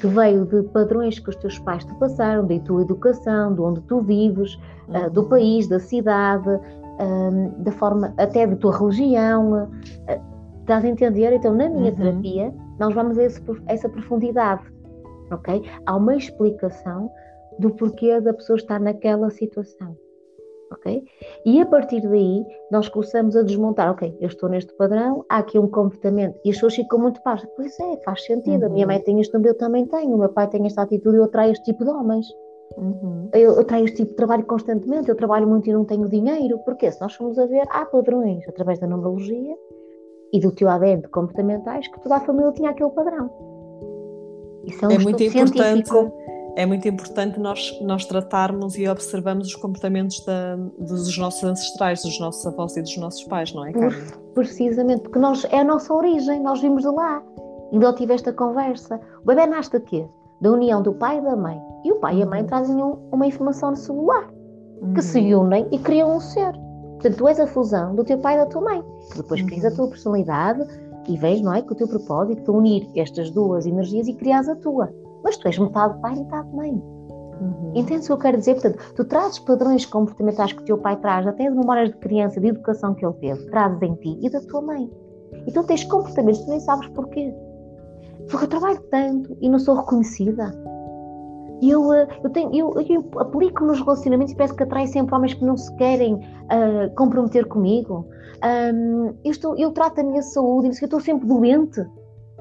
Que 0.00 0.06
veio 0.06 0.46
de 0.46 0.62
padrões 0.70 1.18
que 1.18 1.28
os 1.28 1.36
teus 1.36 1.58
pais 1.58 1.84
te 1.84 1.94
passaram, 1.96 2.46
da 2.46 2.58
tua 2.60 2.82
educação, 2.82 3.54
de 3.54 3.60
onde 3.60 3.80
tu 3.82 4.00
vives, 4.00 4.58
uhum. 4.88 5.06
uh, 5.06 5.10
do 5.10 5.24
país, 5.24 5.68
da 5.68 5.78
cidade, 5.78 6.58
um, 7.02 7.62
da 7.62 7.72
forma 7.72 8.14
até 8.16 8.46
da 8.46 8.56
tua 8.56 8.76
religião. 8.78 9.64
Uh, 9.64 10.32
estás 10.60 10.84
a 10.84 10.88
entender? 10.88 11.32
Então, 11.32 11.54
na 11.54 11.68
minha 11.68 11.90
uhum. 11.90 11.96
terapia, 11.96 12.54
nós 12.78 12.94
vamos 12.94 13.18
a, 13.18 13.24
esse, 13.24 13.40
a 13.66 13.72
essa 13.72 13.88
profundidade, 13.88 14.62
ok? 15.30 15.62
Há 15.86 15.96
uma 15.96 16.16
explicação 16.16 17.10
do 17.58 17.70
porquê 17.70 18.20
da 18.20 18.32
pessoa 18.32 18.56
estar 18.56 18.80
naquela 18.80 19.30
situação. 19.30 19.96
ok? 20.70 21.04
E 21.44 21.60
a 21.60 21.66
partir 21.66 22.00
daí 22.00 22.44
nós 22.70 22.88
começamos 22.88 23.36
a 23.36 23.42
desmontar, 23.42 23.90
ok, 23.90 24.16
eu 24.20 24.28
estou 24.28 24.48
neste 24.48 24.72
padrão, 24.74 25.24
há 25.28 25.38
aqui 25.38 25.58
um 25.58 25.68
comportamento, 25.68 26.38
e 26.44 26.50
as 26.50 26.56
pessoas 26.56 26.76
ficam 26.76 26.98
muito 26.98 27.22
parvas, 27.22 27.48
pois 27.56 27.78
é, 27.78 27.96
faz 28.04 28.24
sentido, 28.24 28.62
uhum. 28.62 28.66
a 28.66 28.70
minha 28.70 28.86
uhum. 28.86 28.92
mãe 28.92 29.00
tem 29.00 29.20
isto, 29.20 29.36
eu 29.36 29.56
também 29.56 29.86
tenho, 29.86 30.14
o 30.14 30.18
meu 30.18 30.28
pai 30.28 30.48
tem 30.48 30.64
esta 30.66 30.82
atitude, 30.82 31.16
eu 31.16 31.28
traio 31.28 31.52
este 31.52 31.64
tipo 31.64 31.84
de 31.84 31.90
homens. 31.90 32.26
Uhum. 32.76 33.28
Eu, 33.32 33.52
eu 33.52 33.64
tenho 33.64 33.84
este 33.84 33.98
tipo 33.98 34.10
de 34.10 34.16
trabalho 34.16 34.44
constantemente, 34.44 35.08
eu 35.08 35.16
trabalho 35.16 35.46
muito 35.46 35.68
e 35.68 35.72
não 35.72 35.84
tenho 35.84 36.08
dinheiro. 36.08 36.58
Porque 36.64 36.90
se 36.90 37.00
nós 37.00 37.14
formos 37.14 37.38
a 37.38 37.46
ver, 37.46 37.66
há 37.70 37.84
padrões 37.86 38.46
através 38.48 38.78
da 38.78 38.86
numerologia 38.86 39.56
e 40.32 40.40
do 40.40 40.50
teu 40.52 40.68
ADN 40.68 41.02
de 41.02 41.08
comportamentais 41.08 41.86
que 41.88 42.00
toda 42.00 42.16
a 42.16 42.20
família 42.20 42.52
tinha 42.52 42.70
aquele 42.70 42.90
padrão. 42.90 43.30
Isso 44.64 44.84
é, 44.84 44.88
um 44.88 44.92
é 44.92 44.98
muito 44.98 45.22
importante. 45.22 45.90
É 46.54 46.66
muito 46.66 46.86
importante 46.86 47.40
nós, 47.40 47.80
nós 47.80 48.04
tratarmos 48.04 48.76
e 48.76 48.86
observarmos 48.86 49.48
os 49.48 49.54
comportamentos 49.54 50.22
da, 50.26 50.56
dos 50.78 51.16
nossos 51.16 51.42
ancestrais, 51.42 52.02
dos 52.02 52.20
nossos 52.20 52.46
avós 52.46 52.76
e 52.76 52.82
dos 52.82 52.96
nossos 52.98 53.24
pais, 53.24 53.54
não 53.54 53.64
é, 53.64 53.72
Carmen? 53.72 54.02
Precisamente, 54.34 55.02
porque 55.02 55.18
nós, 55.18 55.46
é 55.46 55.60
a 55.60 55.64
nossa 55.64 55.94
origem, 55.94 56.40
nós 56.42 56.60
vimos 56.60 56.82
de 56.82 56.88
lá. 56.88 57.22
Ainda 57.72 57.86
eu 57.86 57.94
tive 57.94 58.12
esta 58.12 58.34
conversa. 58.34 59.00
O 59.22 59.26
bebê 59.26 59.46
nasce 59.46 59.80
quê? 59.80 60.06
Da 60.42 60.50
união 60.50 60.82
do 60.82 60.92
pai 60.92 61.18
e 61.18 61.20
da 61.22 61.36
mãe. 61.36 61.58
E 61.84 61.92
o 61.92 61.96
pai 61.96 62.18
e 62.18 62.22
a 62.22 62.26
mãe 62.26 62.40
uhum. 62.40 62.46
trazem 62.46 62.82
um, 62.82 62.98
uma 63.12 63.26
informação 63.26 63.74
celular 63.76 64.28
uhum. 64.82 64.92
que 64.92 65.00
se 65.00 65.34
unem 65.34 65.66
e 65.70 65.78
criam 65.78 66.16
um 66.16 66.20
ser. 66.20 66.52
Portanto, 66.94 67.16
tu 67.16 67.28
és 67.28 67.40
a 67.40 67.46
fusão 67.46 67.94
do 67.94 68.04
teu 68.04 68.18
pai 68.18 68.34
e 68.34 68.38
da 68.38 68.46
tua 68.46 68.60
mãe, 68.60 68.84
depois 69.16 69.40
uhum. 69.40 69.46
crias 69.46 69.64
a 69.64 69.70
tua 69.70 69.88
personalidade 69.88 70.66
e 71.08 71.16
vês, 71.16 71.40
não 71.40 71.54
é, 71.54 71.62
com 71.62 71.72
o 71.72 71.76
teu 71.76 71.88
propósito 71.88 72.42
de 72.42 72.50
unir 72.50 72.88
estas 72.96 73.30
duas 73.30 73.66
energias 73.66 74.06
e 74.08 74.14
crias 74.14 74.48
a 74.48 74.56
tua. 74.56 74.92
Mas 75.24 75.36
tu 75.36 75.46
és 75.46 75.58
metade 75.58 76.00
pai 76.00 76.14
e 76.14 76.18
metade 76.18 76.54
mãe. 76.54 76.70
Uhum. 76.72 77.72
Entendes 77.74 78.04
o 78.04 78.08
que 78.08 78.12
eu 78.12 78.18
quero 78.18 78.38
dizer? 78.38 78.54
Portanto, 78.54 78.78
tu 78.94 79.04
trazes 79.04 79.38
padrões 79.40 79.86
comportamentais 79.86 80.52
que 80.52 80.62
o 80.62 80.64
teu 80.64 80.78
pai 80.78 80.96
traz, 80.96 81.26
até 81.26 81.48
de 81.48 81.56
memórias 81.56 81.90
de 81.90 81.96
criança, 81.98 82.40
de 82.40 82.48
educação 82.48 82.94
que 82.94 83.04
ele 83.04 83.14
teve, 83.14 83.50
trazes 83.50 83.82
em 83.82 83.94
ti 83.94 84.18
e 84.20 84.30
da 84.30 84.40
tua 84.40 84.62
mãe. 84.62 84.90
Então 85.46 85.64
tens 85.64 85.82
comportamentos 85.84 86.40
que 86.40 86.46
tu 86.46 86.50
nem 86.50 86.60
sabes 86.60 86.88
porquê. 86.88 87.32
Porque 88.30 88.44
eu 88.44 88.48
trabalho 88.48 88.80
tanto 88.90 89.36
e 89.40 89.48
não 89.48 89.58
sou 89.58 89.76
reconhecida. 89.76 90.52
Eu, 91.62 91.92
eh, 91.92 92.08
eu, 92.24 92.30
tenho, 92.30 92.52
eu, 92.52 92.74
eu 92.88 93.20
aplico 93.20 93.64
nos 93.64 93.80
relacionamentos 93.80 94.32
e 94.32 94.36
parece 94.36 94.54
que 94.54 94.62
atrai 94.64 94.86
sempre 94.86 95.14
homens 95.14 95.34
que 95.34 95.44
não 95.44 95.56
se 95.56 95.72
querem 95.76 96.14
uh, 96.14 96.92
comprometer 96.96 97.46
comigo. 97.46 98.04
Um, 98.74 99.14
eu, 99.24 99.30
estou, 99.30 99.56
eu 99.56 99.70
trato 99.70 100.00
a 100.00 100.04
minha 100.04 100.22
saúde 100.22 100.66
eu 100.66 100.72
estou 100.72 101.00
sempre 101.00 101.26
doente. 101.28 101.80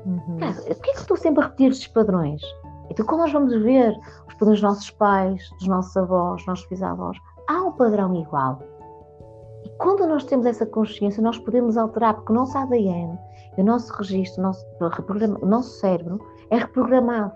Uhum. 0.03 0.37
Cara, 0.39 0.53
por 0.53 0.81
que 0.81 0.89
é 0.89 0.93
que 0.93 0.99
estou 0.99 1.15
sempre 1.15 1.43
a 1.43 1.47
repetir 1.47 1.69
estes 1.71 1.87
padrões? 1.87 2.41
Então, 2.89 3.05
quando 3.05 3.21
nós 3.21 3.31
vamos 3.31 3.53
ver 3.61 3.95
os 4.27 4.33
padrões 4.33 4.59
dos 4.59 4.63
nossos 4.63 4.89
pais, 4.89 5.49
dos 5.59 5.67
nossos 5.67 5.95
avós, 5.95 6.37
dos 6.37 6.47
nossos 6.47 6.67
bisavós, 6.67 7.17
há 7.47 7.61
um 7.61 7.71
padrão 7.73 8.15
igual. 8.15 8.59
E 9.63 9.69
quando 9.77 10.07
nós 10.07 10.23
temos 10.23 10.47
essa 10.47 10.65
consciência, 10.65 11.21
nós 11.21 11.37
podemos 11.37 11.77
alterar, 11.77 12.15
porque 12.15 12.31
o 12.31 12.35
nosso 12.35 12.57
ADN 12.57 13.17
o 13.57 13.63
nosso 13.63 13.93
registro, 13.93 14.41
o 14.41 14.43
nosso, 14.43 14.65
o 15.41 15.45
nosso 15.45 15.79
cérebro 15.79 16.19
é 16.49 16.57
reprogramado. 16.57 17.35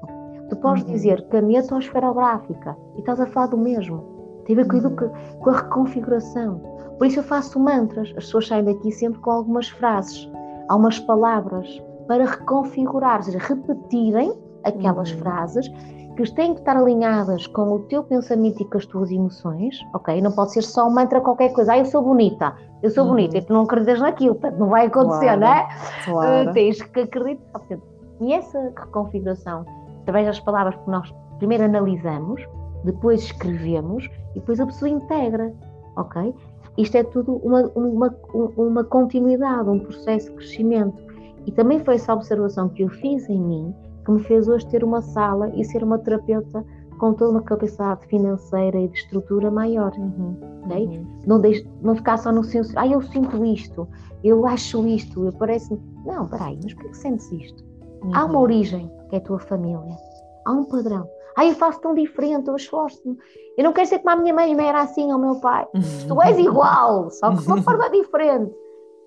Tu 0.50 0.56
podes 0.58 0.84
uhum. 0.84 0.92
dizer 0.92 1.28
caneta 1.30 1.74
ou 1.74 1.80
esferográfica 1.80 2.78
e 2.96 3.00
estás 3.00 3.20
a 3.20 3.26
falar 3.26 3.48
do 3.48 3.58
mesmo. 3.58 4.44
Tem 4.46 4.58
a 4.58 4.64
ver 4.64 4.86
uhum. 4.86 4.96
com, 4.96 5.10
com 5.40 5.50
a 5.50 5.58
reconfiguração. 5.58 6.60
Por 6.98 7.08
isso 7.08 7.20
eu 7.20 7.24
faço 7.24 7.60
mantras. 7.60 8.10
As 8.10 8.26
pessoas 8.26 8.48
saem 8.48 8.64
daqui 8.64 8.92
sempre 8.92 9.20
com 9.20 9.32
algumas 9.32 9.70
frases, 9.70 10.30
algumas 10.70 11.00
palavras 11.00 11.82
para 12.08 12.26
reconfigurar, 12.26 13.18
ou 13.18 13.24
seja, 13.24 13.40
repetirem 13.40 14.34
aquelas 14.64 15.12
uhum. 15.12 15.18
frases 15.20 15.72
que 16.16 16.32
têm 16.34 16.54
que 16.54 16.60
estar 16.62 16.78
alinhadas 16.78 17.46
com 17.48 17.74
o 17.74 17.80
teu 17.82 18.04
pensamento 18.04 18.62
e 18.62 18.66
com 18.66 18.78
as 18.78 18.86
tuas 18.86 19.12
emoções, 19.12 19.78
ok? 19.94 20.22
Não 20.22 20.32
pode 20.32 20.54
ser 20.54 20.62
só 20.62 20.88
um 20.88 20.92
mantra 20.92 21.20
qualquer 21.20 21.52
coisa. 21.54 21.74
Ah, 21.74 21.80
eu 21.80 21.86
sou 21.86 22.02
bonita, 22.02 22.56
eu 22.82 22.90
sou 22.90 23.04
uhum. 23.04 23.12
bonita, 23.12 23.38
e 23.38 23.42
tu 23.42 23.54
não 23.54 23.64
acreditas 23.64 24.00
naquilo, 24.00 24.36
portanto, 24.36 24.60
não 24.60 24.70
vai 24.70 24.88
acontecer, 24.88 25.26
claro, 25.26 25.42
não 25.42 25.48
é? 25.48 25.68
Claro. 26.06 26.50
Uh, 26.50 26.54
tens 26.54 26.82
que 26.82 27.00
acreditar. 27.02 27.60
Portanto, 27.60 27.84
E 28.22 28.34
essa 28.34 28.74
reconfiguração, 28.78 29.66
através 30.02 30.28
das 30.28 30.40
palavras 30.40 30.76
que 30.76 30.90
nós 30.90 31.14
primeiro 31.38 31.66
analisamos, 31.66 32.42
depois 32.86 33.24
escrevemos 33.24 34.10
e 34.32 34.40
depois 34.40 34.60
a 34.60 34.66
pessoa 34.66 34.90
integra, 34.90 35.54
ok? 35.98 36.34
Isto 36.78 36.98
é 36.98 37.04
tudo 37.04 37.38
uma, 37.38 37.64
uma, 37.76 38.16
uma 38.58 38.84
continuidade, 38.84 39.70
um 39.70 39.80
processo 39.80 40.30
de 40.30 40.36
crescimento. 40.36 41.04
E 41.46 41.52
também 41.52 41.80
foi 41.80 41.96
essa 41.96 42.14
observação 42.14 42.70
que 42.70 42.84
eu 42.84 42.90
fiz 42.90 43.30
em 43.30 43.40
mim 43.40 43.74
que 44.06 44.12
me 44.12 44.20
fez 44.20 44.48
hoje 44.48 44.66
ter 44.68 44.84
uma 44.84 45.02
sala 45.02 45.50
e 45.56 45.64
ser 45.66 45.84
uma 45.84 45.98
terapeuta 45.98 46.64
com 47.00 47.14
toda 47.14 47.32
uma 47.32 47.42
capacidade 47.42 48.06
financeira 48.08 48.80
e 48.80 48.88
de 48.88 48.98
estrutura 48.98 49.52
maior. 49.52 49.92
Uhum, 49.98 50.38
okay? 50.66 50.86
uhum. 50.86 51.06
Não, 51.26 51.40
deixe, 51.40 51.68
não 51.82 51.96
ficar 51.96 52.18
só 52.18 52.32
no 52.32 52.44
senso, 52.44 52.72
ah, 52.78 52.88
eu 52.88 53.02
sinto 53.02 53.44
isto, 53.44 53.88
eu 54.24 54.46
acho 54.46 54.86
isto, 54.88 55.26
eu 55.26 55.34
parece. 55.34 55.78
Não, 56.06 56.28
peraí, 56.28 56.58
mas 56.64 56.74
porquê 56.74 56.90
que 56.90 56.98
sentes 56.98 57.32
isto? 57.32 57.64
Uhum. 58.04 58.12
Há 58.14 58.26
uma 58.26 58.36
uhum. 58.36 58.42
origem, 58.42 58.92
que 59.10 59.16
é 59.16 59.20
a 59.20 59.22
tua 59.22 59.40
família. 59.40 59.98
Há 60.46 60.52
um 60.52 60.66
padrão. 60.66 61.08
Ah, 61.38 61.46
eu 61.46 61.54
faço 61.56 61.82
tão 61.82 61.94
diferente, 61.94 62.48
eu 62.48 62.56
esforço-me. 62.56 63.18
Eu 63.58 63.66
não 63.66 63.74
quero 63.74 63.88
ser 63.88 64.00
como 64.00 64.12
a 64.12 64.16
minha 64.16 64.34
mãe, 64.34 64.56
era 64.58 64.82
assim, 64.82 65.12
ou 65.12 65.18
o 65.18 65.22
meu 65.22 65.36
pai. 65.36 65.68
tu 66.08 66.22
és 66.22 66.38
igual, 66.40 67.10
só 67.10 67.30
que 67.32 67.42
de 67.42 67.48
uma 67.48 67.62
forma 67.62 67.90
diferente. 67.90 68.54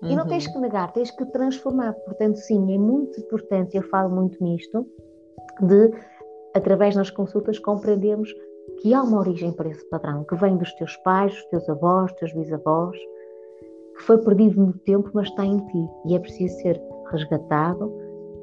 E 0.01 0.15
não 0.15 0.25
tens 0.25 0.45
uhum. 0.47 0.53
que 0.53 0.59
negar, 0.59 0.91
tens 0.93 1.11
que 1.11 1.25
transformar. 1.25 1.93
Portanto, 1.93 2.37
sim, 2.37 2.73
é 2.73 2.77
muito 2.77 3.19
importante, 3.19 3.75
eu 3.75 3.83
falo 3.83 4.09
muito 4.09 4.41
nisto, 4.43 4.87
de, 5.61 5.91
através 6.53 6.95
das 6.95 7.09
consultas, 7.09 7.59
compreendermos 7.59 8.33
que 8.81 8.93
há 8.93 9.01
uma 9.03 9.19
origem 9.19 9.51
para 9.51 9.69
esse 9.69 9.87
padrão, 9.89 10.23
que 10.23 10.35
vem 10.35 10.55
dos 10.55 10.71
teus 10.73 10.95
pais, 10.97 11.33
dos 11.33 11.45
teus 11.45 11.69
avós, 11.69 12.11
dos 12.11 12.19
teus 12.19 12.33
bisavós, 12.33 12.97
que 13.97 14.03
foi 14.03 14.17
perdido 14.19 14.65
no 14.65 14.73
tempo, 14.73 15.09
mas 15.13 15.27
está 15.27 15.45
em 15.45 15.57
ti. 15.57 15.89
E 16.05 16.15
é 16.15 16.19
preciso 16.19 16.55
ser 16.61 16.81
resgatado, 17.11 17.93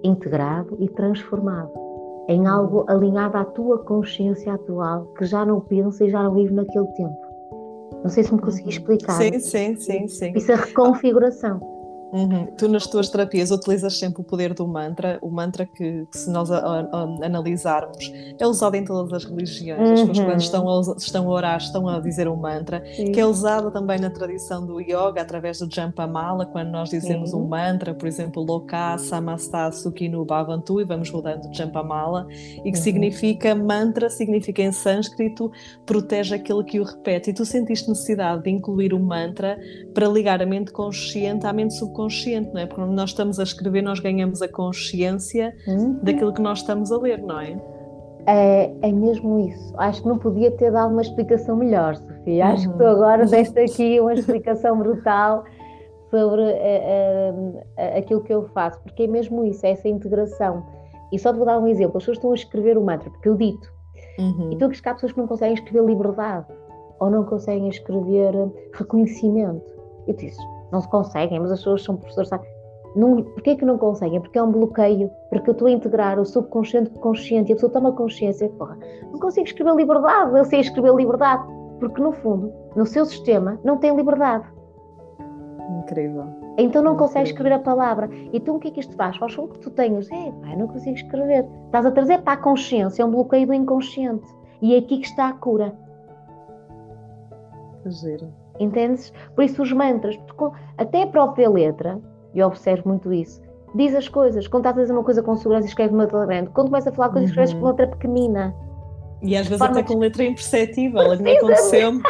integrado 0.03 0.77
e 0.79 0.89
transformado 0.91 1.87
em 2.29 2.47
algo 2.47 2.85
alinhado 2.89 3.37
à 3.37 3.45
tua 3.45 3.79
consciência 3.79 4.55
atual, 4.55 5.07
que 5.17 5.25
já 5.25 5.45
não 5.45 5.61
pensa 5.61 6.05
e 6.05 6.11
já 6.11 6.23
não 6.23 6.35
vive 6.35 6.53
naquele 6.53 6.87
tempo. 6.89 7.26
Não 8.03 8.11
sei 8.11 8.25
se 8.25 8.33
me 8.33 8.41
consegui 8.41 8.65
uhum. 8.65 8.71
explicar. 8.71 9.15
Sim, 9.15 9.39
sim, 9.39 9.77
sim, 9.77 10.09
sim. 10.09 10.33
Isso 10.35 10.53
é 10.53 10.55
reconfiguração. 10.55 11.76
Uhum. 12.13 12.47
Tu 12.57 12.69
nas 12.69 12.87
tuas 12.87 13.09
terapias 13.09 13.51
utilizas 13.51 13.99
sempre 13.99 14.21
o 14.21 14.25
poder 14.25 14.55
do 14.55 14.67
mantra, 14.67 15.19
o 15.21 15.31
mantra 15.31 15.67
que, 15.67 16.07
que 16.07 16.19
se 16.19 16.31
nós 16.31 16.51
a, 16.51 16.59
a, 16.59 16.81
a 16.81 17.27
analisarmos 17.27 18.13
é 18.39 18.47
usado 18.47 18.77
em 18.77 18.85
todas 18.85 19.13
as 19.13 19.25
religiões. 19.25 19.81
Uhum. 19.81 19.93
As 19.93 20.01
pessoas 20.01 20.27
quando 20.27 20.41
estão 20.41 20.69
a, 20.69 20.97
estão 20.97 21.29
a 21.29 21.35
orar 21.35 21.59
estão 21.59 21.89
a 21.89 22.01
dizer 22.01 22.29
o 22.29 22.37
mantra, 22.37 22.83
Sim. 22.95 23.13
que 23.13 23.21
é 23.21 23.27
usado 23.27 23.71
também 23.71 23.99
na 23.99 24.11
tradição 24.11 24.65
do 24.65 24.81
yoga 24.81 25.21
através 25.21 25.59
do 25.59 25.73
Jampamala, 25.73 26.47
quando 26.47 26.71
nós 26.71 26.91
dizemos 26.91 27.31
Sim. 27.31 27.37
um 27.37 27.47
mantra, 27.47 27.93
por 27.93 28.07
exemplo, 28.07 28.43
Loka 28.43 28.97
Samasta 28.99 29.73
Sukhinu 29.73 30.25
Bhavantu 30.25 30.81
e 30.81 30.85
vamos 30.85 31.11
mudando 31.11 31.53
Jampamala, 31.53 32.27
e 32.31 32.71
que 32.71 32.79
uhum. 32.79 32.85
significa 32.85 33.55
mantra, 33.55 34.09
significa 34.09 34.63
em 34.63 34.73
sânscrito 34.73 35.51
protege 35.85 36.35
aquele 36.35 36.63
que 36.63 36.79
o 36.79 36.85
repete. 36.85 37.31
E 37.31 37.33
tu 37.33 37.45
sentiste 37.45 37.89
necessidade 37.89 38.45
de 38.45 38.51
incluir 38.51 38.95
o 38.95 38.99
mantra 38.99 39.59
para 39.93 40.09
ligar 40.09 40.41
a 40.41 40.47
mente 40.47 40.73
consciente 40.73 41.47
à 41.47 41.53
mente 41.53 41.75
subconsciente 41.75 41.96
consciente, 41.97 42.53
não 42.53 42.61
é? 42.61 42.67
Porque 42.67 42.81
quando 42.81 42.95
nós 42.95 43.11
estamos 43.11 43.41
a 43.41 43.43
escrever, 43.43 43.83
nós 43.83 43.99
ganhamos 43.99 44.43
a 44.43 44.49
consciência 44.49 45.55
uhum. 45.67 45.99
daquilo 46.03 46.33
que 46.33 46.43
nós 46.43 46.59
estamos 46.59 46.93
a 46.93 46.99
ler, 46.99 47.23
não 47.23 47.41
é? 47.41 47.57
É, 48.27 48.73
é 48.83 48.93
mesmo 48.93 49.41
isso. 49.41 49.75
Acho 49.79 50.03
que 50.03 50.09
não 50.09 50.19
podia 50.19 50.51
ter 50.51 50.73
dado 50.73 50.93
uma 50.93 51.03
explicação 51.03 51.57
melhor, 51.57 51.97
Sofia. 51.97 52.47
Acho 52.47 52.67
uhum. 52.67 52.73
que 52.73 52.79
tu 52.79 52.85
agora 52.85 53.25
deste 53.27 53.59
aqui 53.59 54.01
uma 54.01 54.15
explicação 54.15 54.79
brutal 54.79 55.45
sobre 56.11 56.43
uh, 56.43 57.59
uh, 57.59 57.99
aquilo 57.99 58.21
que 58.23 58.33
eu 58.33 58.49
faço, 58.49 58.81
porque 58.83 59.05
é 59.05 59.07
mesmo 59.07 59.45
isso, 59.45 59.65
é 59.65 59.71
essa 59.71 59.89
integração. 59.89 60.65
E 61.13 61.19
só 61.19 61.33
te 61.33 61.37
vou 61.37 61.47
dar 61.47 61.59
um 61.59 61.67
exemplo: 61.67 61.97
as 61.97 62.03
pessoas 62.03 62.19
estão 62.19 62.33
a 62.33 62.35
escrever 62.35 62.77
o 62.77 62.85
mantra, 62.85 63.11
porque 63.11 63.29
eu 63.29 63.37
dito, 63.37 63.73
uhum. 64.19 64.53
e 64.53 64.57
tu 64.57 64.69
que 64.69 64.89
há 64.89 64.95
pessoas 64.95 65.13
que 65.13 65.19
não 65.19 65.27
conseguem 65.27 65.55
escrever 65.55 65.85
liberdade 65.85 66.47
ou 66.99 67.11
não 67.11 67.25
conseguem 67.25 67.69
escrever 67.69 68.33
reconhecimento. 68.73 69.65
Eu 70.07 70.15
disse, 70.15 70.41
não 70.73 70.81
se 70.81 70.89
conseguem, 70.89 71.39
mas 71.41 71.53
as 71.53 71.59
pessoas 71.59 71.83
são 71.83 71.97
professores. 71.97 72.31
Não, 72.95 73.23
porquê 73.23 73.57
que 73.57 73.65
não 73.65 73.77
conseguem? 73.77 74.21
Porque 74.21 74.39
é 74.39 74.43
um 74.43 74.51
bloqueio, 74.51 75.11
porque 75.29 75.51
eu 75.51 75.53
estou 75.53 75.69
a 75.69 75.71
integrar 75.71 76.19
o 76.19 76.25
subconsciente 76.25 76.91
com 76.91 76.99
o 76.99 77.03
consciente 77.03 77.51
e 77.51 77.53
a 77.53 77.57
pessoa 77.57 77.71
toma 77.71 77.93
consciência, 77.93 78.49
porra, 78.51 78.79
não 79.13 79.19
consigo 79.19 79.47
escrever 79.47 79.75
liberdade, 79.75 80.37
eu 80.37 80.45
sei 80.45 80.61
escrever 80.61 80.95
liberdade, 80.95 81.47
porque 81.79 82.01
no 82.01 82.13
fundo, 82.13 82.53
no 82.75 82.87
seu 82.87 83.05
sistema, 83.05 83.61
não 83.63 83.77
tem 83.77 83.95
liberdade. 83.95 84.47
Incrível. 85.83 86.25
Então 86.59 86.83
não 86.83 86.97
consegues 86.97 87.31
escrever 87.31 87.55
a 87.55 87.59
palavra. 87.59 88.09
Então 88.33 88.57
o 88.57 88.59
que 88.59 88.69
é 88.69 88.71
que 88.71 88.81
isto 88.81 88.95
faz? 88.97 89.17
Faz 89.19 89.37
com 89.37 89.47
que 89.49 89.59
tu 89.59 89.71
tenhas, 89.71 90.11
é, 90.11 90.33
pá, 90.33 90.57
não 90.57 90.67
consigo 90.67 90.97
escrever. 90.97 91.47
Estás 91.67 91.85
a 91.85 91.91
trazer 91.91 92.23
para 92.23 92.33
a 92.33 92.43
consciência, 92.43 93.03
é 93.03 93.05
um 93.05 93.11
bloqueio 93.11 93.47
do 93.47 93.53
inconsciente. 93.53 94.27
E 94.63 94.75
é 94.75 94.79
aqui 94.79 94.99
que 94.99 95.07
está 95.07 95.29
a 95.29 95.33
cura. 95.35 95.75
Fazer. 97.83 98.27
Entendes? 98.59 99.13
Por 99.35 99.45
isso 99.45 99.63
os 99.63 99.73
mantras, 99.73 100.19
até 100.79 101.03
a 101.03 101.07
própria 101.07 101.49
letra, 101.49 102.01
eu 102.35 102.47
observo 102.47 102.89
muito 102.89 103.13
isso, 103.13 103.41
diz 103.75 103.95
as 103.95 104.09
coisas. 104.09 104.47
Quando 104.47 104.63
estás 104.63 104.79
a 104.79 104.81
dizer 104.83 104.93
uma 104.93 105.05
coisa 105.05 105.23
com 105.23 105.37
segurança, 105.37 105.67
escreve 105.67 105.95
uma 105.95 106.05
letra 106.05 106.27
grande. 106.27 106.51
Quando 106.51 106.69
começa 106.69 106.91
a 106.91 106.93
falar 106.93 107.11
coisas, 107.11 107.31
escreves 107.31 107.55
com 107.55 107.67
letra 107.67 107.87
pequenina. 107.89 108.55
E 109.23 109.35
às 109.35 109.47
vezes 109.47 109.63
até 109.63 109.83
com 109.83 109.99
letra 109.99 110.25
imperceptível. 110.25 111.13
A 111.13 111.17
mim 111.17 111.37
aconteceu-me 111.37 112.03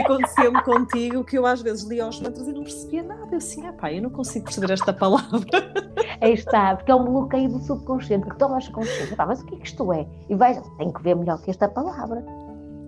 aconteceu 0.00 0.52
contigo 0.62 1.24
que 1.24 1.36
eu 1.36 1.44
às 1.44 1.60
vezes 1.60 1.84
li 1.84 2.00
aos 2.00 2.20
mantras 2.20 2.46
e 2.46 2.52
não 2.52 2.62
percebia 2.62 3.02
nada. 3.02 3.28
Eu 3.32 3.38
assim, 3.38 3.66
ah 3.66 3.72
pá, 3.72 3.92
eu 3.92 4.02
não 4.02 4.10
consigo 4.10 4.44
perceber 4.44 4.72
esta 4.72 4.92
palavra. 4.92 5.40
Aí 6.20 6.32
está, 6.32 6.76
porque 6.76 6.90
é 6.90 6.94
um 6.94 7.04
bloqueio 7.04 7.48
do 7.48 7.58
subconsciente, 7.60 8.28
que 8.28 8.36
tomas 8.38 8.68
consciência. 8.68 9.16
Pá, 9.16 9.26
mas 9.26 9.40
o 9.40 9.46
que 9.46 9.56
é 9.56 9.58
que 9.58 9.66
isto 9.66 9.92
é? 9.92 10.06
E 10.28 10.34
vais, 10.34 10.60
tem 10.78 10.92
que 10.92 11.02
ver 11.02 11.16
melhor 11.16 11.40
que 11.42 11.50
esta 11.50 11.68
palavra. 11.68 12.24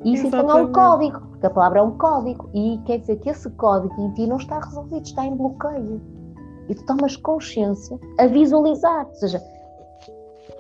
E 0.05 0.15
isso 0.15 0.27
então 0.27 0.51
é 0.51 0.55
um 0.55 0.73
código, 0.73 1.21
porque 1.29 1.47
a 1.47 1.51
palavra 1.51 1.81
é 1.81 1.83
um 1.83 1.97
código. 1.97 2.49
E 2.55 2.81
quer 2.87 2.99
dizer 2.99 3.17
que 3.17 3.29
esse 3.29 3.51
código 3.51 3.95
em 4.01 4.13
ti 4.15 4.27
não 4.27 4.37
está 4.37 4.59
resolvido, 4.59 5.05
está 5.05 5.25
em 5.25 5.37
bloqueio. 5.37 6.01
E 6.69 6.75
tu 6.75 6.87
tomas 6.87 7.17
consciência 7.17 7.99
a 8.19 8.27
visualizar. 8.27 9.07
Ou 9.07 9.15
seja, 9.15 9.43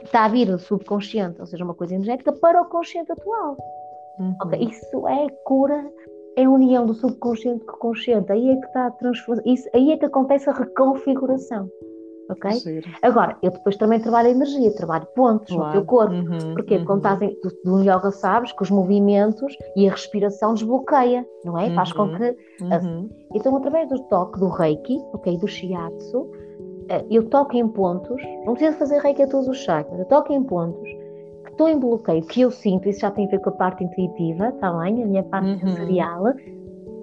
está 0.03 0.25
a 0.25 0.29
vir 0.29 0.47
do 0.47 0.59
subconsciente, 0.59 1.41
ou 1.41 1.47
seja, 1.47 1.65
uma 1.65 1.75
coisa 1.75 1.95
energética, 1.95 2.33
para 2.33 2.61
o 2.61 2.67
consciente 2.67 3.13
atual. 3.13 3.57
Uhum. 4.19 4.35
Okay? 4.43 4.65
Isso 4.65 5.09
é 5.09 5.29
cura, 5.45 5.91
é 6.37 6.45
a 6.45 6.51
união 6.51 6.85
do 6.85 6.95
subconsciente 6.95 7.65
com 7.65 7.77
o 7.77 7.79
consciente. 7.79 8.31
Aí 8.31 8.51
é 8.51 8.57
que 8.57 8.67
está 8.67 8.87
a 8.87 8.91
transformação. 8.91 9.71
Aí 9.75 9.93
é 9.93 9.97
que 9.97 10.05
acontece 10.05 10.51
a 10.51 10.53
reconfiguração 10.53 11.69
ok? 12.31 12.83
Agora, 13.03 13.37
eu 13.43 13.51
depois 13.51 13.77
também 13.77 14.01
trabalho 14.01 14.29
a 14.29 14.31
energia, 14.31 14.75
trabalho 14.75 15.07
pontos 15.15 15.55
claro. 15.55 15.67
no 15.67 15.73
teu 15.73 15.85
corpo. 15.85 16.15
Uhum, 16.15 16.55
Porque 16.55 16.77
uhum. 16.77 16.85
quando 16.85 16.99
estás 16.99 17.23
em, 17.23 17.37
do, 17.43 17.51
do 17.65 17.81
yoga 17.83 18.11
sabes 18.11 18.53
que 18.53 18.63
os 18.63 18.71
movimentos 18.71 19.57
e 19.77 19.89
a 19.89 19.93
respiração 19.93 20.55
desbloqueia, 20.55 21.27
não 21.45 21.59
é? 21.59 21.67
Uhum. 21.67 21.75
Faz 21.75 21.93
com 21.93 22.03
uhum, 22.03 22.17
que... 22.17 22.37
Uhum. 22.63 23.11
Então, 23.35 23.57
através 23.57 23.89
do 23.89 23.99
toque 24.05 24.39
do 24.39 24.49
reiki, 24.49 24.99
ok, 25.13 25.37
do 25.39 25.47
shiatsu, 25.47 26.31
eh, 26.89 27.05
eu 27.11 27.29
toco 27.29 27.57
em 27.57 27.67
pontos, 27.69 28.21
não 28.45 28.55
preciso 28.55 28.79
fazer 28.79 28.99
reiki 28.99 29.23
a 29.23 29.29
todos 29.29 29.49
os 29.49 29.59
chakras, 29.59 29.99
eu 29.99 30.07
toco 30.07 30.33
em 30.33 30.43
pontos 30.43 30.89
que 31.45 31.51
estou 31.51 31.69
em 31.69 31.79
bloqueio, 31.79 32.23
que 32.23 32.41
eu 32.41 32.51
sinto, 32.51 32.89
isso 32.89 33.01
já 33.01 33.11
tem 33.11 33.27
a 33.27 33.31
ver 33.31 33.41
com 33.41 33.51
a 33.51 33.53
parte 33.53 33.85
intuitiva, 33.85 34.49
está 34.49 34.73
bem? 34.73 35.03
A 35.03 35.07
minha 35.07 35.23
parte 35.23 35.51
uhum. 35.51 35.59
sensorial, 35.59 36.25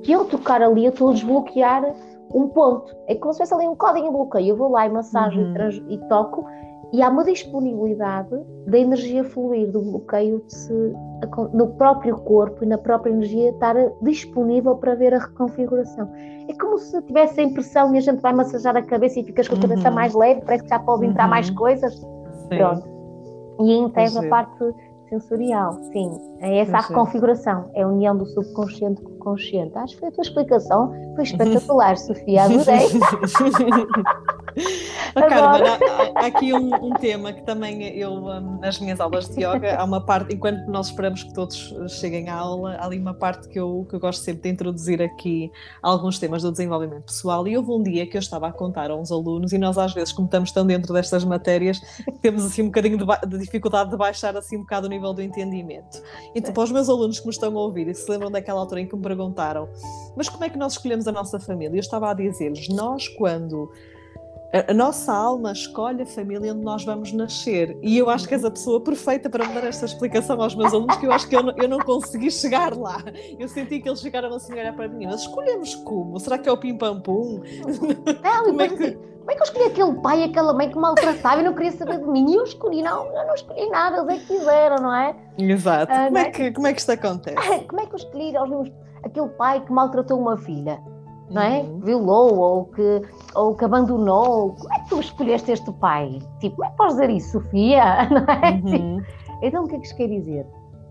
que 0.03 0.11
eu 0.11 0.25
tocar 0.25 0.61
ali, 0.61 0.85
eu 0.85 0.91
estou 0.91 1.09
a 1.09 1.13
desbloquear 1.13 1.93
um 2.33 2.47
ponto. 2.49 2.95
É 3.07 3.15
como 3.15 3.33
se 3.33 3.39
fosse 3.39 3.53
ali 3.53 3.67
um 3.67 3.75
código 3.75 4.07
de 4.07 4.13
bloqueio. 4.13 4.49
Eu 4.49 4.57
vou 4.57 4.71
lá 4.71 4.85
e 4.85 4.89
massajo 4.89 5.39
uhum. 5.39 5.69
e, 5.87 5.95
e, 5.95 5.97
toco 6.09 6.45
e 6.93 7.01
há 7.01 7.09
uma 7.09 7.23
disponibilidade 7.23 8.29
da 8.65 8.77
energia 8.77 9.23
fluir, 9.23 9.69
do 9.71 9.81
bloqueio 9.81 10.41
se, 10.47 10.73
no 11.53 11.67
próprio 11.75 12.15
corpo 12.17 12.63
e 12.63 12.67
na 12.67 12.77
própria 12.77 13.11
energia 13.11 13.49
estar 13.49 13.75
disponível 14.01 14.75
para 14.77 14.95
ver 14.95 15.13
a 15.13 15.19
reconfiguração. 15.19 16.09
É 16.47 16.53
como 16.53 16.77
se 16.77 17.01
tivesse 17.01 17.41
a 17.41 17.43
impressão 17.43 17.93
e 17.93 17.97
a 17.97 18.01
gente 18.01 18.21
vai 18.21 18.33
massajar 18.33 18.77
a 18.77 18.81
cabeça 18.81 19.19
e 19.19 19.23
ficas 19.23 19.49
com 19.49 19.55
a 19.55 19.59
cabeça 19.59 19.89
uhum. 19.89 19.95
mais 19.95 20.13
leve, 20.13 20.41
parece 20.45 20.63
que 20.63 20.69
já 20.69 20.79
pode 20.79 21.05
entrar 21.05 21.25
uhum. 21.25 21.29
mais 21.29 21.49
coisas. 21.49 21.93
Sim. 21.93 22.57
Pronto. 22.57 22.87
E 23.59 23.73
integra 23.73 24.25
a 24.25 24.29
parte 24.29 24.73
sensorial, 25.09 25.79
sim. 25.91 26.09
É 26.39 26.59
essa 26.59 26.77
a 26.77 26.81
reconfiguração, 26.81 27.69
é 27.73 27.83
a 27.83 27.87
união 27.87 28.17
do 28.17 28.25
subconsciente 28.25 29.01
com 29.01 29.11
o 29.11 29.17
consciente. 29.17 29.77
Acho 29.77 29.95
que 29.95 29.99
foi 29.99 30.09
a 30.09 30.11
tua 30.11 30.21
explicação, 30.21 30.93
foi 31.15 31.23
espetacular, 31.23 31.97
Sofia, 31.97 32.43
adorei. 32.43 32.87
oh, 35.25 35.27
Carmen, 35.27 35.67
há, 35.67 36.21
há, 36.21 36.25
aqui 36.25 36.53
um, 36.53 36.73
um, 36.73 36.93
tema 36.93 37.33
que 37.33 37.41
também 37.43 37.81
eu, 37.97 38.11
um, 38.11 38.59
nas 38.59 38.79
minhas 38.79 38.99
aulas 38.99 39.27
de 39.29 39.43
yoga, 39.43 39.75
há 39.77 39.83
uma 39.83 40.01
parte, 40.01 40.33
enquanto 40.33 40.67
nós 40.67 40.87
esperamos 40.87 41.23
que 41.23 41.33
todos 41.33 41.73
cheguem 41.87 42.29
à 42.29 42.35
aula, 42.35 42.75
há 42.75 42.85
ali 42.85 42.99
uma 42.99 43.13
parte 43.13 43.47
que 43.47 43.59
eu, 43.59 43.85
que 43.89 43.95
eu 43.95 43.99
gosto 43.99 44.21
sempre 44.21 44.43
de 44.43 44.49
introduzir 44.49 45.01
aqui 45.01 45.51
alguns 45.81 46.19
temas 46.19 46.41
do 46.41 46.51
desenvolvimento 46.51 47.05
pessoal. 47.05 47.47
E 47.47 47.57
houve 47.57 47.71
um 47.71 47.83
dia 47.83 48.05
que 48.05 48.17
eu 48.17 48.19
estava 48.19 48.47
a 48.47 48.51
contar 48.51 48.91
a 48.91 48.95
uns 48.95 49.11
alunos, 49.11 49.53
e 49.53 49.57
nós 49.57 49.77
às 49.77 49.93
vezes, 49.93 50.13
como 50.13 50.25
estamos 50.25 50.51
tão 50.51 50.65
dentro 50.65 50.93
destas 50.93 51.23
matérias, 51.23 51.79
temos 52.21 52.45
assim 52.45 52.63
um 52.63 52.67
bocadinho 52.67 52.97
de, 52.97 53.05
de 53.27 53.37
dificuldade 53.37 53.89
de 53.89 53.97
baixar 53.97 54.35
assim 54.35 54.57
um 54.57 54.61
bocado 54.61 54.87
o 54.87 54.89
nível 54.89 55.13
do 55.13 55.21
entendimento. 55.21 56.01
Então, 56.35 56.53
para 56.53 56.63
os 56.63 56.71
meus 56.71 56.89
alunos 56.89 57.19
que 57.19 57.25
me 57.25 57.31
estão 57.31 57.55
a 57.57 57.61
ouvir 57.61 57.87
e 57.87 57.93
se 57.93 58.09
lembram 58.09 58.31
daquela 58.31 58.59
altura 58.59 58.81
em 58.81 58.87
que 58.87 58.95
me 58.95 59.01
perguntaram, 59.01 59.69
mas 60.15 60.29
como 60.29 60.43
é 60.43 60.49
que 60.49 60.57
nós 60.57 60.73
escolhemos 60.73 61.07
a 61.07 61.11
nossa 61.11 61.39
família? 61.39 61.75
Eu 61.75 61.79
estava 61.79 62.09
a 62.09 62.13
dizer-lhes, 62.13 62.67
nós 62.69 63.07
quando 63.07 63.71
A, 64.53 64.73
nossa 64.73 65.13
alma 65.13 65.51
escolhe 65.51 66.03
a 66.03 66.05
família 66.05 66.53
onde 66.53 66.63
nós 66.63 66.85
vamos 66.85 67.11
nascer. 67.11 67.77
E 67.81 67.97
eu 67.97 68.09
acho 68.09 68.27
que 68.27 68.33
és 68.33 68.45
a 68.45 68.51
pessoa 68.51 68.81
perfeita 68.81 69.29
para 69.29 69.45
me 69.45 69.53
dar 69.53 69.65
esta 69.65 69.85
explicação 69.85 70.41
aos 70.41 70.55
meus 70.55 70.73
alunos, 70.73 70.95
que 70.97 71.05
eu 71.05 71.11
acho 71.11 71.27
que 71.27 71.35
eu 71.35 71.43
não, 71.43 71.53
eu 71.57 71.67
não 71.67 71.79
consegui 71.79 72.31
chegar 72.31 72.75
lá. 72.75 73.03
Eu 73.37 73.47
senti 73.49 73.79
que 73.81 73.89
eles 73.89 73.99
chegaram 73.99 74.33
assim 74.33 74.53
a 74.53 74.55
olhar 74.55 74.75
para 74.75 74.87
mim, 74.87 75.05
mas 75.05 75.21
escolhemos 75.21 75.75
como? 75.75 76.17
Será 76.19 76.37
que 76.37 76.47
é 76.47 76.51
o 76.51 76.57
pim-pam-pum? 76.57 77.41
Não, 78.23 78.45
como, 78.45 78.61
é 78.61 78.69
que... 78.69 78.73
Assim, 78.75 78.97
como 79.19 79.31
é 79.31 79.35
que 79.35 79.41
eu 79.41 79.43
escolhi 79.43 79.65
aquele 79.65 79.93
pai 79.95 80.21
e 80.21 80.23
aquela 80.23 80.53
mãe 80.53 80.69
que 80.69 80.77
maltratava 80.77 81.41
e 81.41 81.43
não 81.43 81.53
queria 81.53 81.71
saber 81.73 81.99
de 81.99 82.07
mim? 82.07 82.31
E 82.31 82.35
eu 82.35 82.43
escolhi, 82.45 82.81
não, 82.81 83.05
eu 83.07 83.27
não 83.27 83.33
escolhi 83.33 83.69
nada, 83.69 83.97
eles 83.97 84.09
é 84.09 84.19
que 84.19 84.37
quiseram, 84.37 84.77
não 84.77 84.95
é? 84.95 85.15
Exato. 85.37 85.91
Ah, 85.91 86.05
como, 86.05 86.17
é, 86.17 86.21
é 86.21 86.31
que, 86.31 86.51
como 86.51 86.67
é 86.67 86.73
que 86.73 86.79
isto 86.79 86.91
acontece? 86.91 87.35
Como 87.67 87.81
é 87.81 87.85
que 87.85 87.93
eu 87.93 87.97
escolhi 87.97 88.33
aquele 89.03 89.27
pai 89.29 89.63
que 89.65 89.71
maltratou 89.71 90.17
uma 90.17 90.37
filha? 90.37 90.81
Não 91.29 91.41
é? 91.41 91.61
Uhum. 91.61 91.79
Violou 91.79 92.37
ou 92.37 92.65
que, 92.65 93.01
ou 93.35 93.55
que 93.55 93.65
abandonou. 93.65 94.51
Como 94.53 94.73
é 94.73 94.79
que 94.79 94.89
tu 94.89 94.99
escolheste 94.99 95.51
este 95.51 95.71
pai? 95.73 96.19
Tipo, 96.39 96.55
como 96.57 96.67
é 96.67 96.71
que 96.71 96.77
podes 96.77 96.95
dizer 96.95 97.09
isso, 97.09 97.31
Sofia? 97.31 98.07
Não 98.09 98.25
é? 98.33 98.77
Uhum. 98.77 99.03
Então, 99.41 99.65
o 99.65 99.67
que 99.67 99.75
é 99.75 99.79
que 99.79 99.85
isto 99.85 99.97
quer 99.97 100.07
dizer? 100.07 100.45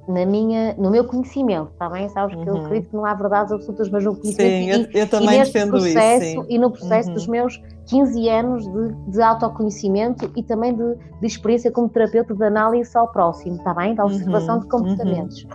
Na 0.08 0.24
minha, 0.24 0.72
no 0.74 0.88
meu 0.88 1.04
conhecimento, 1.04 1.70
está 1.72 1.90
bem? 1.90 2.08
Sabes 2.10 2.36
que 2.36 2.48
eu 2.48 2.54
uhum. 2.54 2.64
acredito 2.64 2.90
que 2.90 2.96
não 2.96 3.04
há 3.04 3.12
verdades 3.12 3.52
absolutas, 3.52 3.90
mas 3.90 4.04
no 4.04 4.14
conhecimento 4.14 4.92
sim, 4.92 4.98
eu, 4.98 5.00
eu 5.00 5.10
também 5.10 5.40
e 5.40 5.44
defendo 5.44 5.70
processo, 5.70 6.24
isso. 6.24 6.42
Sim. 6.42 6.46
E 6.48 6.58
no 6.60 6.70
processo 6.70 7.10
dos 7.10 7.24
uhum. 7.26 7.32
meus 7.32 7.60
15 7.86 8.28
anos 8.28 8.68
de, 8.68 8.94
de 9.10 9.20
autoconhecimimento 9.20 10.30
e 10.36 10.44
também 10.44 10.76
de, 10.76 10.94
de, 10.94 11.26
experiência 11.26 11.72
como 11.72 11.88
terapeuta 11.88 12.36
de 12.36 12.44
análise 12.44 12.96
ao 12.96 13.08
próximo, 13.08 13.56
está 13.56 13.74
bem? 13.74 13.96
Da 13.96 14.04
observação 14.04 14.54
uhum. 14.54 14.60
de 14.60 14.68
comportamentos. 14.68 15.46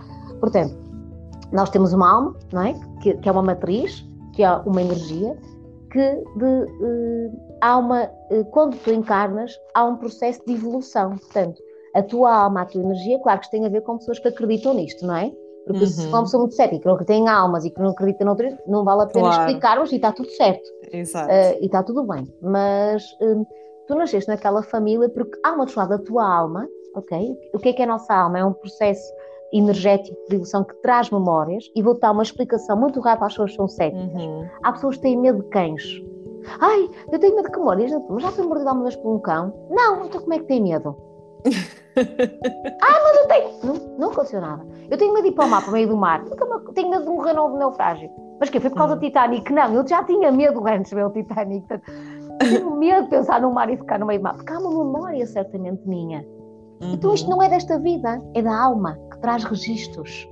Portanto, 0.42 0.76
nós 1.50 1.70
temos 1.70 1.94
uma 1.94 2.12
alma, 2.12 2.36
não 2.52 2.62
é? 2.62 2.76
Que, 3.02 3.14
que 3.14 3.30
é 3.30 3.32
uma 3.32 3.42
matriz, 3.42 4.06
que 4.42 4.46
é 4.46 4.52
uma 4.66 4.82
energia, 4.82 5.38
que 5.92 6.00
de, 6.00 6.46
uh, 6.46 7.58
há 7.62 7.78
uma, 7.78 8.06
uh, 8.06 8.46
quando 8.46 8.76
tu 8.78 8.92
encarnas, 8.92 9.56
há 9.76 9.86
um 9.86 9.98
processo 9.98 10.44
de 10.48 10.54
evolução. 10.54 11.12
Portanto, 11.12 11.62
a 11.94 12.02
tua 12.02 12.34
alma, 12.34 12.62
a 12.62 12.66
tua 12.66 12.82
energia, 12.82 13.20
claro 13.20 13.40
que 13.40 13.46
isto 13.46 13.52
tem 13.52 13.66
a 13.68 13.70
ver 13.70 13.82
com 13.82 14.00
pessoas 14.00 14.18
que 14.18 14.28
acreditam 14.28 14.74
nisto, 14.74 15.06
não 15.06 15.16
é? 15.16 15.32
Porque 15.68 15.84
uhum. 15.84 15.88
se 15.88 16.08
for 16.08 16.18
uma 16.18 16.24
pessoa 16.24 16.42
muito 16.42 16.56
cética, 16.56 16.80
que 16.80 16.86
não 16.88 16.94
acredita 16.96 17.14
em 17.14 17.30
almas 17.30 17.66
e 17.66 17.70
que 17.70 17.80
não 17.80 17.90
acredita 17.90 18.26
noutras, 18.26 18.56
não 18.66 18.84
vale 18.84 19.04
a 19.04 19.06
pena 19.06 19.28
claro. 19.28 19.44
explicarmos 19.44 19.92
e 19.92 19.96
está 19.98 20.12
tudo 20.12 20.30
certo. 20.32 20.68
Exato. 20.92 21.32
Uh, 21.32 21.62
e 21.62 21.66
está 21.66 21.84
tudo 21.84 22.04
bem. 22.04 22.28
Mas 22.42 23.06
tu 23.88 23.94
nasceste 23.94 24.28
naquela 24.28 24.64
família 24.64 25.08
porque 25.08 25.38
há 25.44 25.52
uma 25.52 25.66
pessoa 25.66 25.86
da 25.86 26.00
tua 26.00 26.28
alma, 26.28 26.68
ok? 26.96 27.38
O 27.54 27.60
que 27.60 27.70
é 27.70 27.74
que 27.74 27.82
é 27.84 27.86
a 27.86 27.90
nossa 27.90 28.12
alma? 28.12 28.40
É 28.40 28.44
um 28.44 28.54
processo 28.54 29.14
energético 29.54 30.16
de 30.28 30.36
evolução 30.36 30.64
que 30.64 30.74
traz 30.82 31.10
memórias, 31.10 31.66
e 31.76 31.82
vou 31.82 31.98
dar 32.00 32.12
uma 32.12 32.24
explicação 32.24 32.78
muito 32.78 33.00
rápida 33.00 33.28
às 33.28 33.34
pessoas 33.34 33.52
que 33.52 33.58
são 33.58 33.68
céticas. 33.68 34.24
Uhum. 34.24 34.48
Há 34.64 34.72
pessoas 34.72 34.96
que 34.96 35.02
têm 35.02 35.18
medo 35.18 35.44
de 35.44 35.50
cães. 35.50 35.84
Ai, 36.60 36.90
eu 37.12 37.20
tenho 37.20 37.36
medo 37.36 37.52
de 37.52 37.58
memórias, 37.58 37.92
mas 38.10 38.24
já 38.24 38.32
foi 38.32 38.46
mordida 38.46 38.70
alguma 38.70 38.88
vez 38.88 38.96
por 38.96 39.16
um 39.16 39.20
cão? 39.20 39.54
Não, 39.70 40.06
então 40.06 40.22
como 40.22 40.34
é 40.34 40.40
que 40.40 40.46
tem 40.46 40.62
medo? 40.62 40.96
ah, 42.82 43.00
mas 43.04 43.18
eu 43.18 43.28
tenho. 43.28 43.50
Não, 43.64 43.98
não 43.98 44.12
aconteceu 44.12 44.42
nada. 44.42 44.66
Eu 44.90 44.98
tenho 44.98 45.14
medo 45.14 45.24
de 45.24 45.30
ir 45.30 45.36
para 45.36 45.46
o 45.46 45.50
mar, 45.50 45.62
para 45.62 45.70
o 45.70 45.74
meio 45.74 45.88
do 45.88 45.98
mar. 45.98 46.24
Tenho 46.74 46.90
medo 46.90 47.04
de 47.04 47.10
morrer 47.10 47.34
no 47.34 47.58
naufrágio. 47.58 48.10
Mas 48.40 48.50
que 48.50 48.60
Foi 48.60 48.70
por 48.70 48.78
causa 48.78 48.94
uhum. 48.94 49.00
do 49.00 49.06
Titanic? 49.06 49.52
Não, 49.52 49.74
eu 49.74 49.88
já 49.88 50.04
tinha 50.04 50.32
medo 50.32 50.66
antes 50.68 50.90
de 50.90 50.96
ver 50.96 51.06
o 51.06 51.12
Titanic. 51.12 51.68
Tenho 52.40 52.72
medo 52.78 53.04
de 53.04 53.10
pensar 53.10 53.42
no 53.42 53.52
mar 53.52 53.70
e 53.70 53.78
ficar 53.78 54.00
no 54.00 54.06
meio 54.06 54.20
do 54.20 54.24
mar. 54.24 54.36
Porque 54.36 54.52
há 54.52 54.60
uma 54.60 54.84
memória 54.84 55.26
certamente 55.26 55.88
minha. 55.88 56.26
Uhum. 56.82 56.94
Então 56.94 57.14
isto 57.14 57.30
não 57.30 57.42
é 57.42 57.50
desta 57.50 57.80
vida, 57.80 58.22
é 58.34 58.42
da 58.42 58.60
alma 58.60 58.98
traz 59.22 59.44
registros. 59.44 60.28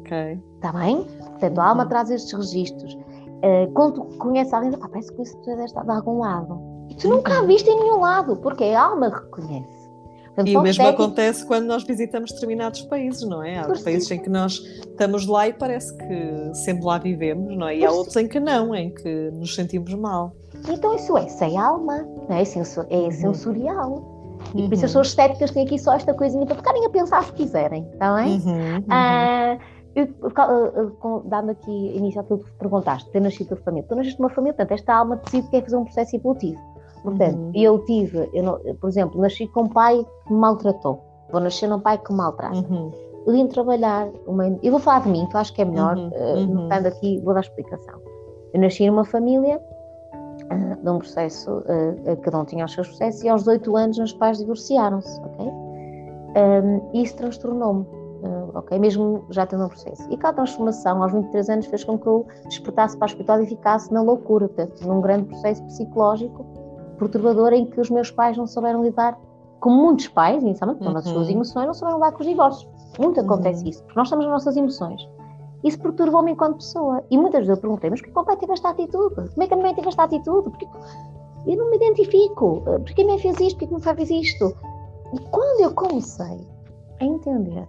Ok. 0.00 0.40
Está 0.56 0.72
bem? 0.72 1.04
Portanto, 1.04 1.58
a 1.58 1.68
alma 1.68 1.82
uhum. 1.84 1.88
traz 1.88 2.10
estes 2.10 2.32
registros. 2.32 2.94
Uh, 2.94 3.70
quando 3.72 3.94
tu 3.94 4.18
conheces 4.18 4.52
alguém, 4.52 4.72
ah, 4.74 4.88
parece 4.88 5.12
que 5.12 5.22
isso 5.22 5.36
desta 5.44 5.82
de 5.82 5.90
algum 5.90 6.18
lado. 6.18 6.60
E 6.88 6.94
tu 6.94 7.08
nunca 7.08 7.34
a 7.34 7.40
uhum. 7.40 7.46
viste 7.46 7.68
em 7.68 7.78
nenhum 7.78 8.00
lado, 8.00 8.36
porque 8.36 8.64
a 8.64 8.82
alma 8.82 9.08
reconhece. 9.08 9.78
Portanto, 10.38 10.48
e 10.48 10.56
o 10.56 10.62
mesmo 10.62 10.86
acontece 10.86 11.44
quando 11.44 11.66
nós 11.66 11.82
visitamos 11.82 12.30
determinados 12.30 12.82
países, 12.82 13.22
não 13.22 13.42
é? 13.42 13.58
Há 13.58 13.64
Por 13.64 13.82
países 13.82 14.06
sim. 14.06 14.14
em 14.14 14.18
que 14.20 14.30
nós 14.30 14.52
estamos 14.54 15.26
lá 15.26 15.48
e 15.48 15.52
parece 15.52 15.96
que 15.96 16.54
sempre 16.54 16.84
lá 16.84 16.96
vivemos, 16.98 17.56
não 17.56 17.66
é? 17.66 17.76
E 17.76 17.80
Por 17.80 17.86
há 17.86 17.92
outros 17.92 18.14
sim. 18.14 18.20
em 18.20 18.28
que 18.28 18.38
não, 18.38 18.72
em 18.72 18.94
que 18.94 19.30
nos 19.32 19.54
sentimos 19.56 19.92
mal. 19.94 20.32
Então 20.68 20.94
isso 20.94 21.16
é 21.18 21.28
sem 21.28 21.58
alma, 21.58 22.06
não 22.28 22.36
é? 22.36 22.42
é 22.42 22.96
uhum. 22.96 23.10
sensorial. 23.10 24.17
E 24.54 24.62
por 24.62 24.74
isso 24.74 24.84
as 24.84 24.90
pessoas 24.90 25.08
estéticas 25.08 25.50
têm 25.50 25.64
aqui 25.64 25.78
só 25.78 25.94
esta 25.94 26.14
coisinha 26.14 26.46
para 26.46 26.56
ficarem 26.56 26.84
a 26.84 26.90
pensar 26.90 27.22
se 27.24 27.32
quiserem, 27.32 27.86
está 27.92 28.14
bem? 28.16 28.40
Uhum, 28.40 28.52
uhum. 28.52 28.78
Uh, 28.78 29.78
eu, 29.94 31.22
dando 31.26 31.50
aqui 31.50 31.96
início 31.96 32.20
àquilo 32.20 32.38
que 32.38 32.50
perguntaste, 32.52 33.10
ter 33.10 33.20
nascido 33.20 33.56
de 33.56 33.62
família. 33.62 33.86
Tu 33.88 33.94
nasceste 33.94 34.20
uma 34.20 34.30
família, 34.30 34.54
portanto, 34.54 34.78
esta 34.78 34.94
alma 34.94 35.16
decide 35.16 35.44
que 35.44 35.50
quer 35.50 35.62
fazer 35.62 35.76
um 35.76 35.84
processo 35.84 36.16
evolutivo. 36.16 36.60
Portanto, 37.02 37.38
uhum. 37.38 37.52
eu 37.54 37.84
tive, 37.84 38.28
eu 38.32 38.42
não, 38.42 38.58
por 38.80 38.88
exemplo, 38.88 39.20
nasci 39.20 39.46
com 39.48 39.62
um 39.62 39.68
pai 39.68 40.04
que 40.26 40.32
me 40.32 40.38
maltratou. 40.38 41.00
Vou 41.30 41.40
nascer 41.40 41.68
num 41.68 41.80
pai 41.80 41.98
que 41.98 42.10
me 42.10 42.18
maltrata. 42.18 42.56
Uhum. 42.56 42.90
Eu 43.26 43.32
vim 43.32 43.46
trabalhar, 43.46 44.08
uma, 44.26 44.46
eu 44.62 44.70
vou 44.70 44.80
falar 44.80 45.02
de 45.02 45.10
mim, 45.10 45.26
que 45.26 45.36
eu 45.36 45.40
acho 45.40 45.52
que 45.52 45.62
é 45.62 45.64
melhor, 45.64 45.96
uhum. 45.96 46.08
Uh, 46.08 46.60
uhum. 46.60 46.68
aqui, 46.72 47.20
vou 47.20 47.34
dar 47.34 47.40
explicação. 47.40 48.00
Eu 48.54 48.60
nasci 48.60 48.86
numa 48.86 49.04
família 49.04 49.60
de 50.82 50.90
um 50.90 50.98
processo, 50.98 51.62
cada 52.22 52.38
um 52.38 52.44
tinha 52.44 52.64
os 52.64 52.72
seus 52.72 52.88
processos, 52.88 53.22
e 53.22 53.28
aos 53.28 53.42
18 53.42 53.76
anos 53.76 53.98
meus 53.98 54.12
pais 54.12 54.38
divorciaram-se, 54.38 55.20
ok? 55.20 55.52
Isso 56.94 57.16
transtornou-me, 57.16 57.82
uh, 57.82 58.50
ok? 58.54 58.78
Mesmo 58.78 59.24
já 59.30 59.46
tendo 59.46 59.64
um 59.64 59.68
processo. 59.68 60.08
E 60.10 60.14
aquela 60.14 60.32
transformação, 60.32 61.02
aos 61.02 61.12
23 61.12 61.50
anos, 61.50 61.66
fez 61.66 61.84
com 61.84 61.98
que 61.98 62.06
eu 62.06 62.26
despertasse 62.46 62.96
para 62.96 63.06
a 63.06 63.08
espiritualidade 63.08 63.52
e 63.52 63.56
ficasse 63.56 63.92
na 63.92 64.02
loucura, 64.02 64.48
portanto, 64.48 64.86
num 64.86 65.00
grande 65.00 65.24
processo 65.26 65.62
psicológico 65.64 66.46
perturbador 66.98 67.52
em 67.52 67.64
que 67.64 67.80
os 67.80 67.90
meus 67.90 68.10
pais 68.10 68.36
não 68.36 68.46
souberam 68.46 68.82
lidar, 68.82 69.18
como 69.60 69.76
muitos 69.76 70.08
pais, 70.08 70.42
inicialmente, 70.42 70.80
com 70.80 70.90
uhum. 70.90 70.96
as 70.96 71.04
suas 71.04 71.28
emoções, 71.28 71.66
não 71.66 71.74
souberam 71.74 71.98
lidar 71.98 72.12
com 72.12 72.20
os 72.20 72.26
divórcios. 72.26 72.68
Muito 72.98 73.20
acontece 73.20 73.62
uhum. 73.62 73.70
isso, 73.70 73.82
porque 73.84 73.98
nós 73.98 74.10
temos 74.10 74.24
as 74.24 74.30
nossas 74.30 74.56
emoções 74.56 75.08
isso 75.64 75.78
perturba-me 75.80 76.32
enquanto 76.32 76.56
pessoa. 76.56 77.02
E 77.10 77.18
muitas 77.18 77.40
vezes 77.40 77.56
eu 77.56 77.60
perguntei, 77.60 77.90
mas 77.90 78.00
porquê 78.00 78.18
o 78.18 78.24
pai 78.24 78.36
teve 78.36 78.52
esta 78.52 78.70
atitude? 78.70 79.14
Como 79.14 79.42
é 79.42 79.46
que 79.46 79.54
a 79.54 79.56
mãe 79.56 79.74
teve 79.74 79.88
esta 79.88 80.04
atitude? 80.04 80.50
Porque 80.50 80.66
eu 81.46 81.56
não 81.56 81.70
me 81.70 81.76
identifico. 81.76 82.62
Porquê 82.62 83.02
a 83.02 83.04
minha 83.04 83.18
fez 83.18 83.40
isto? 83.40 83.58
Porquê 83.58 83.74
minha 83.74 83.84
pai 83.84 83.96
fez 83.96 84.10
isto? 84.10 84.56
E 85.14 85.18
quando 85.30 85.60
eu 85.60 85.74
comecei 85.74 86.46
a 87.00 87.04
entender 87.04 87.66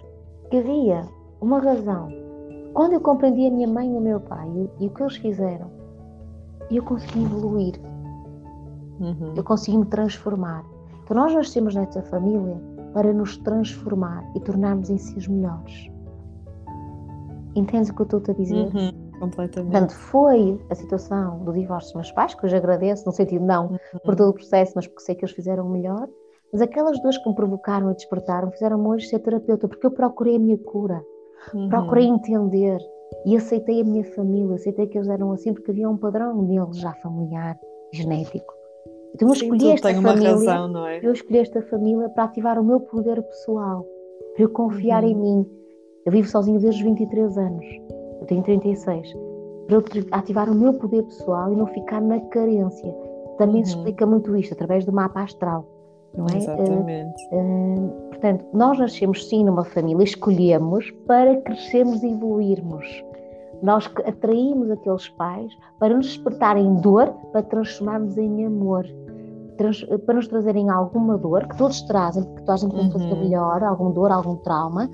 que 0.50 0.58
havia 0.58 1.08
uma 1.42 1.60
razão, 1.60 2.10
quando 2.74 2.94
eu 2.94 3.02
compreendi 3.02 3.48
a 3.48 3.52
minha 3.52 3.68
mãe 3.68 3.92
e 3.92 3.98
o 3.98 4.02
meu 4.02 4.20
pai 4.20 4.48
e, 4.80 4.86
e 4.86 4.88
o 4.88 4.92
que 4.92 5.02
eles 5.02 5.16
fizeram, 5.18 5.72
eu 6.70 6.84
consegui 6.84 7.24
evoluir. 7.24 7.80
Uhum. 9.00 9.34
Eu 9.36 9.44
consegui 9.44 9.78
me 9.78 9.86
transformar. 9.86 10.64
Então 11.04 11.18
nós 11.18 11.34
nascemos 11.34 11.74
nesta 11.74 12.04
família 12.04 12.62
para 12.94 13.12
nos 13.14 13.38
transformar 13.38 14.24
e 14.36 14.40
tornarmos 14.40 14.90
em 14.90 14.98
si 14.98 15.18
os 15.18 15.28
melhores. 15.28 15.90
Entendes 17.56 17.90
o 17.90 17.96
que 17.96 18.02
eu 18.02 18.18
estou 18.18 18.22
a 18.28 18.38
dizer? 18.38 18.56
Uhum, 18.56 19.20
completamente. 19.20 19.72
Portanto, 19.72 19.94
foi 19.96 20.60
a 20.70 20.76
situação 20.76 21.44
do 21.44 21.54
divórcio 21.54 21.90
dos 21.90 21.96
meus 21.96 22.12
pais, 22.12 22.36
que 22.36 22.46
eu 22.46 22.56
agradeço, 22.56 23.06
no 23.06 23.12
sentido 23.12 23.46
não 23.46 23.68
uhum. 23.68 23.78
por 24.04 24.16
todo 24.16 24.30
o 24.30 24.34
processo, 24.34 24.74
mas 24.76 24.88
porque 24.88 25.02
sei 25.02 25.16
que 25.16 25.26
eles 25.26 25.36
fizeram 25.36 25.66
o 25.66 25.70
melhor. 25.70 26.08
Mas 26.52 26.62
aquelas 26.62 27.00
duas 27.02 27.18
que 27.18 27.30
me 27.30 27.36
provocaram 27.36 27.92
e 27.92 27.94
despertaram 27.96 28.52
fizeram-me 28.52 28.88
hoje 28.88 29.08
ser 29.08 29.20
terapeuta, 29.20 29.68
porque 29.68 29.86
eu 29.86 29.92
procurei 29.92 30.36
a 30.36 30.40
minha 30.40 30.58
cura, 30.58 31.04
uhum. 31.54 31.70
procurei 31.70 32.06
entender 32.06 32.80
e 33.26 33.36
aceitei 33.36 33.82
a 33.82 33.84
minha 33.84 34.04
família, 34.04 34.56
aceitei 34.56 34.88
que 34.88 34.98
eles 34.98 35.10
eram 35.10 35.32
assim, 35.32 35.54
porque 35.54 35.72
havia 35.72 35.90
um 35.90 35.98
padrão 35.98 36.42
neles 36.42 36.78
já 36.78 36.94
familiar, 36.96 37.58
genético. 37.94 38.54
Então 39.14 39.28
eu 39.28 39.34
escolhi 39.34 39.62
Sim, 39.62 39.74
esta 39.74 39.94
família, 39.94 40.32
razão, 40.32 40.88
é? 40.88 41.00
eu 41.04 41.12
escolhi 41.12 41.40
esta 41.40 41.62
família 41.64 42.10
para 42.10 42.26
ativar 42.26 42.60
o 42.60 42.64
meu 42.64 42.80
poder 42.80 43.22
pessoal, 43.24 43.86
para 44.36 44.44
eu 44.44 44.50
confiar 44.50 45.04
em 45.04 45.16
uhum. 45.16 45.22
mim, 45.22 45.59
eu 46.10 46.12
vivo 46.12 46.28
sozinho 46.28 46.60
desde 46.60 46.82
os 46.82 46.86
23 46.88 47.38
anos. 47.38 47.66
Eu 48.20 48.26
tenho 48.26 48.42
36. 48.42 49.14
Para 49.68 49.76
eu 49.76 49.84
ativar 50.12 50.50
o 50.50 50.56
meu 50.56 50.74
poder 50.74 51.04
pessoal 51.04 51.54
e 51.54 51.56
não 51.56 51.68
ficar 51.68 52.02
na 52.02 52.20
carência. 52.32 52.92
Também 53.38 53.58
uhum. 53.58 53.66
se 53.66 53.76
explica 53.76 54.08
muito 54.08 54.36
isto 54.36 54.54
através 54.54 54.86
do 54.86 54.92
mapa 54.92 55.22
astral. 55.22 55.68
Não 56.18 56.26
é? 56.34 56.38
Exatamente. 56.38 57.28
Uh, 57.32 57.36
uh, 57.36 58.10
portanto, 58.10 58.46
nós 58.54 58.80
nascemos 58.80 59.30
sim 59.30 59.44
numa 59.46 59.64
família, 59.64 60.04
escolhemos 60.04 60.90
para 61.06 61.40
crescermos 61.42 62.02
e 62.02 62.08
evoluirmos. 62.08 62.86
Nós 63.62 63.88
atraímos 64.04 64.72
aqueles 64.72 65.08
pais 65.10 65.56
para 65.78 65.96
nos 65.96 66.08
despertarem 66.08 66.74
dor, 66.78 67.14
para 67.32 67.44
transformarmos 67.44 68.18
em 68.18 68.46
amor. 68.46 68.84
Trans, 69.58 69.84
para 70.08 70.16
nos 70.16 70.28
trazerem 70.28 70.72
alguma 70.72 71.20
dor, 71.20 71.46
que 71.48 71.58
todos 71.58 71.84
trazem, 71.84 72.24
porque 72.24 72.40
toda 72.40 72.54
a 72.54 72.58
gente 72.58 72.72
tem 72.72 72.86
uhum. 72.86 72.92
fazer 72.92 73.16
melhor, 73.16 73.64
alguma 73.64 73.92
dor, 73.92 74.12
algum 74.12 74.38
trauma, 74.38 74.90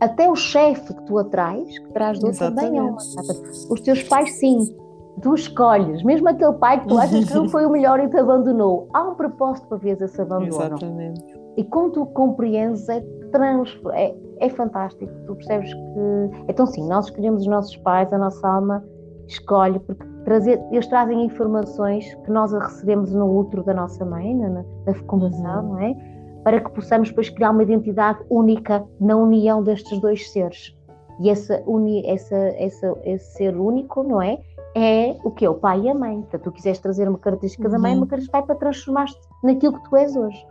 até 0.00 0.30
o 0.30 0.34
chefe 0.34 0.94
que 0.94 1.02
tu 1.04 1.18
atrais, 1.18 1.78
que 1.78 1.92
traz 1.92 2.18
dor 2.18 2.34
também 2.34 2.78
é 2.78 2.82
uma 2.82 2.96
Os 2.96 3.80
teus 3.82 4.02
pais, 4.04 4.32
sim, 4.32 4.74
tu 5.20 5.34
escolhes, 5.34 6.02
mesmo 6.02 6.28
aquele 6.28 6.54
pai 6.54 6.80
que 6.80 6.88
tu 6.88 6.98
achas 6.98 7.26
que 7.26 7.34
não 7.34 7.48
foi 7.48 7.66
o 7.66 7.70
melhor 7.70 8.00
e 8.00 8.08
te 8.08 8.16
abandonou, 8.16 8.88
há 8.92 9.02
um 9.02 9.14
propósito 9.14 9.68
para 9.68 9.78
ver 9.78 10.00
esse 10.00 10.20
abandono. 10.20 10.48
Exatamente. 10.48 11.40
E 11.56 11.64
como 11.64 11.90
tu 11.90 12.06
compreendes, 12.06 12.88
é, 12.88 13.00
trans, 13.30 13.78
é, 13.92 14.14
é 14.38 14.48
fantástico. 14.48 15.12
Tu 15.26 15.34
percebes 15.34 15.72
que. 15.72 16.44
Então, 16.48 16.66
sim, 16.66 16.86
nós 16.88 17.06
escolhemos 17.06 17.42
os 17.42 17.48
nossos 17.48 17.76
pais, 17.78 18.12
a 18.12 18.18
nossa 18.18 18.46
alma 18.48 18.82
escolhe, 19.26 19.78
porque 19.80 20.04
trazer, 20.24 20.60
eles 20.70 20.86
trazem 20.86 21.24
informações 21.24 22.14
que 22.24 22.30
nós 22.30 22.52
recebemos 22.52 23.12
no 23.12 23.38
útero 23.38 23.62
da 23.62 23.74
nossa 23.74 24.04
mãe, 24.04 24.34
na, 24.34 24.48
na 24.48 24.94
fecundação, 24.94 25.64
uhum. 25.64 25.68
não 25.70 25.78
é? 25.78 26.09
Para 26.44 26.60
que 26.60 26.70
possamos 26.70 27.08
depois 27.08 27.28
criar 27.28 27.50
uma 27.50 27.62
identidade 27.62 28.20
única 28.30 28.84
na 29.00 29.16
união 29.16 29.62
destes 29.62 29.98
dois 30.00 30.30
seres. 30.30 30.74
E 31.20 31.28
essa, 31.28 31.62
uni, 31.66 32.06
essa, 32.06 32.36
essa, 32.36 32.96
esse 33.04 33.32
ser 33.34 33.56
único, 33.56 34.02
não 34.02 34.22
é? 34.22 34.40
É 34.74 35.16
o 35.22 35.30
que? 35.30 35.46
O 35.46 35.54
pai 35.54 35.82
e 35.82 35.90
a 35.90 35.94
mãe. 35.94 36.20
Portanto, 36.20 36.44
tu 36.44 36.52
quiseres 36.52 36.78
trazer 36.78 37.08
uma 37.08 37.18
característica 37.18 37.64
uhum. 37.66 37.72
da 37.72 37.78
mãe, 37.78 37.92
uma 37.92 38.06
característica 38.06 38.38
vai 38.38 38.46
para 38.46 38.56
transformar-te 38.56 39.18
naquilo 39.42 39.74
que 39.74 39.90
tu 39.90 39.96
és 39.96 40.16
hoje. 40.16 40.46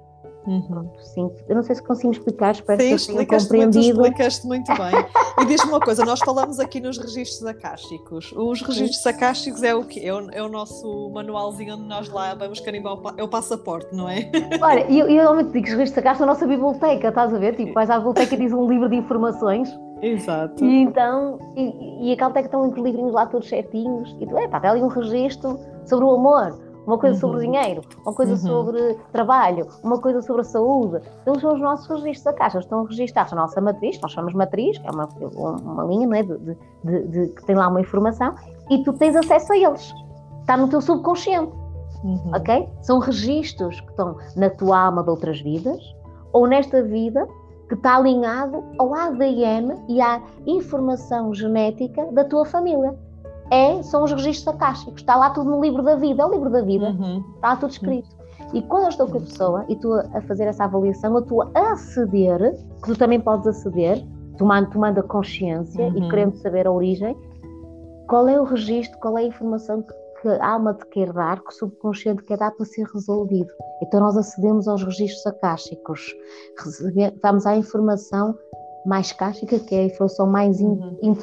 Uhum. 0.50 0.90
Sim, 1.00 1.32
eu 1.48 1.56
não 1.56 1.62
sei 1.62 1.76
se 1.76 1.84
consigo 1.84 2.12
explicar, 2.12 2.52
espero 2.54 2.82
Sim, 2.82 2.88
que 2.88 3.12
eu 3.12 3.28
tenha 3.28 3.40
compreendido. 3.40 4.00
Muito, 4.00 4.10
explicaste 4.10 4.48
muito 4.48 4.68
bem. 4.74 5.44
e 5.44 5.46
diz-me 5.46 5.70
uma 5.70 5.80
coisa, 5.80 6.04
nós 6.04 6.20
falamos 6.22 6.60
aqui 6.60 6.80
nos 6.80 6.98
registros 6.98 7.46
acásticos. 7.46 8.34
Os 8.36 8.60
registros 8.64 9.06
acásticos 9.06 9.62
é 9.62 9.76
o 9.76 9.84
quê? 9.84 10.02
É 10.04 10.12
o, 10.12 10.32
é 10.32 10.42
o 10.42 10.50
nosso 10.50 11.12
manualzinho 11.14 11.76
onde 11.76 11.84
nós 11.84 12.10
lá 12.10 12.34
vamos 12.34 12.60
carimbar 12.62 12.94
o, 12.96 13.14
é 13.16 13.24
o 13.24 13.28
passaporte, 13.28 13.96
não 13.96 14.10
é? 14.10 14.32
Olha, 14.60 14.92
eu, 14.92 15.08
eu 15.08 15.22
realmente 15.22 15.52
digo 15.52 15.66
que 15.66 15.72
os 15.72 15.78
registros 15.78 16.00
acásticos 16.00 16.18
são 16.18 16.28
a 16.28 16.34
nossa 16.34 16.48
biblioteca, 16.48 17.10
estás 17.10 17.32
a 17.32 17.38
ver? 17.38 17.56
Tipo, 17.56 17.74
vais 17.74 17.90
à 17.92 17.98
biblioteca 17.98 18.34
e 18.34 18.38
diz 18.40 18.52
um 18.52 18.68
livro 18.68 18.90
de 18.90 18.96
informações. 18.96 19.70
Exato. 20.02 20.66
E 20.66 20.82
então, 20.82 21.38
e, 21.56 22.10
e 22.10 22.14
a 22.14 22.18
Caltech 22.18 22.46
estão 22.46 22.66
livrinhos 22.72 23.14
lá 23.14 23.28
todos 23.28 23.48
certinhos, 23.48 24.16
e 24.20 24.26
tu, 24.26 24.36
é 24.36 24.48
pá, 24.48 24.60
tem 24.60 24.72
ali 24.72 24.82
um 24.82 24.88
registro 24.88 25.60
sobre 25.86 26.06
o 26.06 26.16
amor 26.16 26.69
uma 26.90 26.98
coisa 26.98 27.16
uhum. 27.16 27.20
sobre 27.20 27.46
dinheiro, 27.46 27.82
uma 28.04 28.14
coisa 28.14 28.32
uhum. 28.32 28.38
sobre 28.38 28.98
trabalho, 29.12 29.68
uma 29.84 30.00
coisa 30.00 30.22
sobre 30.22 30.42
a 30.42 30.46
saúde. 30.46 31.02
Eles 31.26 31.40
são 31.40 31.54
os 31.54 31.62
nossos 31.62 31.88
registros 31.88 32.24
da 32.24 32.34
Caixa, 32.34 32.60
estão 32.60 32.84
registados 32.84 33.32
na 33.32 33.42
nossa 33.42 33.62
matriz, 33.62 34.00
nós 34.02 34.12
chamamos 34.12 34.34
matriz, 34.34 34.78
que 34.78 34.88
é 34.88 34.92
uma, 34.92 35.08
uma 35.62 35.84
linha 35.84 36.08
não 36.08 36.16
é, 36.16 36.24
de, 36.24 36.38
de, 36.38 36.58
de, 36.84 37.08
de, 37.08 37.28
que 37.34 37.46
tem 37.46 37.56
lá 37.56 37.68
uma 37.68 37.80
informação, 37.80 38.34
e 38.70 38.84
tu 38.84 38.94
tens 38.94 39.16
acesso 39.16 39.54
a 39.54 39.58
eles. 39.58 39.94
Está 40.42 40.58
no 40.58 40.68
teu 40.68 40.82
subconsciente. 40.82 41.54
Uhum. 42.04 42.32
Ok? 42.36 42.68
São 42.82 42.98
registros 43.00 43.80
que 43.82 43.90
estão 43.92 44.18
na 44.36 44.50
tua 44.50 44.80
alma 44.80 45.04
de 45.04 45.10
outras 45.12 45.40
vidas, 45.42 45.80
ou 46.34 46.48
nesta 46.48 46.82
vida 46.82 47.28
que 47.68 47.76
está 47.76 47.98
alinhado 47.98 48.64
ao 48.80 48.96
ADN 48.96 49.76
e 49.88 50.02
à 50.02 50.20
informação 50.48 51.34
genética 51.36 52.04
da 52.12 52.24
tua 52.24 52.46
família 52.46 52.98
é, 53.52 53.82
são 53.84 54.04
os 54.04 54.12
registros 54.12 54.48
acásticos. 54.48 55.02
Está 55.02 55.16
lá 55.16 55.30
tudo 55.32 55.50
no 55.50 55.62
livro 55.62 55.84
da 55.84 55.96
vida. 55.96 56.24
É 56.24 56.26
o 56.26 56.32
livro 56.32 56.50
da 56.50 56.62
vida. 56.62 56.90
Uhum. 56.90 57.24
Está 57.36 57.56
tudo 57.56 57.72
escrito. 57.72 58.20
E 58.54 58.62
quando 58.64 58.84
eu 58.84 58.90
estou 58.90 59.08
com 59.08 59.18
a 59.18 59.22
pessoa 59.22 59.66
e 59.70 59.74
estou 59.74 59.94
a 60.00 60.22
fazer 60.22 60.46
essa 60.46 60.64
avaliação, 60.64 61.14
eu 61.14 61.20
estou 61.20 61.44
a 61.54 61.72
aceder, 61.74 62.56
que 62.84 62.94
tu 62.94 62.98
também 62.98 63.20
podes 63.20 63.46
aceder, 63.46 64.04
tomando, 64.38 64.70
tomando 64.72 65.00
a 65.00 65.04
consciência 65.04 65.86
uhum. 65.86 65.98
e 65.98 66.10
querendo 66.10 66.36
saber 66.38 66.66
a 66.66 66.72
origem, 66.72 67.16
qual 68.08 68.28
é 68.28 68.40
o 68.40 68.44
registro, 68.44 68.98
qual 69.00 69.18
é 69.18 69.22
a 69.22 69.28
informação 69.28 69.84
que, 69.84 69.94
que 70.22 70.28
a 70.28 70.48
alma 70.48 70.74
te 70.74 70.86
quer 70.88 71.14
dar, 71.14 71.42
que 71.42 71.50
o 71.50 71.54
subconsciente 71.54 72.24
quer 72.24 72.38
dar 72.40 72.52
para 72.52 72.66
ser 72.66 72.88
resolvido. 72.92 73.50
Então 73.84 74.00
nós 74.00 74.18
acedemos 74.18 74.68
aos 74.68 74.84
registros 74.84 75.28
acásticos, 75.28 76.16
vamos 77.22 77.46
à 77.46 77.56
informação 77.56 78.36
mais 78.90 79.12
cástica, 79.12 79.60
que 79.60 79.76
é 79.76 79.82
a 79.82 79.86
informação 79.86 80.26
mais 80.26 80.60
uhum. 80.60 80.98
in, 81.04 81.16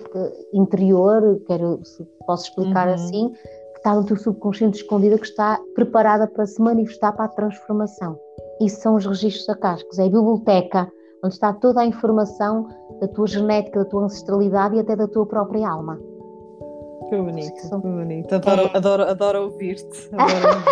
interior, 0.54 1.42
quero, 1.48 1.84
se 1.84 2.06
posso 2.24 2.44
explicar 2.44 2.86
uhum. 2.86 2.94
assim, 2.94 3.28
que 3.72 3.78
está 3.78 3.92
no 3.92 4.04
teu 4.04 4.16
subconsciente 4.16 4.78
escondida, 4.78 5.18
que 5.18 5.26
está 5.26 5.60
preparada 5.74 6.28
para 6.28 6.46
se 6.46 6.62
manifestar 6.62 7.12
para 7.12 7.24
a 7.24 7.28
transformação. 7.28 8.16
Isso 8.60 8.80
são 8.80 8.94
os 8.94 9.04
registros 9.04 9.48
acásticos, 9.48 9.98
é 9.98 10.02
a 10.02 10.06
biblioteca, 10.06 10.88
onde 11.24 11.34
está 11.34 11.52
toda 11.52 11.80
a 11.80 11.84
informação 11.86 12.68
da 13.00 13.08
tua 13.08 13.26
genética, 13.26 13.80
da 13.80 13.84
tua 13.84 14.04
ancestralidade 14.04 14.76
e 14.76 14.80
até 14.80 14.94
da 14.94 15.08
tua 15.08 15.26
própria 15.26 15.68
alma. 15.68 15.98
Que 17.08 17.16
bonito, 17.16 17.54
que 17.54 17.76
bonito. 17.76 18.34
Adoro, 18.34 18.62
é. 18.62 18.76
adoro, 18.76 19.02
adoro 19.04 19.42
ouvir-te. 19.44 20.10
Adoro 20.12 20.56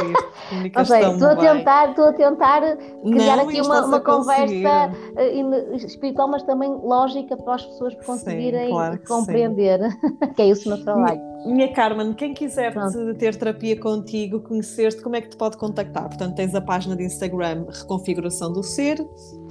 ouvir-te. 0.50 0.80
estou 0.80 1.28
a 1.28 1.36
tentar, 1.36 1.90
estou 1.90 2.04
a 2.06 2.12
tentar 2.12 2.60
criar 3.02 3.36
Não, 3.36 3.48
aqui 3.48 3.60
uma, 3.60 3.86
uma 3.86 4.00
conversa 4.00 4.90
uh, 4.90 5.76
espiritual, 5.76 6.28
mas 6.28 6.42
também 6.42 6.70
lógica 6.70 7.36
para 7.36 7.54
as 7.54 7.64
pessoas 7.64 7.94
conseguirem 8.04 8.66
sim, 8.66 8.72
claro 8.72 8.98
que 8.98 9.06
compreender. 9.06 9.80
que 10.34 10.42
é 10.42 10.46
isso 10.48 10.68
no 10.68 10.82
trabalho. 10.82 11.20
Minha 11.46 11.72
Carmen, 11.72 12.14
quem 12.14 12.34
quiser 12.34 12.74
ter 13.18 13.36
terapia 13.36 13.78
contigo, 13.78 14.40
conhecer-te, 14.40 15.02
como 15.02 15.14
é 15.14 15.20
que 15.20 15.28
te 15.28 15.36
pode 15.36 15.56
contactar? 15.56 16.08
Portanto, 16.08 16.34
tens 16.34 16.54
a 16.54 16.60
página 16.60 16.96
de 16.96 17.04
Instagram 17.04 17.66
Reconfiguração 17.68 18.52
do 18.52 18.62
Ser. 18.62 18.96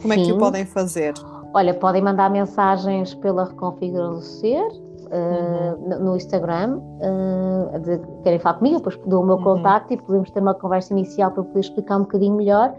Como 0.02 0.12
é 0.12 0.18
que 0.18 0.32
o 0.32 0.38
podem 0.38 0.66
fazer? 0.66 1.14
Olha, 1.54 1.74
podem 1.74 2.02
mandar 2.02 2.30
mensagens 2.32 3.14
pela 3.14 3.46
Reconfiguração 3.46 4.16
do 4.16 4.22
Ser 4.22 4.83
uh, 5.14 6.04
no 6.04 6.16
Instagram, 6.16 6.80
uh, 6.80 7.76
a 7.76 7.78
dizer 7.78 8.00
que 8.00 8.24
querem 8.24 8.40
falar 8.40 8.56
comigo, 8.56 8.78
depois 8.78 8.98
dou 9.06 9.22
o 9.22 9.26
meu 9.26 9.36
uhum. 9.36 9.44
contacto 9.44 9.94
e 9.94 9.98
podemos 9.98 10.32
ter 10.32 10.40
uma 10.40 10.54
conversa 10.54 10.94
inicial 10.94 11.32
para 11.32 11.44
poder 11.44 11.60
explicar 11.60 11.98
um 11.98 12.02
bocadinho 12.02 12.36
melhor 12.36 12.74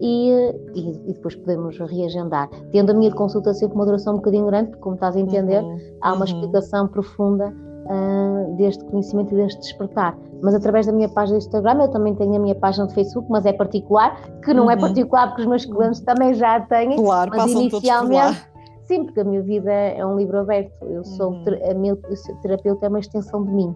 e, 0.00 0.30
e, 0.74 0.90
e, 1.08 1.12
depois 1.12 1.34
podemos 1.36 1.78
reagendar. 1.78 2.48
Tendo 2.70 2.90
a 2.90 2.94
minha 2.94 3.12
consulta 3.12 3.52
sempre 3.54 3.76
uma 3.76 3.84
duração 3.84 4.14
um 4.14 4.16
bocadinho 4.16 4.46
grande, 4.46 4.70
porque 4.70 4.82
como 4.82 4.94
estás 4.94 5.16
a 5.16 5.20
entender, 5.20 5.62
uhum. 5.62 5.78
há 6.00 6.12
uma 6.12 6.18
uhum. 6.18 6.24
explicação 6.24 6.88
profunda 6.88 7.52
uh, 7.86 8.56
deste 8.56 8.84
conhecimento 8.84 9.32
e 9.34 9.36
deste 9.36 9.60
despertar. 9.60 10.16
Mas 10.42 10.54
através 10.54 10.86
da 10.86 10.92
minha 10.92 11.08
página 11.08 11.38
do 11.38 11.44
Instagram, 11.44 11.82
eu 11.82 11.88
também 11.88 12.14
tenho 12.14 12.34
a 12.34 12.38
minha 12.38 12.54
página 12.54 12.86
de 12.86 12.94
Facebook, 12.94 13.30
mas 13.30 13.46
é 13.46 13.52
particular, 13.52 14.20
que 14.44 14.52
não 14.52 14.70
é 14.70 14.74
uhum. 14.74 14.80
particular 14.80 15.28
porque 15.28 15.42
os 15.42 15.48
meus 15.48 15.64
clientes 15.64 16.00
também 16.00 16.34
já 16.34 16.60
têm, 16.60 16.96
claro, 16.96 17.30
mas 17.32 17.52
inicialmente 17.52 18.51
Sim, 18.84 19.04
porque 19.04 19.20
a 19.20 19.24
minha 19.24 19.42
vida 19.42 19.70
é 19.70 20.04
um 20.04 20.16
livro 20.16 20.38
aberto. 20.38 20.84
Eu 20.84 21.04
sou 21.04 21.32
uhum. 21.32 21.44
a 21.70 21.74
minha 21.74 21.96
terapeuta 22.42 22.86
é 22.86 22.88
uma 22.88 22.98
extensão 22.98 23.44
de 23.44 23.50
mim. 23.52 23.74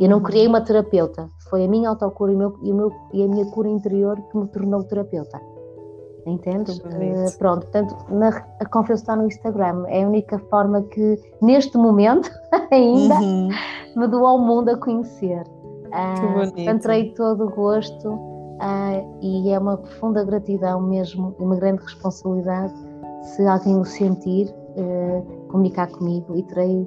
Eu 0.00 0.08
não 0.08 0.18
uhum. 0.18 0.22
criei 0.24 0.46
uma 0.46 0.60
terapeuta. 0.60 1.30
Foi 1.48 1.64
a 1.64 1.68
minha 1.68 1.88
autocura 1.88 2.32
e, 2.32 2.36
meu, 2.36 2.56
e, 2.62 2.72
o 2.72 2.74
meu, 2.74 2.92
e 3.12 3.22
a 3.22 3.28
minha 3.28 3.46
cura 3.46 3.68
interior 3.68 4.20
que 4.30 4.36
me 4.36 4.46
tornou 4.48 4.82
terapeuta. 4.84 5.40
Entendes? 6.26 6.78
Uh, 6.78 7.38
pronto, 7.38 7.66
portanto, 7.66 7.94
na, 8.08 8.28
a 8.58 8.64
confiança 8.66 9.02
está 9.02 9.16
no 9.16 9.26
Instagram. 9.26 9.84
É 9.88 10.02
a 10.02 10.06
única 10.06 10.38
forma 10.50 10.82
que, 10.82 11.20
neste 11.40 11.76
momento, 11.76 12.30
ainda 12.72 13.14
uhum. 13.16 13.48
me 13.96 14.08
dou 14.08 14.26
ao 14.26 14.38
mundo 14.38 14.70
a 14.70 14.76
conhecer. 14.76 15.44
Uh, 15.86 16.58
entrei 16.58 17.12
todo 17.12 17.44
o 17.44 17.50
gosto 17.50 18.08
uh, 18.10 19.18
e 19.20 19.50
é 19.50 19.58
uma 19.58 19.76
profunda 19.76 20.24
gratidão 20.24 20.80
mesmo, 20.80 21.36
uma 21.38 21.54
grande 21.56 21.82
responsabilidade 21.82 22.74
se 23.24 23.46
alguém 23.46 23.78
o 23.78 23.84
sentir, 23.84 24.48
uh, 24.76 25.46
comunicar 25.48 25.88
comigo 25.88 26.36
e 26.36 26.42
terei 26.44 26.86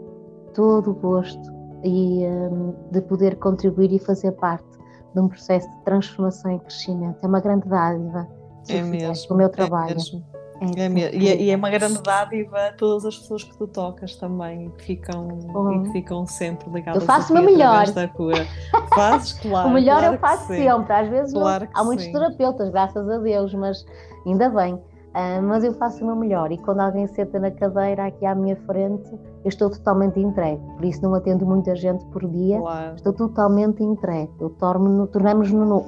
todo 0.54 0.92
o 0.92 0.94
gosto 0.94 1.58
e, 1.84 2.26
um, 2.26 2.74
de 2.92 3.02
poder 3.02 3.38
contribuir 3.38 3.92
e 3.92 4.00
fazer 4.00 4.32
parte 4.34 4.68
de 5.14 5.20
um 5.20 5.28
processo 5.28 5.70
de 5.70 5.84
transformação 5.84 6.52
e 6.52 6.60
crescimento. 6.60 7.18
É 7.24 7.28
uma 7.28 7.40
grande 7.40 7.68
dádiva. 7.68 8.28
É 8.70 8.82
mesmo. 8.82 9.34
O 9.34 9.38
meu 9.38 9.50
trabalho. 9.50 9.92
É 9.92 9.96
mesmo. 9.96 10.24
É, 10.60 10.86
é 10.86 10.90
mesmo. 10.90 11.22
E, 11.22 11.30
é, 11.30 11.42
e, 11.42 11.52
é, 11.52 11.56
uma 11.56 11.70
grande 11.70 12.02
dádiva 12.02 12.68
a 12.68 12.74
todas 12.74 13.06
as 13.06 13.18
pessoas 13.18 13.44
que 13.44 13.58
tu 13.58 13.68
tocas 13.68 14.16
também, 14.16 14.70
que 14.78 14.86
ficam, 14.86 15.28
e 15.74 15.84
que 15.84 15.92
ficam 15.92 16.26
sempre 16.26 16.70
ligadas 16.72 17.02
eu 17.02 17.08
faço 17.08 17.34
o 17.34 17.42
melhor. 17.44 17.90
da 17.92 18.08
cura. 18.08 18.46
Fazes, 18.94 19.34
claro. 19.42 19.70
o 19.70 19.74
melhor 19.74 20.00
claro 20.00 20.16
eu 20.16 20.20
faço 20.20 20.48
sempre. 20.48 20.94
Às 20.94 21.10
vezes 21.10 21.34
claro 21.34 21.68
há 21.74 21.84
muitos 21.84 22.06
sim. 22.06 22.12
terapeutas, 22.12 22.70
graças 22.70 23.08
a 23.08 23.18
Deus, 23.20 23.54
mas 23.54 23.86
ainda 24.26 24.50
bem. 24.50 24.82
Uh, 25.08 25.41
mas 25.41 25.64
eu 25.64 25.74
faço 25.74 26.03
o 26.03 26.08
meu 26.08 26.16
melhor 26.16 26.51
e 26.51 26.58
quando 26.58 26.80
alguém 26.80 27.08
senta 27.08 27.39
na 27.39 27.49
cadeira 27.49 28.05
aqui 28.05 28.26
à 28.26 28.36
minha 28.36 28.55
frente, 28.55 29.10
eu 29.43 29.49
estou 29.49 29.70
totalmente 29.70 30.20
entregue. 30.20 30.62
Por 30.76 30.86
isso 30.86 31.01
não 31.01 31.16
atendo 31.16 31.45
muita 31.45 31.76
gente 31.76 32.05
por 32.08 32.28
dia, 32.30 32.60
claro. 32.60 32.95
estou 32.95 33.14
totalmente 33.14 33.84
entregue. 33.84 34.32
Tornamos-nos 34.60 35.86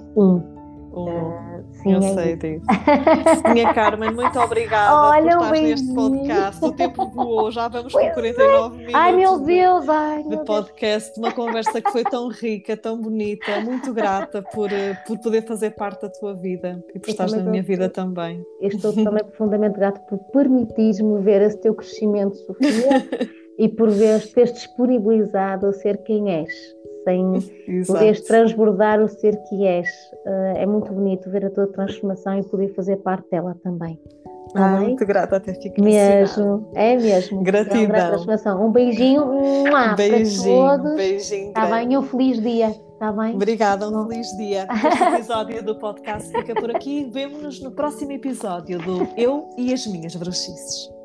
Uh, 0.92 1.64
sim, 1.72 1.94
eu 1.94 2.00
é 2.00 2.14
sei 2.14 2.36
disso. 2.36 2.66
Minha 3.54 3.74
Carmen, 3.74 4.12
muito 4.12 4.40
obrigada 4.40 4.96
Olha, 4.96 5.38
por 5.38 5.44
estar 5.46 5.62
neste 5.62 5.94
podcast. 5.94 6.66
O 6.66 6.72
tempo 6.72 7.08
voou, 7.10 7.52
já 7.52 7.68
vamos 7.68 7.94
com 7.94 8.00
49 8.00 8.76
minutos. 8.76 8.96
Ai 8.96 9.16
meu 9.16 9.40
Deus, 9.40 9.88
ai, 9.88 10.24
de 10.24 10.38
podcast. 10.46 11.20
Uma 11.20 11.32
conversa 11.32 11.82
que 11.82 11.92
foi 11.92 12.04
tão 12.04 12.30
rica, 12.30 12.76
tão 12.76 13.00
bonita. 13.00 13.62
Muito 13.62 13.94
grata 13.94 14.42
por, 14.42 14.72
eh, 14.72 14.98
por 15.06 15.20
poder 15.20 15.46
fazer 15.46 15.72
parte 15.72 16.02
da 16.02 16.10
tua 16.10 16.34
vida 16.34 16.84
e 16.94 17.00
por 17.00 17.10
estar 17.10 17.30
na 17.30 17.44
minha 17.44 17.62
vida 17.62 17.88
também. 17.90 18.44
Eu 18.60 18.70
estou 18.70 18.94
também 18.94 19.24
profundamente 19.24 19.78
grata 19.78 20.00
por 20.02 20.18
permitir-me 20.32 21.22
ver 21.22 21.42
esse 21.42 21.58
teu 21.58 21.76
crescimento, 21.76 22.36
Sofia, 22.36 23.08
e 23.60 23.70
por 23.70 23.90
ver 23.90 24.26
teres 24.34 24.54
disponibilizado 24.54 25.68
a 25.68 25.74
ser 25.74 25.98
quem 26.04 26.32
és 26.32 26.79
sem 27.04 27.86
poderes 27.86 28.22
transbordar 28.22 29.02
o 29.02 29.08
ser 29.08 29.36
que 29.44 29.66
és. 29.66 29.88
Uh, 30.26 30.58
é 30.58 30.66
muito 30.66 30.92
bonito 30.92 31.30
ver 31.30 31.46
a 31.46 31.50
tua 31.50 31.68
transformação 31.68 32.40
e 32.40 32.44
poder 32.44 32.74
fazer 32.74 32.98
parte 32.98 33.30
dela 33.30 33.56
também. 33.64 34.00
Tá 34.54 34.78
ah, 34.78 34.82
muito 34.82 35.06
grata 35.06 35.36
até 35.36 35.54
ficar 35.54 35.82
Mesmo, 35.82 36.72
é 36.74 36.96
mesmo. 36.98 37.44
Gratidão. 37.44 37.96
É 37.96 38.08
transformação. 38.08 38.66
Um 38.66 38.72
beijinho, 38.72 39.24
um 39.24 39.96
beijinho, 39.96 40.66
para 40.66 40.78
todos. 40.78 40.96
beijinho. 40.96 41.48
Está 41.50 41.66
bem? 41.68 41.98
Um 41.98 42.02
feliz 42.02 42.42
dia. 42.42 42.70
Está 42.70 43.12
bem? 43.12 43.36
Obrigada, 43.36 43.88
um 43.88 44.08
feliz 44.08 44.36
dia. 44.38 44.68
Este 44.92 45.04
episódio 45.04 45.64
do 45.64 45.76
podcast 45.76 46.32
fica 46.32 46.56
por 46.56 46.76
aqui. 46.76 47.08
Vemo-nos 47.12 47.62
no 47.62 47.72
próximo 47.72 48.12
episódio 48.12 48.80
do 48.80 49.08
Eu 49.16 49.50
e 49.56 49.72
as 49.72 49.86
Minhas 49.86 50.16
Bruxices. 50.16 50.99